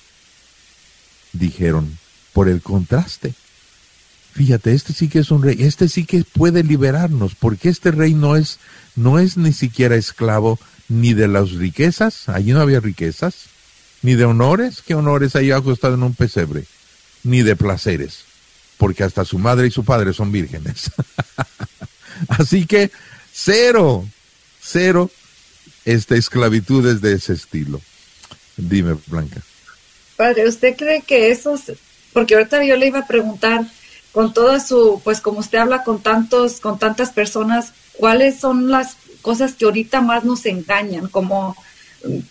dijeron, 1.33 1.99
por 2.33 2.49
el 2.49 2.63
contraste. 2.63 3.35
Fíjate, 4.39 4.73
este 4.73 4.93
sí 4.93 5.09
que 5.09 5.19
es 5.19 5.33
un 5.33 5.43
rey, 5.43 5.57
este 5.59 5.89
sí 5.89 6.05
que 6.05 6.23
puede 6.23 6.63
liberarnos, 6.63 7.35
porque 7.35 7.69
este 7.69 7.91
rey 7.91 8.15
no 8.15 8.37
es, 8.37 8.61
no 8.95 9.19
es 9.19 9.37
ni 9.37 9.53
siquiera 9.53 9.97
esclavo 9.97 10.61
ni 10.89 11.13
de 11.13 11.27
las 11.27 11.51
riquezas, 11.51 12.29
allí 12.29 12.53
no 12.53 12.61
había 12.61 12.79
riquezas, 12.79 13.47
ni 14.03 14.15
de 14.15 14.27
honores, 14.27 14.81
¿qué 14.87 14.95
honores 14.95 15.35
ahí 15.35 15.51
acostado 15.51 15.95
en 15.95 16.05
un 16.05 16.15
pesebre? 16.15 16.67
Ni 17.25 17.43
de 17.43 17.57
placeres, 17.57 18.21
porque 18.77 19.03
hasta 19.03 19.25
su 19.25 19.41
madre 19.41 19.67
y 19.67 19.71
su 19.73 19.85
padre 19.85 20.13
son 20.13 20.31
vírgenes. 20.31 20.93
Así 22.29 22.65
que, 22.65 22.93
cero, 23.33 24.07
cero 24.63 25.11
esta 25.85 26.15
esclavitudes 26.15 27.01
de 27.01 27.15
ese 27.15 27.33
estilo. 27.33 27.81
Dime, 28.57 28.97
Blanca. 29.09 29.43
Padre, 30.17 30.47
¿usted 30.47 30.77
cree 30.77 31.03
que 31.03 31.33
esos, 31.33 31.73
porque 32.13 32.37
ahorita 32.37 32.63
yo 32.65 32.77
le 32.77 32.87
iba 32.87 33.01
a 33.01 33.07
preguntar, 33.09 33.67
con 34.13 34.33
toda 34.33 34.61
su, 34.61 35.01
pues 35.05 35.21
como 35.21 35.41
usted 35.41 35.59
habla 35.59 35.85
con 35.85 36.01
tantos, 36.01 36.61
con 36.61 36.79
tantas 36.79 37.11
personas, 37.11 37.73
¿cuáles 37.97 38.41
son 38.41 38.71
las 38.71 38.97
cosas 39.23 39.55
que 39.55 39.65
ahorita 39.65 40.01
más 40.01 40.25
nos 40.25 40.47
engañan? 40.47 41.09
Como, 41.09 41.57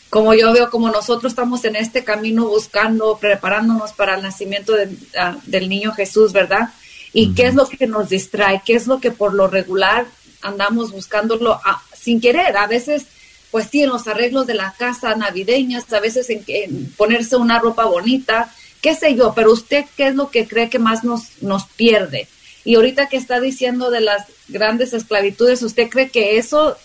como 0.09 0.33
yo 0.33 0.51
veo, 0.53 0.69
como 0.69 0.89
nosotros 0.89 1.31
estamos 1.31 1.63
en 1.65 1.75
este 1.75 2.03
camino 2.03 2.47
buscando, 2.47 3.17
preparándonos 3.17 3.93
para 3.93 4.15
el 4.15 4.23
nacimiento 4.23 4.73
ah, 5.17 5.37
del 5.45 5.69
niño 5.69 5.93
Jesús, 5.93 6.33
¿verdad? 6.33 6.69
¿Y 7.13 7.33
qué 7.33 7.47
es 7.47 7.55
lo 7.55 7.67
que 7.67 7.87
nos 7.87 8.09
distrae? 8.09 8.61
¿Qué 8.65 8.75
es 8.75 8.87
lo 8.87 8.99
que 8.99 9.11
por 9.11 9.33
lo 9.33 9.47
regular 9.47 10.07
andamos 10.41 10.91
buscándolo 10.91 11.53
a, 11.53 11.81
sin 11.99 12.21
querer. 12.21 12.57
A 12.57 12.67
veces, 12.67 13.05
pues 13.51 13.67
sí, 13.71 13.83
en 13.83 13.89
los 13.89 14.07
arreglos 14.07 14.47
de 14.47 14.53
la 14.53 14.73
casa 14.77 15.15
navideñas, 15.15 15.91
a 15.91 15.99
veces 15.99 16.29
en, 16.29 16.93
ponerse 16.97 17.35
una 17.35 17.59
ropa 17.59 17.85
bonita, 17.85 18.53
qué 18.81 18.95
sé 18.95 19.15
yo, 19.15 19.33
pero 19.35 19.51
usted, 19.51 19.85
¿qué 19.95 20.07
es 20.07 20.15
lo 20.15 20.29
que 20.29 20.47
cree 20.47 20.69
que 20.69 20.79
más 20.79 21.03
nos, 21.03 21.41
nos 21.41 21.65
pierde? 21.65 22.27
Y 22.63 22.75
ahorita 22.75 23.07
que 23.07 23.17
está 23.17 23.39
diciendo 23.39 23.89
de 23.89 24.01
las 24.01 24.25
grandes 24.47 24.93
esclavitudes, 24.93 25.61
¿usted 25.61 25.89
cree 25.89 26.09
que 26.09 26.37
eso 26.37 26.77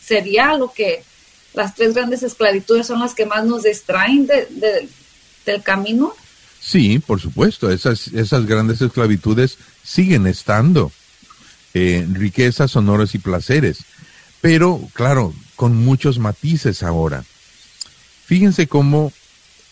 sería 0.00 0.54
lo 0.54 0.72
que 0.72 1.02
las 1.54 1.74
tres 1.74 1.94
grandes 1.94 2.22
esclavitudes 2.22 2.86
son 2.86 3.00
las 3.00 3.14
que 3.14 3.26
más 3.26 3.44
nos 3.44 3.62
distraen 3.62 4.26
del 4.26 5.62
camino? 5.62 6.14
Sí, 6.60 6.98
por 6.98 7.20
supuesto, 7.20 7.70
esas, 7.70 8.08
esas 8.08 8.46
grandes 8.46 8.80
esclavitudes 8.80 9.58
siguen 9.82 10.26
estando. 10.26 10.92
Eh, 11.76 12.06
riquezas, 12.12 12.76
honores 12.76 13.16
y 13.16 13.18
placeres 13.18 13.78
pero 14.44 14.78
claro, 14.92 15.32
con 15.56 15.74
muchos 15.74 16.18
matices 16.18 16.82
ahora. 16.82 17.24
Fíjense 18.26 18.66
cómo, 18.66 19.10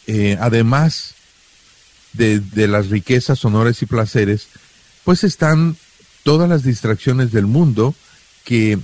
eh, 0.06 0.38
además 0.40 1.14
de, 2.12 2.68
las 2.68 2.88
riquezas, 2.88 3.44
honores 3.44 3.82
y 3.82 3.86
placeres, 3.86 4.48
pues 5.04 5.24
están 5.24 5.76
todas 6.22 6.48
las 6.48 6.62
distracciones 6.62 7.32
del 7.32 7.46
mundo 7.46 7.94
que 8.44 8.78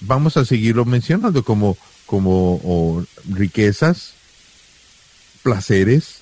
vamos 0.00 0.36
a 0.36 0.44
seguirlo 0.44 0.84
mencionando 0.84 1.44
como, 1.44 1.76
como 2.04 3.04
riquezas, 3.28 4.12
placeres. 5.42 6.16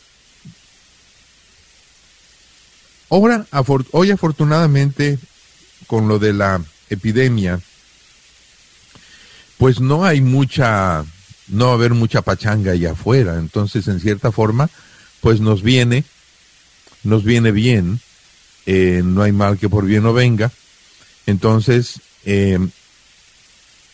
Ahora, 3.10 3.46
hoy 3.92 4.10
afortunadamente, 4.10 5.18
con 5.86 6.08
lo 6.08 6.18
de 6.18 6.32
la 6.32 6.62
epidemia, 6.90 7.60
pues 9.58 9.80
no 9.80 10.04
hay 10.04 10.20
mucha, 10.20 11.04
no 11.48 11.66
va 11.66 11.70
a 11.72 11.74
haber 11.74 11.94
mucha 11.94 12.22
pachanga 12.22 12.72
allá 12.72 12.92
afuera. 12.92 13.36
Entonces, 13.38 13.88
en 13.88 14.00
cierta 14.00 14.32
forma, 14.32 14.68
pues 15.24 15.40
nos 15.40 15.62
viene, 15.62 16.04
nos 17.02 17.24
viene 17.24 17.50
bien, 17.50 17.98
eh, 18.66 19.00
no 19.02 19.22
hay 19.22 19.32
mal 19.32 19.56
que 19.56 19.70
por 19.70 19.86
bien 19.86 20.02
no 20.02 20.12
venga. 20.12 20.52
Entonces, 21.24 21.98
eh, 22.26 22.58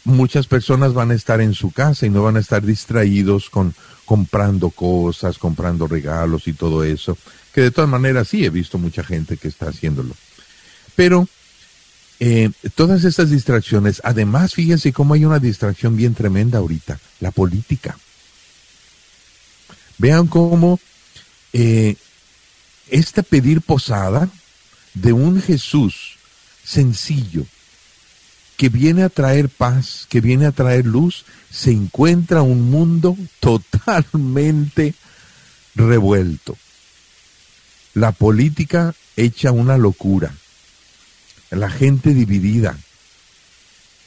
muchas 0.03 0.49
personas 0.49 0.93
van 0.93 1.13
a 1.13 1.15
estar 1.15 1.41
en 1.41 1.55
su 1.55 1.71
casa 1.71 2.05
y 2.05 2.11
no 2.11 2.25
van 2.25 2.37
a 2.37 2.41
estar 2.41 2.67
distraídos 2.67 3.49
con 3.49 3.77
comprando 4.05 4.71
cosas, 4.71 5.39
comprando 5.39 5.87
regalos 5.87 6.49
y 6.49 6.53
todo 6.53 6.83
eso, 6.83 7.17
que 7.55 7.61
de 7.61 7.71
todas 7.71 7.89
maneras 7.89 8.27
sí 8.27 8.45
he 8.45 8.51
visto 8.51 8.77
mucha 8.77 9.05
gente 9.05 9.37
que 9.37 9.47
está 9.47 9.69
haciéndolo. 9.69 10.17
Pero 10.97 11.29
eh, 12.19 12.51
todas 12.75 13.05
estas 13.05 13.31
distracciones, 13.31 14.01
además, 14.03 14.55
fíjense 14.55 14.93
cómo 14.93 15.15
hay 15.15 15.25
una 15.25 15.39
distracción 15.39 15.97
bien 15.97 16.13
tremenda 16.17 16.59
ahorita, 16.59 16.99
la 17.21 17.31
política. 17.31 17.97
Vean 19.97 20.27
cómo 20.27 20.81
eh, 21.53 21.97
este 22.89 23.23
pedir 23.23 23.61
posada 23.61 24.29
de 24.95 25.13
un 25.13 25.41
Jesús 25.41 26.17
sencillo, 26.65 27.47
que 28.57 28.69
viene 28.69 29.03
a 29.03 29.09
traer 29.09 29.49
paz, 29.49 30.07
que 30.09 30.21
viene 30.21 30.47
a 30.47 30.53
traer 30.53 30.87
luz, 30.87 31.25
se 31.51 31.71
encuentra 31.71 32.43
un 32.43 32.71
mundo 32.71 33.17
totalmente 33.41 34.95
revuelto. 35.75 36.57
La 37.95 38.13
política 38.13 38.95
hecha 39.17 39.51
una 39.51 39.77
locura, 39.77 40.35
la 41.51 41.71
gente 41.71 42.15
dividida, 42.15 42.79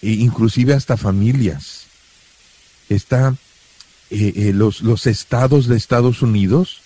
e 0.01 0.11
inclusive 0.11 0.73
hasta 0.73 0.97
familias. 0.97 1.85
Está, 2.89 3.35
eh, 4.09 4.33
eh, 4.35 4.53
los, 4.53 4.81
los 4.81 5.07
estados 5.07 5.67
de 5.67 5.77
Estados 5.77 6.21
Unidos, 6.21 6.82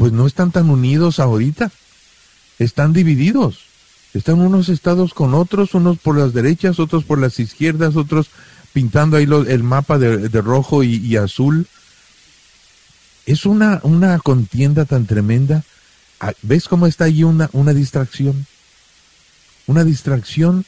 pues 0.00 0.12
no 0.12 0.26
están 0.26 0.50
tan 0.50 0.70
unidos 0.70 1.20
ahorita, 1.20 1.70
están 2.58 2.94
divididos. 2.94 3.66
Están 4.14 4.40
unos 4.40 4.70
estados 4.70 5.12
con 5.12 5.34
otros, 5.34 5.74
unos 5.74 5.98
por 5.98 6.16
las 6.16 6.32
derechas, 6.32 6.80
otros 6.80 7.04
por 7.04 7.18
las 7.18 7.38
izquierdas, 7.38 7.96
otros 7.96 8.30
pintando 8.72 9.18
ahí 9.18 9.28
el 9.48 9.62
mapa 9.62 9.98
de, 9.98 10.40
rojo 10.40 10.82
y, 10.82 11.14
azul. 11.18 11.66
Es 13.26 13.44
una, 13.44 13.80
una 13.82 14.18
contienda 14.20 14.86
tan 14.86 15.04
tremenda. 15.04 15.64
Ah, 16.18 16.32
¿Ves 16.40 16.66
cómo 16.66 16.86
está 16.86 17.04
ahí 17.04 17.22
una, 17.22 17.50
una 17.52 17.74
distracción? 17.74 18.46
Una 19.66 19.84
distracción. 19.84 20.64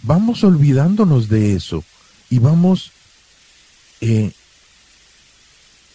Vamos 0.00 0.42
olvidándonos 0.42 1.28
de 1.28 1.54
eso 1.54 1.84
y 2.30 2.38
vamos 2.38 2.92
eh, 4.00 4.32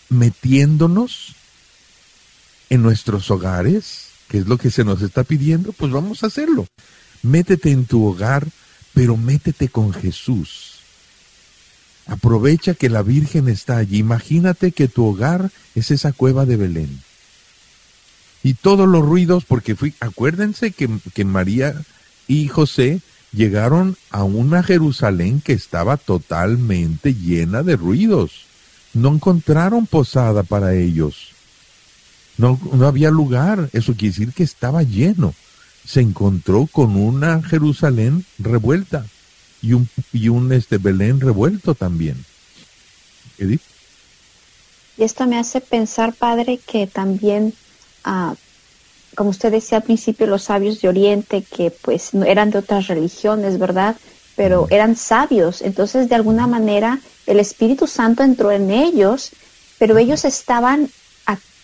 metiéndonos 0.09 1.33
en 2.69 2.81
nuestros 2.81 3.29
hogares, 3.31 4.09
que 4.27 4.39
es 4.39 4.47
lo 4.47 4.57
que 4.57 4.71
se 4.71 4.83
nos 4.83 5.01
está 5.01 5.23
pidiendo, 5.23 5.73
pues 5.73 5.91
vamos 5.91 6.23
a 6.23 6.27
hacerlo. 6.27 6.67
Métete 7.23 7.71
en 7.71 7.85
tu 7.85 8.05
hogar, 8.05 8.47
pero 8.93 9.17
métete 9.17 9.69
con 9.69 9.93
Jesús. 9.93 10.79
Aprovecha 12.05 12.73
que 12.73 12.89
la 12.89 13.01
Virgen 13.03 13.49
está 13.49 13.77
allí. 13.77 13.97
Imagínate 13.97 14.71
que 14.71 14.87
tu 14.87 15.05
hogar 15.05 15.51
es 15.75 15.91
esa 15.91 16.11
cueva 16.11 16.45
de 16.45 16.57
Belén. 16.57 17.01
Y 18.41 18.53
todos 18.53 18.87
los 18.87 19.05
ruidos, 19.05 19.45
porque 19.45 19.75
fui, 19.75 19.93
acuérdense 19.99 20.71
que, 20.71 20.89
que 21.13 21.25
María 21.25 21.75
y 22.27 22.47
José 22.47 23.01
llegaron 23.31 23.97
a 24.09 24.23
una 24.23 24.63
Jerusalén 24.63 25.41
que 25.41 25.53
estaba 25.53 25.97
totalmente 25.97 27.13
llena 27.13 27.63
de 27.63 27.75
ruidos. 27.75 28.45
No 28.93 29.13
encontraron 29.13 29.85
posada 29.85 30.43
para 30.43 30.73
ellos. 30.73 31.33
No, 32.39 32.57
no 32.71 32.87
había 32.87 33.11
lugar, 33.11 33.69
eso 33.73 33.95
quiere 33.95 34.13
decir 34.13 34.33
que 34.33 34.43
estaba 34.43 34.81
lleno. 34.81 35.33
Se 35.85 35.99
encontró 35.99 36.69
con 36.71 36.95
una 36.95 37.43
Jerusalén 37.43 38.23
revuelta 38.37 39.05
y 39.61 39.73
un, 39.73 39.89
y 40.13 40.29
un 40.29 40.53
este 40.53 40.77
Belén 40.77 41.19
revuelto 41.19 41.75
también. 41.75 42.23
Edith. 43.37 43.61
Y 44.97 45.03
esto 45.03 45.27
me 45.27 45.37
hace 45.37 45.59
pensar, 45.59 46.13
padre, 46.13 46.61
que 46.65 46.87
también, 46.87 47.53
ah, 48.05 48.35
como 49.15 49.31
usted 49.31 49.51
decía 49.51 49.79
al 49.79 49.83
principio, 49.83 50.25
los 50.25 50.43
sabios 50.43 50.79
de 50.79 50.87
Oriente, 50.87 51.41
que 51.41 51.71
pues 51.71 52.13
no 52.13 52.23
eran 52.23 52.51
de 52.51 52.59
otras 52.59 52.87
religiones, 52.87 53.59
¿verdad? 53.59 53.97
Pero 54.37 54.67
eran 54.69 54.95
sabios. 54.95 55.61
Entonces, 55.61 56.07
de 56.07 56.15
alguna 56.15 56.47
manera, 56.47 57.01
el 57.25 57.41
Espíritu 57.41 57.85
Santo 57.85 58.23
entró 58.23 58.49
en 58.49 58.71
ellos, 58.71 59.31
pero 59.77 59.97
ellos 59.97 60.23
estaban 60.23 60.89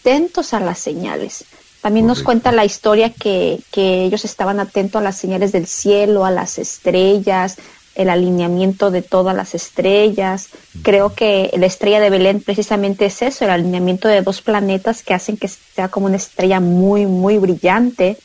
atentos 0.05 0.53
a 0.53 0.59
las 0.59 0.77
señales. 0.77 1.45
También 1.81 2.05
nos 2.05 2.21
cuenta 2.21 2.51
la 2.51 2.63
historia 2.63 3.11
que, 3.11 3.59
ellos 3.75 4.23
estaban 4.23 4.59
atentos 4.59 4.99
a 4.99 5.03
las 5.03 5.17
señales 5.17 5.51
del 5.51 5.65
cielo, 5.65 6.25
a 6.25 6.31
las 6.31 6.59
estrellas, 6.59 7.57
el 7.95 8.09
alineamiento 8.09 8.91
de 8.91 9.01
todas 9.01 9.35
las 9.35 9.55
estrellas. 9.55 10.49
Creo 10.83 11.15
que 11.15 11.51
la 11.57 11.65
estrella 11.65 11.99
de 11.99 12.11
Belén 12.11 12.41
precisamente 12.41 13.07
es 13.07 13.23
eso, 13.23 13.45
el 13.45 13.51
alineamiento 13.51 14.07
de 14.07 14.21
dos 14.21 14.43
planetas 14.43 15.01
que 15.01 15.15
hacen 15.15 15.37
que 15.37 15.47
sea 15.47 15.87
como 15.89 16.05
una 16.05 16.17
estrella 16.17 16.59
muy, 16.59 17.07
muy 17.07 17.39
brillante. 17.39 18.17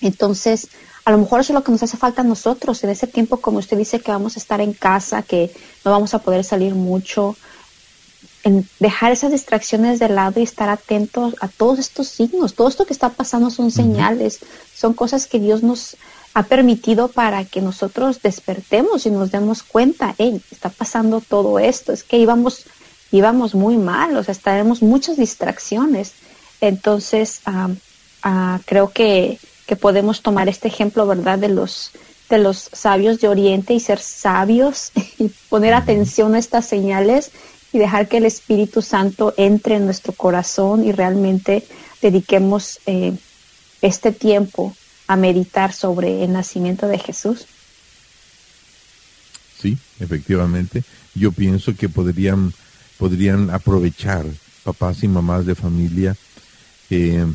Entonces, 0.00 0.68
a 1.04 1.10
lo 1.10 1.18
mejor 1.18 1.40
eso 1.40 1.52
es 1.52 1.54
lo 1.54 1.64
que 1.64 1.72
nos 1.72 1.82
hace 1.82 1.96
falta 1.96 2.20
a 2.20 2.24
nosotros 2.24 2.84
en 2.84 2.90
ese 2.90 3.08
tiempo, 3.08 3.38
como 3.38 3.58
usted 3.58 3.76
dice, 3.76 3.98
que 3.98 4.12
vamos 4.12 4.36
a 4.36 4.40
estar 4.40 4.60
en 4.60 4.72
casa, 4.72 5.22
que 5.22 5.50
no 5.84 5.90
vamos 5.90 6.14
a 6.14 6.20
poder 6.20 6.44
salir 6.44 6.76
mucho 6.76 7.36
en 8.46 8.64
dejar 8.78 9.10
esas 9.10 9.32
distracciones 9.32 9.98
de 9.98 10.08
lado 10.08 10.38
y 10.38 10.44
estar 10.44 10.68
atentos 10.68 11.34
a 11.40 11.48
todos 11.48 11.80
estos 11.80 12.06
signos. 12.06 12.54
Todo 12.54 12.68
esto 12.68 12.86
que 12.86 12.92
está 12.92 13.08
pasando 13.08 13.50
son 13.50 13.72
señales, 13.72 14.38
son 14.72 14.94
cosas 14.94 15.26
que 15.26 15.40
Dios 15.40 15.64
nos 15.64 15.96
ha 16.32 16.44
permitido 16.44 17.08
para 17.08 17.44
que 17.44 17.60
nosotros 17.60 18.22
despertemos 18.22 19.04
y 19.04 19.10
nos 19.10 19.32
demos 19.32 19.64
cuenta, 19.64 20.14
hey, 20.16 20.40
está 20.52 20.68
pasando 20.68 21.20
todo 21.20 21.58
esto, 21.58 21.92
es 21.92 22.04
que 22.04 22.18
íbamos, 22.18 22.66
íbamos 23.10 23.56
muy 23.56 23.78
mal, 23.78 24.16
o 24.16 24.22
sea, 24.22 24.34
tenemos 24.36 24.80
muchas 24.80 25.16
distracciones. 25.16 26.12
Entonces, 26.60 27.40
creo 28.64 28.92
que, 28.92 29.40
que 29.66 29.74
podemos 29.74 30.22
tomar 30.22 30.48
este 30.48 30.68
ejemplo, 30.68 31.04
¿verdad?, 31.04 31.40
de 31.40 31.48
los, 31.48 31.90
de 32.30 32.38
los 32.38 32.70
sabios 32.72 33.20
de 33.20 33.26
Oriente 33.26 33.74
y 33.74 33.80
ser 33.80 33.98
sabios 33.98 34.92
y 35.18 35.30
poner 35.48 35.74
atención 35.74 36.36
a 36.36 36.38
estas 36.38 36.64
señales 36.66 37.32
y 37.76 37.78
dejar 37.78 38.08
que 38.08 38.16
el 38.16 38.24
Espíritu 38.24 38.80
Santo 38.80 39.34
entre 39.36 39.76
en 39.76 39.84
nuestro 39.84 40.14
corazón 40.14 40.84
y 40.84 40.92
realmente 40.92 41.62
dediquemos 42.00 42.80
eh, 42.86 43.14
este 43.82 44.12
tiempo 44.12 44.74
a 45.06 45.16
meditar 45.16 45.74
sobre 45.74 46.24
el 46.24 46.32
nacimiento 46.32 46.88
de 46.88 46.98
Jesús. 46.98 47.46
Sí, 49.60 49.76
efectivamente. 50.00 50.84
Yo 51.14 51.32
pienso 51.32 51.74
que 51.76 51.90
podrían, 51.90 52.54
podrían 52.98 53.50
aprovechar 53.50 54.24
papás 54.64 55.02
y 55.02 55.08
mamás 55.08 55.44
de 55.44 55.54
familia. 55.54 56.16
Eh, 56.88 57.26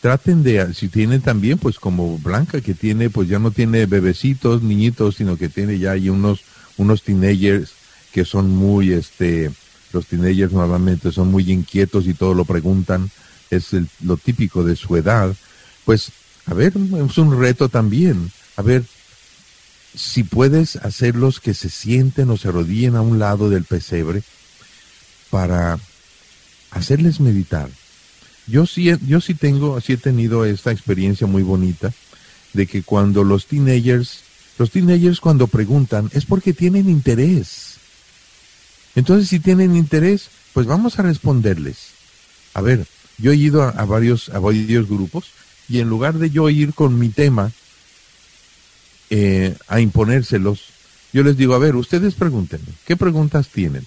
traten 0.00 0.44
de, 0.44 0.74
si 0.74 0.88
tienen 0.88 1.22
también, 1.22 1.58
pues 1.58 1.80
como 1.80 2.18
Blanca, 2.18 2.60
que 2.60 2.74
tiene, 2.74 3.10
pues 3.10 3.28
ya 3.28 3.40
no 3.40 3.50
tiene 3.50 3.86
bebecitos, 3.86 4.62
niñitos, 4.62 5.16
sino 5.16 5.36
que 5.36 5.48
tiene 5.48 5.80
ya 5.80 5.92
hay 5.92 6.08
unos, 6.08 6.42
unos 6.76 7.02
teenagers 7.02 7.72
que 8.12 8.24
son 8.24 8.50
muy, 8.50 8.92
este, 8.92 9.50
los 9.92 10.06
teenagers 10.06 10.52
normalmente 10.52 11.12
son 11.12 11.30
muy 11.30 11.50
inquietos 11.50 12.06
y 12.06 12.14
todo 12.14 12.34
lo 12.34 12.44
preguntan, 12.44 13.10
es 13.50 13.68
lo 14.02 14.16
típico 14.16 14.64
de 14.64 14.76
su 14.76 14.96
edad. 14.96 15.34
Pues, 15.84 16.12
a 16.46 16.54
ver, 16.54 16.74
es 17.08 17.18
un 17.18 17.38
reto 17.38 17.68
también. 17.68 18.30
A 18.56 18.62
ver, 18.62 18.84
si 19.94 20.22
puedes 20.22 20.76
hacerlos 20.76 21.40
que 21.40 21.54
se 21.54 21.70
sienten 21.70 22.30
o 22.30 22.36
se 22.36 22.48
arrodillen 22.48 22.96
a 22.96 23.02
un 23.02 23.18
lado 23.18 23.48
del 23.48 23.64
pesebre 23.64 24.22
para 25.30 25.78
hacerles 26.70 27.20
meditar. 27.20 27.70
Yo 28.46 28.66
sí, 28.66 28.90
yo 29.06 29.20
sí 29.20 29.34
tengo, 29.34 29.80
sí 29.80 29.94
he 29.94 29.96
tenido 29.96 30.44
esta 30.44 30.72
experiencia 30.72 31.26
muy 31.26 31.42
bonita 31.42 31.92
de 32.52 32.66
que 32.66 32.82
cuando 32.82 33.24
los 33.24 33.46
teenagers, 33.46 34.20
los 34.58 34.70
teenagers 34.70 35.20
cuando 35.20 35.46
preguntan 35.46 36.10
es 36.14 36.24
porque 36.24 36.52
tienen 36.54 36.88
interés 36.88 37.77
entonces, 38.94 39.28
si 39.28 39.40
tienen 39.40 39.76
interés, 39.76 40.28
pues 40.52 40.66
vamos 40.66 40.98
a 40.98 41.02
responderles. 41.02 41.90
A 42.54 42.60
ver, 42.60 42.86
yo 43.18 43.32
he 43.32 43.36
ido 43.36 43.62
a, 43.62 43.84
varios, 43.84 44.28
a 44.30 44.38
varios 44.38 44.88
grupos 44.88 45.26
y 45.68 45.80
en 45.80 45.88
lugar 45.88 46.14
de 46.14 46.30
yo 46.30 46.48
ir 46.48 46.74
con 46.74 46.98
mi 46.98 47.08
tema 47.08 47.52
eh, 49.10 49.56
a 49.68 49.80
imponérselos, 49.80 50.64
yo 51.12 51.22
les 51.22 51.36
digo, 51.36 51.54
a 51.54 51.58
ver, 51.58 51.76
ustedes 51.76 52.14
pregúntenme, 52.14 52.68
¿qué 52.86 52.96
preguntas 52.96 53.48
tienen? 53.48 53.86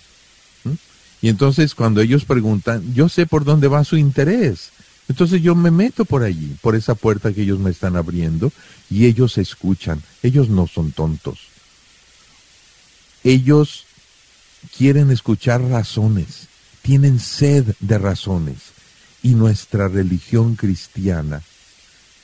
¿Mm? 0.63 0.73
Y 1.21 1.29
entonces 1.29 1.75
cuando 1.75 2.01
ellos 2.01 2.25
preguntan, 2.25 2.93
yo 2.93 3.09
sé 3.09 3.25
por 3.25 3.43
dónde 3.43 3.67
va 3.67 3.83
su 3.83 3.97
interés. 3.97 4.71
Entonces 5.07 5.41
yo 5.41 5.55
me 5.55 5.71
meto 5.71 6.05
por 6.05 6.23
allí, 6.23 6.55
por 6.61 6.75
esa 6.75 6.95
puerta 6.95 7.33
que 7.33 7.41
ellos 7.41 7.59
me 7.59 7.69
están 7.69 7.97
abriendo, 7.97 8.51
y 8.89 9.05
ellos 9.05 9.37
escuchan. 9.37 10.01
Ellos 10.23 10.49
no 10.49 10.67
son 10.67 10.91
tontos. 10.93 11.39
Ellos 13.23 13.85
quieren 14.77 15.11
escuchar 15.11 15.61
razones, 15.61 16.47
tienen 16.81 17.19
sed 17.19 17.73
de 17.79 17.97
razones. 17.97 18.57
Y 19.23 19.35
nuestra 19.35 19.87
religión 19.87 20.55
cristiana 20.55 21.43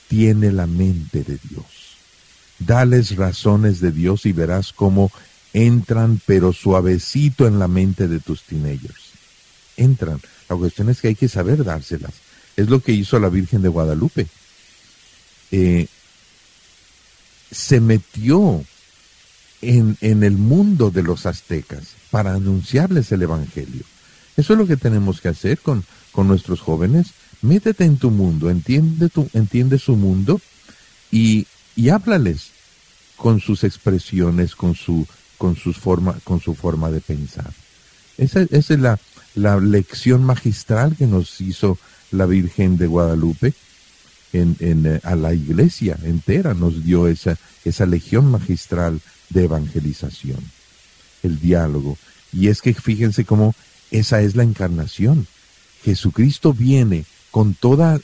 tiene 0.08 0.50
la 0.50 0.66
mente 0.66 1.22
de 1.22 1.38
Dios. 1.48 1.66
Dales 2.58 3.14
razones 3.16 3.80
de 3.80 3.92
Dios 3.92 4.26
y 4.26 4.32
verás 4.32 4.72
cómo 4.72 5.12
entran, 5.52 6.20
pero 6.26 6.52
suavecito 6.52 7.46
en 7.46 7.58
la 7.58 7.68
mente 7.68 8.08
de 8.08 8.18
tus 8.18 8.42
teenagers. 8.42 9.12
Entran. 9.76 10.20
La 10.48 10.56
cuestión 10.56 10.88
es 10.88 11.00
que 11.00 11.08
hay 11.08 11.14
que 11.14 11.28
saber 11.28 11.62
dárselas. 11.62 12.14
Es 12.56 12.68
lo 12.68 12.80
que 12.80 12.92
hizo 12.92 13.20
la 13.20 13.28
Virgen 13.28 13.62
de 13.62 13.68
Guadalupe. 13.68 14.26
Eh, 15.52 15.86
se 17.50 17.80
metió 17.80 18.64
en, 19.62 19.96
en 20.00 20.22
el 20.22 20.36
mundo 20.36 20.90
de 20.90 21.02
los 21.02 21.26
aztecas 21.26 21.94
para 22.10 22.34
anunciarles 22.34 23.12
el 23.12 23.22
Evangelio. 23.22 23.82
Eso 24.36 24.52
es 24.52 24.58
lo 24.58 24.66
que 24.66 24.76
tenemos 24.76 25.20
que 25.20 25.28
hacer 25.28 25.58
con, 25.58 25.84
con 26.12 26.28
nuestros 26.28 26.60
jóvenes. 26.60 27.08
Métete 27.42 27.84
en 27.84 27.98
tu 27.98 28.10
mundo, 28.10 28.50
entiende, 28.50 29.08
tu, 29.08 29.28
entiende 29.32 29.78
su 29.78 29.96
mundo 29.96 30.40
y, 31.10 31.46
y 31.76 31.88
háblales 31.88 32.50
con 33.16 33.40
sus 33.40 33.64
expresiones, 33.64 34.54
con 34.54 34.74
su, 34.74 35.06
con 35.38 35.56
sus 35.56 35.76
forma, 35.76 36.18
con 36.24 36.40
su 36.40 36.54
forma 36.54 36.90
de 36.90 37.00
pensar. 37.00 37.52
Esa, 38.16 38.42
es 38.42 38.70
la, 38.70 38.98
la 39.34 39.58
lección 39.58 40.24
magistral 40.24 40.96
que 40.96 41.06
nos 41.06 41.40
hizo 41.40 41.78
la 42.10 42.26
Virgen 42.26 42.78
de 42.78 42.86
Guadalupe 42.86 43.54
en, 44.32 44.56
en, 44.60 44.86
eh, 44.86 45.00
a 45.02 45.14
la 45.16 45.34
iglesia 45.34 45.96
entera, 46.02 46.54
nos 46.54 46.84
dio 46.84 47.08
esa, 47.08 47.36
esa 47.64 47.86
legión 47.86 48.30
magistral 48.30 49.00
de 49.30 49.44
evangelización, 49.44 50.42
el 51.22 51.40
diálogo. 51.40 51.96
Y 52.32 52.48
es 52.48 52.62
que 52.62 52.74
fíjense 52.74 53.24
cómo 53.24 53.54
esa 53.90 54.20
es 54.20 54.36
la 54.36 54.42
encarnación. 54.42 55.26
Jesucristo 55.82 56.52
viene 56.52 57.04
con 57.30 57.54
toda 57.54 58.00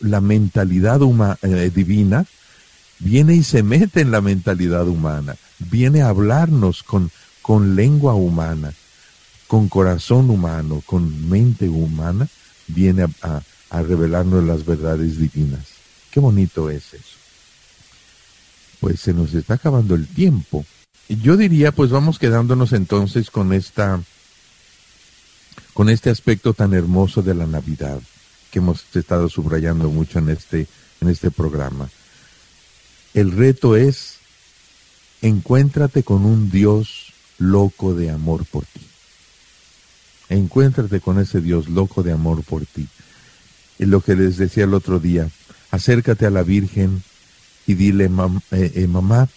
la 0.00 0.20
mentalidad 0.20 1.00
eh, 1.42 1.70
divina, 1.74 2.26
viene 2.98 3.34
y 3.34 3.42
se 3.42 3.62
mete 3.62 4.00
en 4.00 4.10
la 4.10 4.20
mentalidad 4.20 4.88
humana, 4.88 5.36
viene 5.58 6.02
a 6.02 6.08
hablarnos 6.08 6.82
con, 6.82 7.10
con 7.42 7.76
lengua 7.76 8.14
humana, 8.14 8.72
con 9.46 9.68
corazón 9.68 10.30
humano, 10.30 10.82
con 10.86 11.28
mente 11.28 11.68
humana, 11.68 12.28
viene 12.68 13.06
a, 13.22 13.42
revelarnos 13.82 14.44
las 14.44 14.64
verdades 14.64 15.18
divinas. 15.18 15.66
Qué 16.10 16.20
bonito 16.20 16.70
es 16.70 16.94
eso. 16.94 17.21
Pues 18.82 18.98
se 18.98 19.14
nos 19.14 19.32
está 19.32 19.54
acabando 19.54 19.94
el 19.94 20.08
tiempo. 20.08 20.66
Yo 21.08 21.36
diría, 21.36 21.70
pues 21.70 21.90
vamos 21.90 22.18
quedándonos 22.18 22.72
entonces 22.72 23.30
con 23.30 23.52
esta, 23.52 24.02
con 25.72 25.88
este 25.88 26.10
aspecto 26.10 26.52
tan 26.52 26.74
hermoso 26.74 27.22
de 27.22 27.32
la 27.32 27.46
Navidad 27.46 28.00
que 28.50 28.58
hemos 28.58 28.84
estado 28.92 29.28
subrayando 29.28 29.88
mucho 29.88 30.18
en 30.18 30.30
este, 30.30 30.66
en 31.00 31.08
este 31.08 31.30
programa. 31.30 31.90
El 33.14 33.30
reto 33.30 33.76
es, 33.76 34.16
encuéntrate 35.20 36.02
con 36.02 36.24
un 36.24 36.50
Dios 36.50 37.12
loco 37.38 37.94
de 37.94 38.10
amor 38.10 38.44
por 38.46 38.64
ti. 38.64 38.80
Encuéntrate 40.28 41.00
con 41.00 41.20
ese 41.20 41.40
Dios 41.40 41.68
loco 41.68 42.02
de 42.02 42.10
amor 42.10 42.42
por 42.42 42.66
ti. 42.66 42.88
Y 43.78 43.84
lo 43.84 44.00
que 44.00 44.16
les 44.16 44.38
decía 44.38 44.64
el 44.64 44.74
otro 44.74 44.98
día, 44.98 45.30
acércate 45.70 46.26
a 46.26 46.30
la 46.30 46.42
Virgen 46.42 47.04
y 47.66 47.74
dile, 47.74 48.10
eh, 48.50 48.72
eh, 48.74 48.86
mamá, 48.86 49.28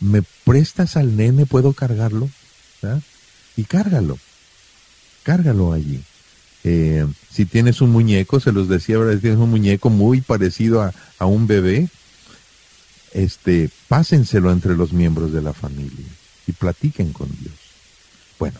¿me 0.00 0.22
prestas 0.44 0.96
al 0.96 1.16
nene? 1.16 1.46
¿Puedo 1.46 1.72
cargarlo? 1.72 2.28
Y 3.56 3.64
cárgalo, 3.64 4.18
cárgalo 5.22 5.72
allí. 5.72 6.02
Eh, 6.64 7.06
si 7.30 7.46
tienes 7.46 7.80
un 7.80 7.90
muñeco, 7.90 8.40
se 8.40 8.52
los 8.52 8.68
decía, 8.68 8.96
ahora 8.96 9.18
tienes 9.18 9.38
un 9.38 9.50
muñeco 9.50 9.90
muy 9.90 10.20
parecido 10.20 10.82
a, 10.82 10.92
a 11.18 11.26
un 11.26 11.46
bebé, 11.46 11.88
este, 13.12 13.70
pásenselo 13.88 14.50
entre 14.50 14.74
los 14.74 14.92
miembros 14.92 15.32
de 15.32 15.42
la 15.42 15.52
familia 15.52 16.06
y 16.46 16.52
platiquen 16.52 17.12
con 17.12 17.28
Dios. 17.40 17.54
Bueno, 18.38 18.58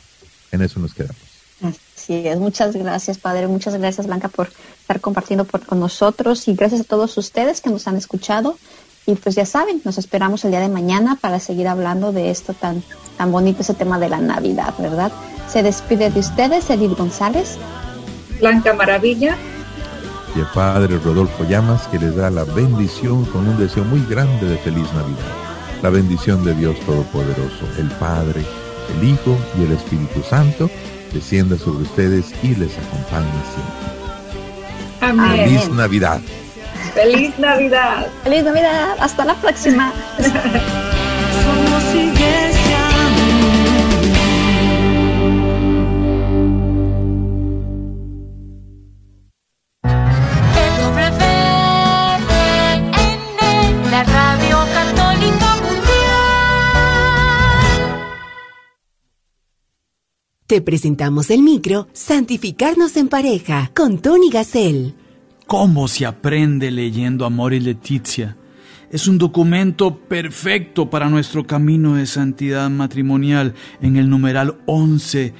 en 0.52 0.62
eso 0.62 0.80
nos 0.80 0.94
quedamos. 0.94 1.16
Así 1.62 2.26
es, 2.26 2.38
muchas 2.38 2.74
gracias 2.76 3.16
Padre, 3.18 3.46
muchas 3.46 3.74
gracias 3.74 4.06
Blanca 4.06 4.28
por 4.28 4.50
estar 4.80 5.00
compartiendo 5.00 5.46
con 5.46 5.80
nosotros 5.80 6.46
y 6.48 6.54
gracias 6.54 6.82
a 6.82 6.84
todos 6.84 7.16
ustedes 7.16 7.60
que 7.60 7.70
nos 7.70 7.86
han 7.88 7.96
escuchado 7.96 8.58
y 9.06 9.14
pues 9.14 9.34
ya 9.34 9.44
saben, 9.44 9.82
nos 9.84 9.98
esperamos 9.98 10.44
el 10.44 10.50
día 10.50 10.60
de 10.60 10.68
mañana 10.68 11.18
para 11.20 11.38
seguir 11.38 11.68
hablando 11.68 12.12
de 12.12 12.30
esto 12.30 12.54
tan, 12.54 12.82
tan 13.18 13.30
bonito, 13.30 13.60
ese 13.60 13.74
tema 13.74 13.98
de 13.98 14.08
la 14.08 14.18
Navidad, 14.18 14.74
¿verdad? 14.78 15.12
Se 15.48 15.62
despide 15.62 16.10
de 16.10 16.20
ustedes 16.20 16.70
Edith 16.70 16.96
González, 16.96 17.58
Blanca 18.40 18.72
Maravilla 18.72 19.36
y 20.34 20.40
el 20.40 20.46
Padre 20.46 20.98
Rodolfo 20.98 21.44
Llamas 21.44 21.86
que 21.88 21.98
les 21.98 22.16
da 22.16 22.30
la 22.30 22.44
bendición 22.44 23.24
con 23.26 23.46
un 23.46 23.58
deseo 23.58 23.84
muy 23.84 24.04
grande 24.06 24.46
de 24.46 24.56
feliz 24.58 24.86
Navidad. 24.94 25.32
La 25.82 25.90
bendición 25.90 26.42
de 26.44 26.54
Dios 26.54 26.78
Todopoderoso, 26.80 27.66
el 27.78 27.90
Padre, 27.98 28.42
el 28.96 29.08
Hijo 29.08 29.36
y 29.58 29.64
el 29.64 29.72
Espíritu 29.72 30.22
Santo 30.22 30.70
descienda 31.12 31.56
sobre 31.58 31.84
ustedes 31.84 32.32
y 32.42 32.54
les 32.56 32.72
acompañe 32.78 33.30
siempre. 33.52 33.94
Amén. 35.00 35.44
Feliz 35.44 35.70
Navidad. 35.70 36.20
Feliz 36.94 37.36
Navidad. 37.38 38.06
Feliz 38.22 38.44
Navidad. 38.44 38.96
Hasta 39.00 39.24
la 39.24 39.34
próxima. 39.34 39.92
Somos 41.42 41.94
iglesia. 41.94 42.78
EWTN, 52.14 53.90
la 53.90 54.04
radio 54.04 54.58
católica 54.72 55.56
mundial. 55.56 55.84
Te 60.46 60.60
presentamos 60.62 61.30
el 61.30 61.42
micro 61.42 61.88
Santificarnos 61.92 62.96
en 62.96 63.08
pareja 63.08 63.72
con 63.74 63.98
Tony 63.98 64.30
Gassel. 64.30 64.94
¿Cómo 65.46 65.88
se 65.88 66.06
aprende 66.06 66.70
leyendo 66.70 67.26
Amor 67.26 67.52
y 67.52 67.60
Leticia? 67.60 68.38
Es 68.90 69.08
un 69.08 69.18
documento 69.18 69.98
perfecto 69.98 70.88
para 70.88 71.10
nuestro 71.10 71.46
camino 71.46 71.96
de 71.96 72.06
santidad 72.06 72.70
matrimonial. 72.70 73.52
En 73.82 73.96
el 73.96 74.08
numeral 74.08 74.56
11 74.64 75.34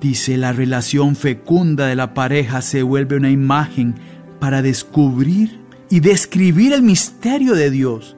dice, 0.00 0.36
la 0.38 0.52
relación 0.52 1.14
fecunda 1.14 1.86
de 1.86 1.94
la 1.94 2.14
pareja 2.14 2.62
se 2.62 2.82
vuelve 2.82 3.16
una 3.16 3.30
imagen 3.30 3.94
para 4.40 4.60
descubrir 4.60 5.60
y 5.88 6.00
describir 6.00 6.72
el 6.72 6.82
misterio 6.82 7.54
de 7.54 7.70
Dios, 7.70 8.16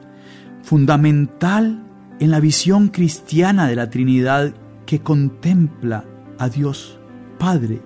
fundamental 0.62 1.84
en 2.18 2.30
la 2.30 2.40
visión 2.40 2.88
cristiana 2.88 3.68
de 3.68 3.76
la 3.76 3.90
Trinidad 3.90 4.54
que 4.86 5.00
contempla 5.00 6.06
a 6.38 6.48
Dios 6.48 6.98
Padre, 7.38 7.82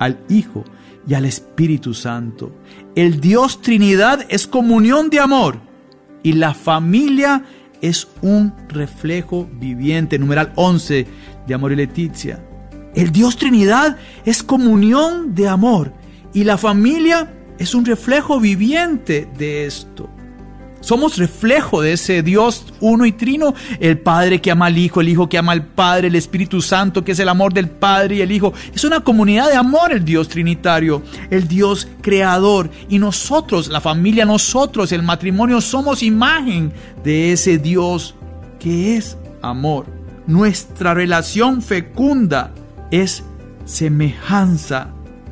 al 0.00 0.18
Hijo 0.28 0.64
y 1.06 1.14
al 1.14 1.24
Espíritu 1.24 1.94
Santo. 1.94 2.52
El 2.94 3.20
Dios 3.20 3.62
Trinidad 3.62 4.26
es 4.28 4.46
comunión 4.46 5.10
de 5.10 5.20
amor 5.20 5.60
y 6.22 6.32
la 6.34 6.54
familia 6.54 7.44
es 7.80 8.08
un 8.22 8.52
reflejo 8.68 9.48
viviente. 9.52 10.18
Numeral 10.18 10.52
11 10.56 11.06
de 11.46 11.54
Amor 11.54 11.72
y 11.72 11.76
Leticia. 11.76 12.44
El 12.94 13.12
Dios 13.12 13.36
Trinidad 13.36 13.96
es 14.24 14.42
comunión 14.42 15.34
de 15.34 15.48
amor 15.48 15.92
y 16.34 16.44
la 16.44 16.58
familia 16.58 17.32
es 17.58 17.74
un 17.74 17.84
reflejo 17.84 18.40
viviente 18.40 19.28
de 19.38 19.66
esto. 19.66 20.10
Somos 20.80 21.18
reflejo 21.18 21.82
de 21.82 21.92
ese 21.92 22.22
Dios 22.22 22.66
uno 22.80 23.04
y 23.04 23.12
trino, 23.12 23.54
el 23.80 23.98
Padre 23.98 24.40
que 24.40 24.50
ama 24.50 24.66
al 24.66 24.78
Hijo, 24.78 25.00
el 25.00 25.08
Hijo 25.08 25.28
que 25.28 25.38
ama 25.38 25.52
al 25.52 25.66
Padre, 25.66 26.08
el 26.08 26.14
Espíritu 26.14 26.62
Santo 26.62 27.04
que 27.04 27.12
es 27.12 27.18
el 27.18 27.28
amor 27.28 27.52
del 27.52 27.68
Padre 27.68 28.16
y 28.16 28.20
el 28.22 28.32
Hijo. 28.32 28.52
Es 28.74 28.84
una 28.84 29.00
comunidad 29.00 29.50
de 29.50 29.56
amor 29.56 29.92
el 29.92 30.04
Dios 30.04 30.28
trinitario, 30.28 31.02
el 31.30 31.46
Dios 31.46 31.88
creador. 32.00 32.70
Y 32.88 32.98
nosotros, 32.98 33.68
la 33.68 33.80
familia, 33.80 34.24
nosotros, 34.24 34.92
el 34.92 35.02
matrimonio, 35.02 35.60
somos 35.60 36.02
imagen 36.02 36.72
de 37.04 37.32
ese 37.32 37.58
Dios 37.58 38.14
que 38.58 38.96
es 38.96 39.16
amor. 39.42 39.86
Nuestra 40.26 40.94
relación 40.94 41.62
fecunda 41.62 42.52
es 42.90 43.24
semejanza 43.64 44.88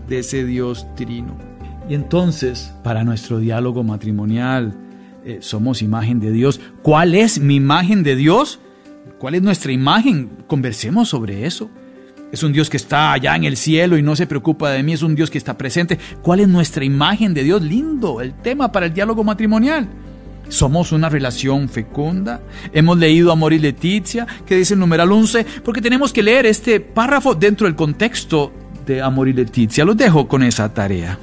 de 0.09 0.21
ese 0.21 0.45
Dios 0.45 0.87
trino. 0.97 1.37
Y 1.89 1.95
entonces, 1.95 2.73
para 2.83 3.05
nuestro 3.05 3.39
diálogo 3.39 3.83
matrimonial, 3.83 4.75
eh, 5.29 5.39
somos 5.43 5.83
imagen 5.83 6.21
de 6.21 6.33
Dios. 6.33 6.59
¿Cuál 6.83 7.15
es 7.15 7.39
mi 7.39 7.57
imagen 7.57 8.03
de 8.03 8.17
Dios? 8.17 8.61
¿Cuál 9.19 9.35
es 9.35 9.43
nuestra 9.43 9.73
imagen? 9.73 10.31
Conversemos 10.47 11.11
sobre 11.11 11.45
eso. 11.45 11.71
Es 12.33 12.43
un 12.43 12.55
Dios 12.55 12.71
que 12.71 12.79
está 12.79 13.13
allá 13.13 13.37
en 13.37 13.45
el 13.45 13.59
cielo 13.59 13.99
y 13.99 14.03
no 14.03 14.17
se 14.17 14.27
preocupa 14.27 14.71
de 14.71 14.83
mí, 14.83 14.95
es 14.95 15.03
un 15.03 15.15
Dios 15.15 15.31
que 15.31 15.37
está 15.37 15.59
presente. 15.59 15.99
¿Cuál 16.23 16.41
es 16.41 16.49
nuestra 16.49 16.83
imagen 16.83 17.35
de 17.35 17.43
Dios? 17.43 17.63
Lindo, 17.63 18.23
el 18.23 18.33
tema 18.41 18.73
para 18.73 18.87
el 18.87 18.95
diálogo 18.95 19.23
matrimonial. 19.23 19.87
Somos 20.49 20.93
una 20.93 21.11
relación 21.11 21.69
fecunda. 21.69 22.41
Hemos 22.73 22.97
leído 22.97 23.31
Amor 23.31 23.53
y 23.53 23.59
Leticia, 23.59 24.27
que 24.47 24.57
dice 24.57 24.73
el 24.75 24.81
numeral 24.81 25.13
11, 25.13 25.45
porque 25.63 25.83
tenemos 25.83 26.11
que 26.11 26.23
leer 26.23 26.47
este 26.47 26.81
párrafo 26.81 27.35
dentro 27.35 27.67
del 27.67 27.77
contexto 27.77 28.51
de 28.87 29.03
Amor 29.03 29.29
y 29.29 29.35
Leticia. 29.35 29.85
Los 29.85 29.99
dejo 29.99 30.27
con 30.27 30.43
esa 30.43 30.73
tarea. 30.73 31.19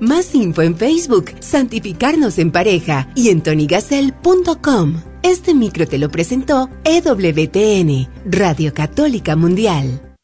Más 0.00 0.34
info 0.34 0.62
en 0.62 0.76
Facebook, 0.76 1.32
Santificarnos 1.40 2.38
en 2.38 2.50
pareja 2.50 3.08
y 3.14 3.28
en 3.28 3.42
tonigasel.com. 3.42 4.94
Este 5.22 5.54
micro 5.54 5.86
te 5.86 5.98
lo 5.98 6.08
presentó 6.08 6.70
EWTN, 6.84 8.08
Radio 8.24 8.72
Católica 8.72 9.36
Mundial. 9.36 10.16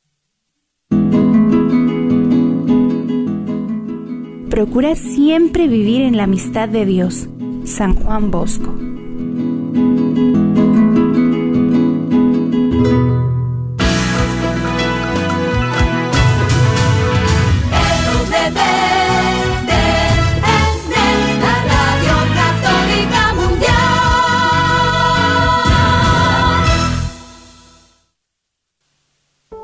Procura 4.48 4.96
siempre 4.96 5.68
vivir 5.68 6.00
en 6.00 6.16
la 6.16 6.22
amistad 6.24 6.70
de 6.70 6.86
Dios. 6.86 7.28
San 7.64 7.94
Juan 7.94 8.30
Bosco. 8.30 8.74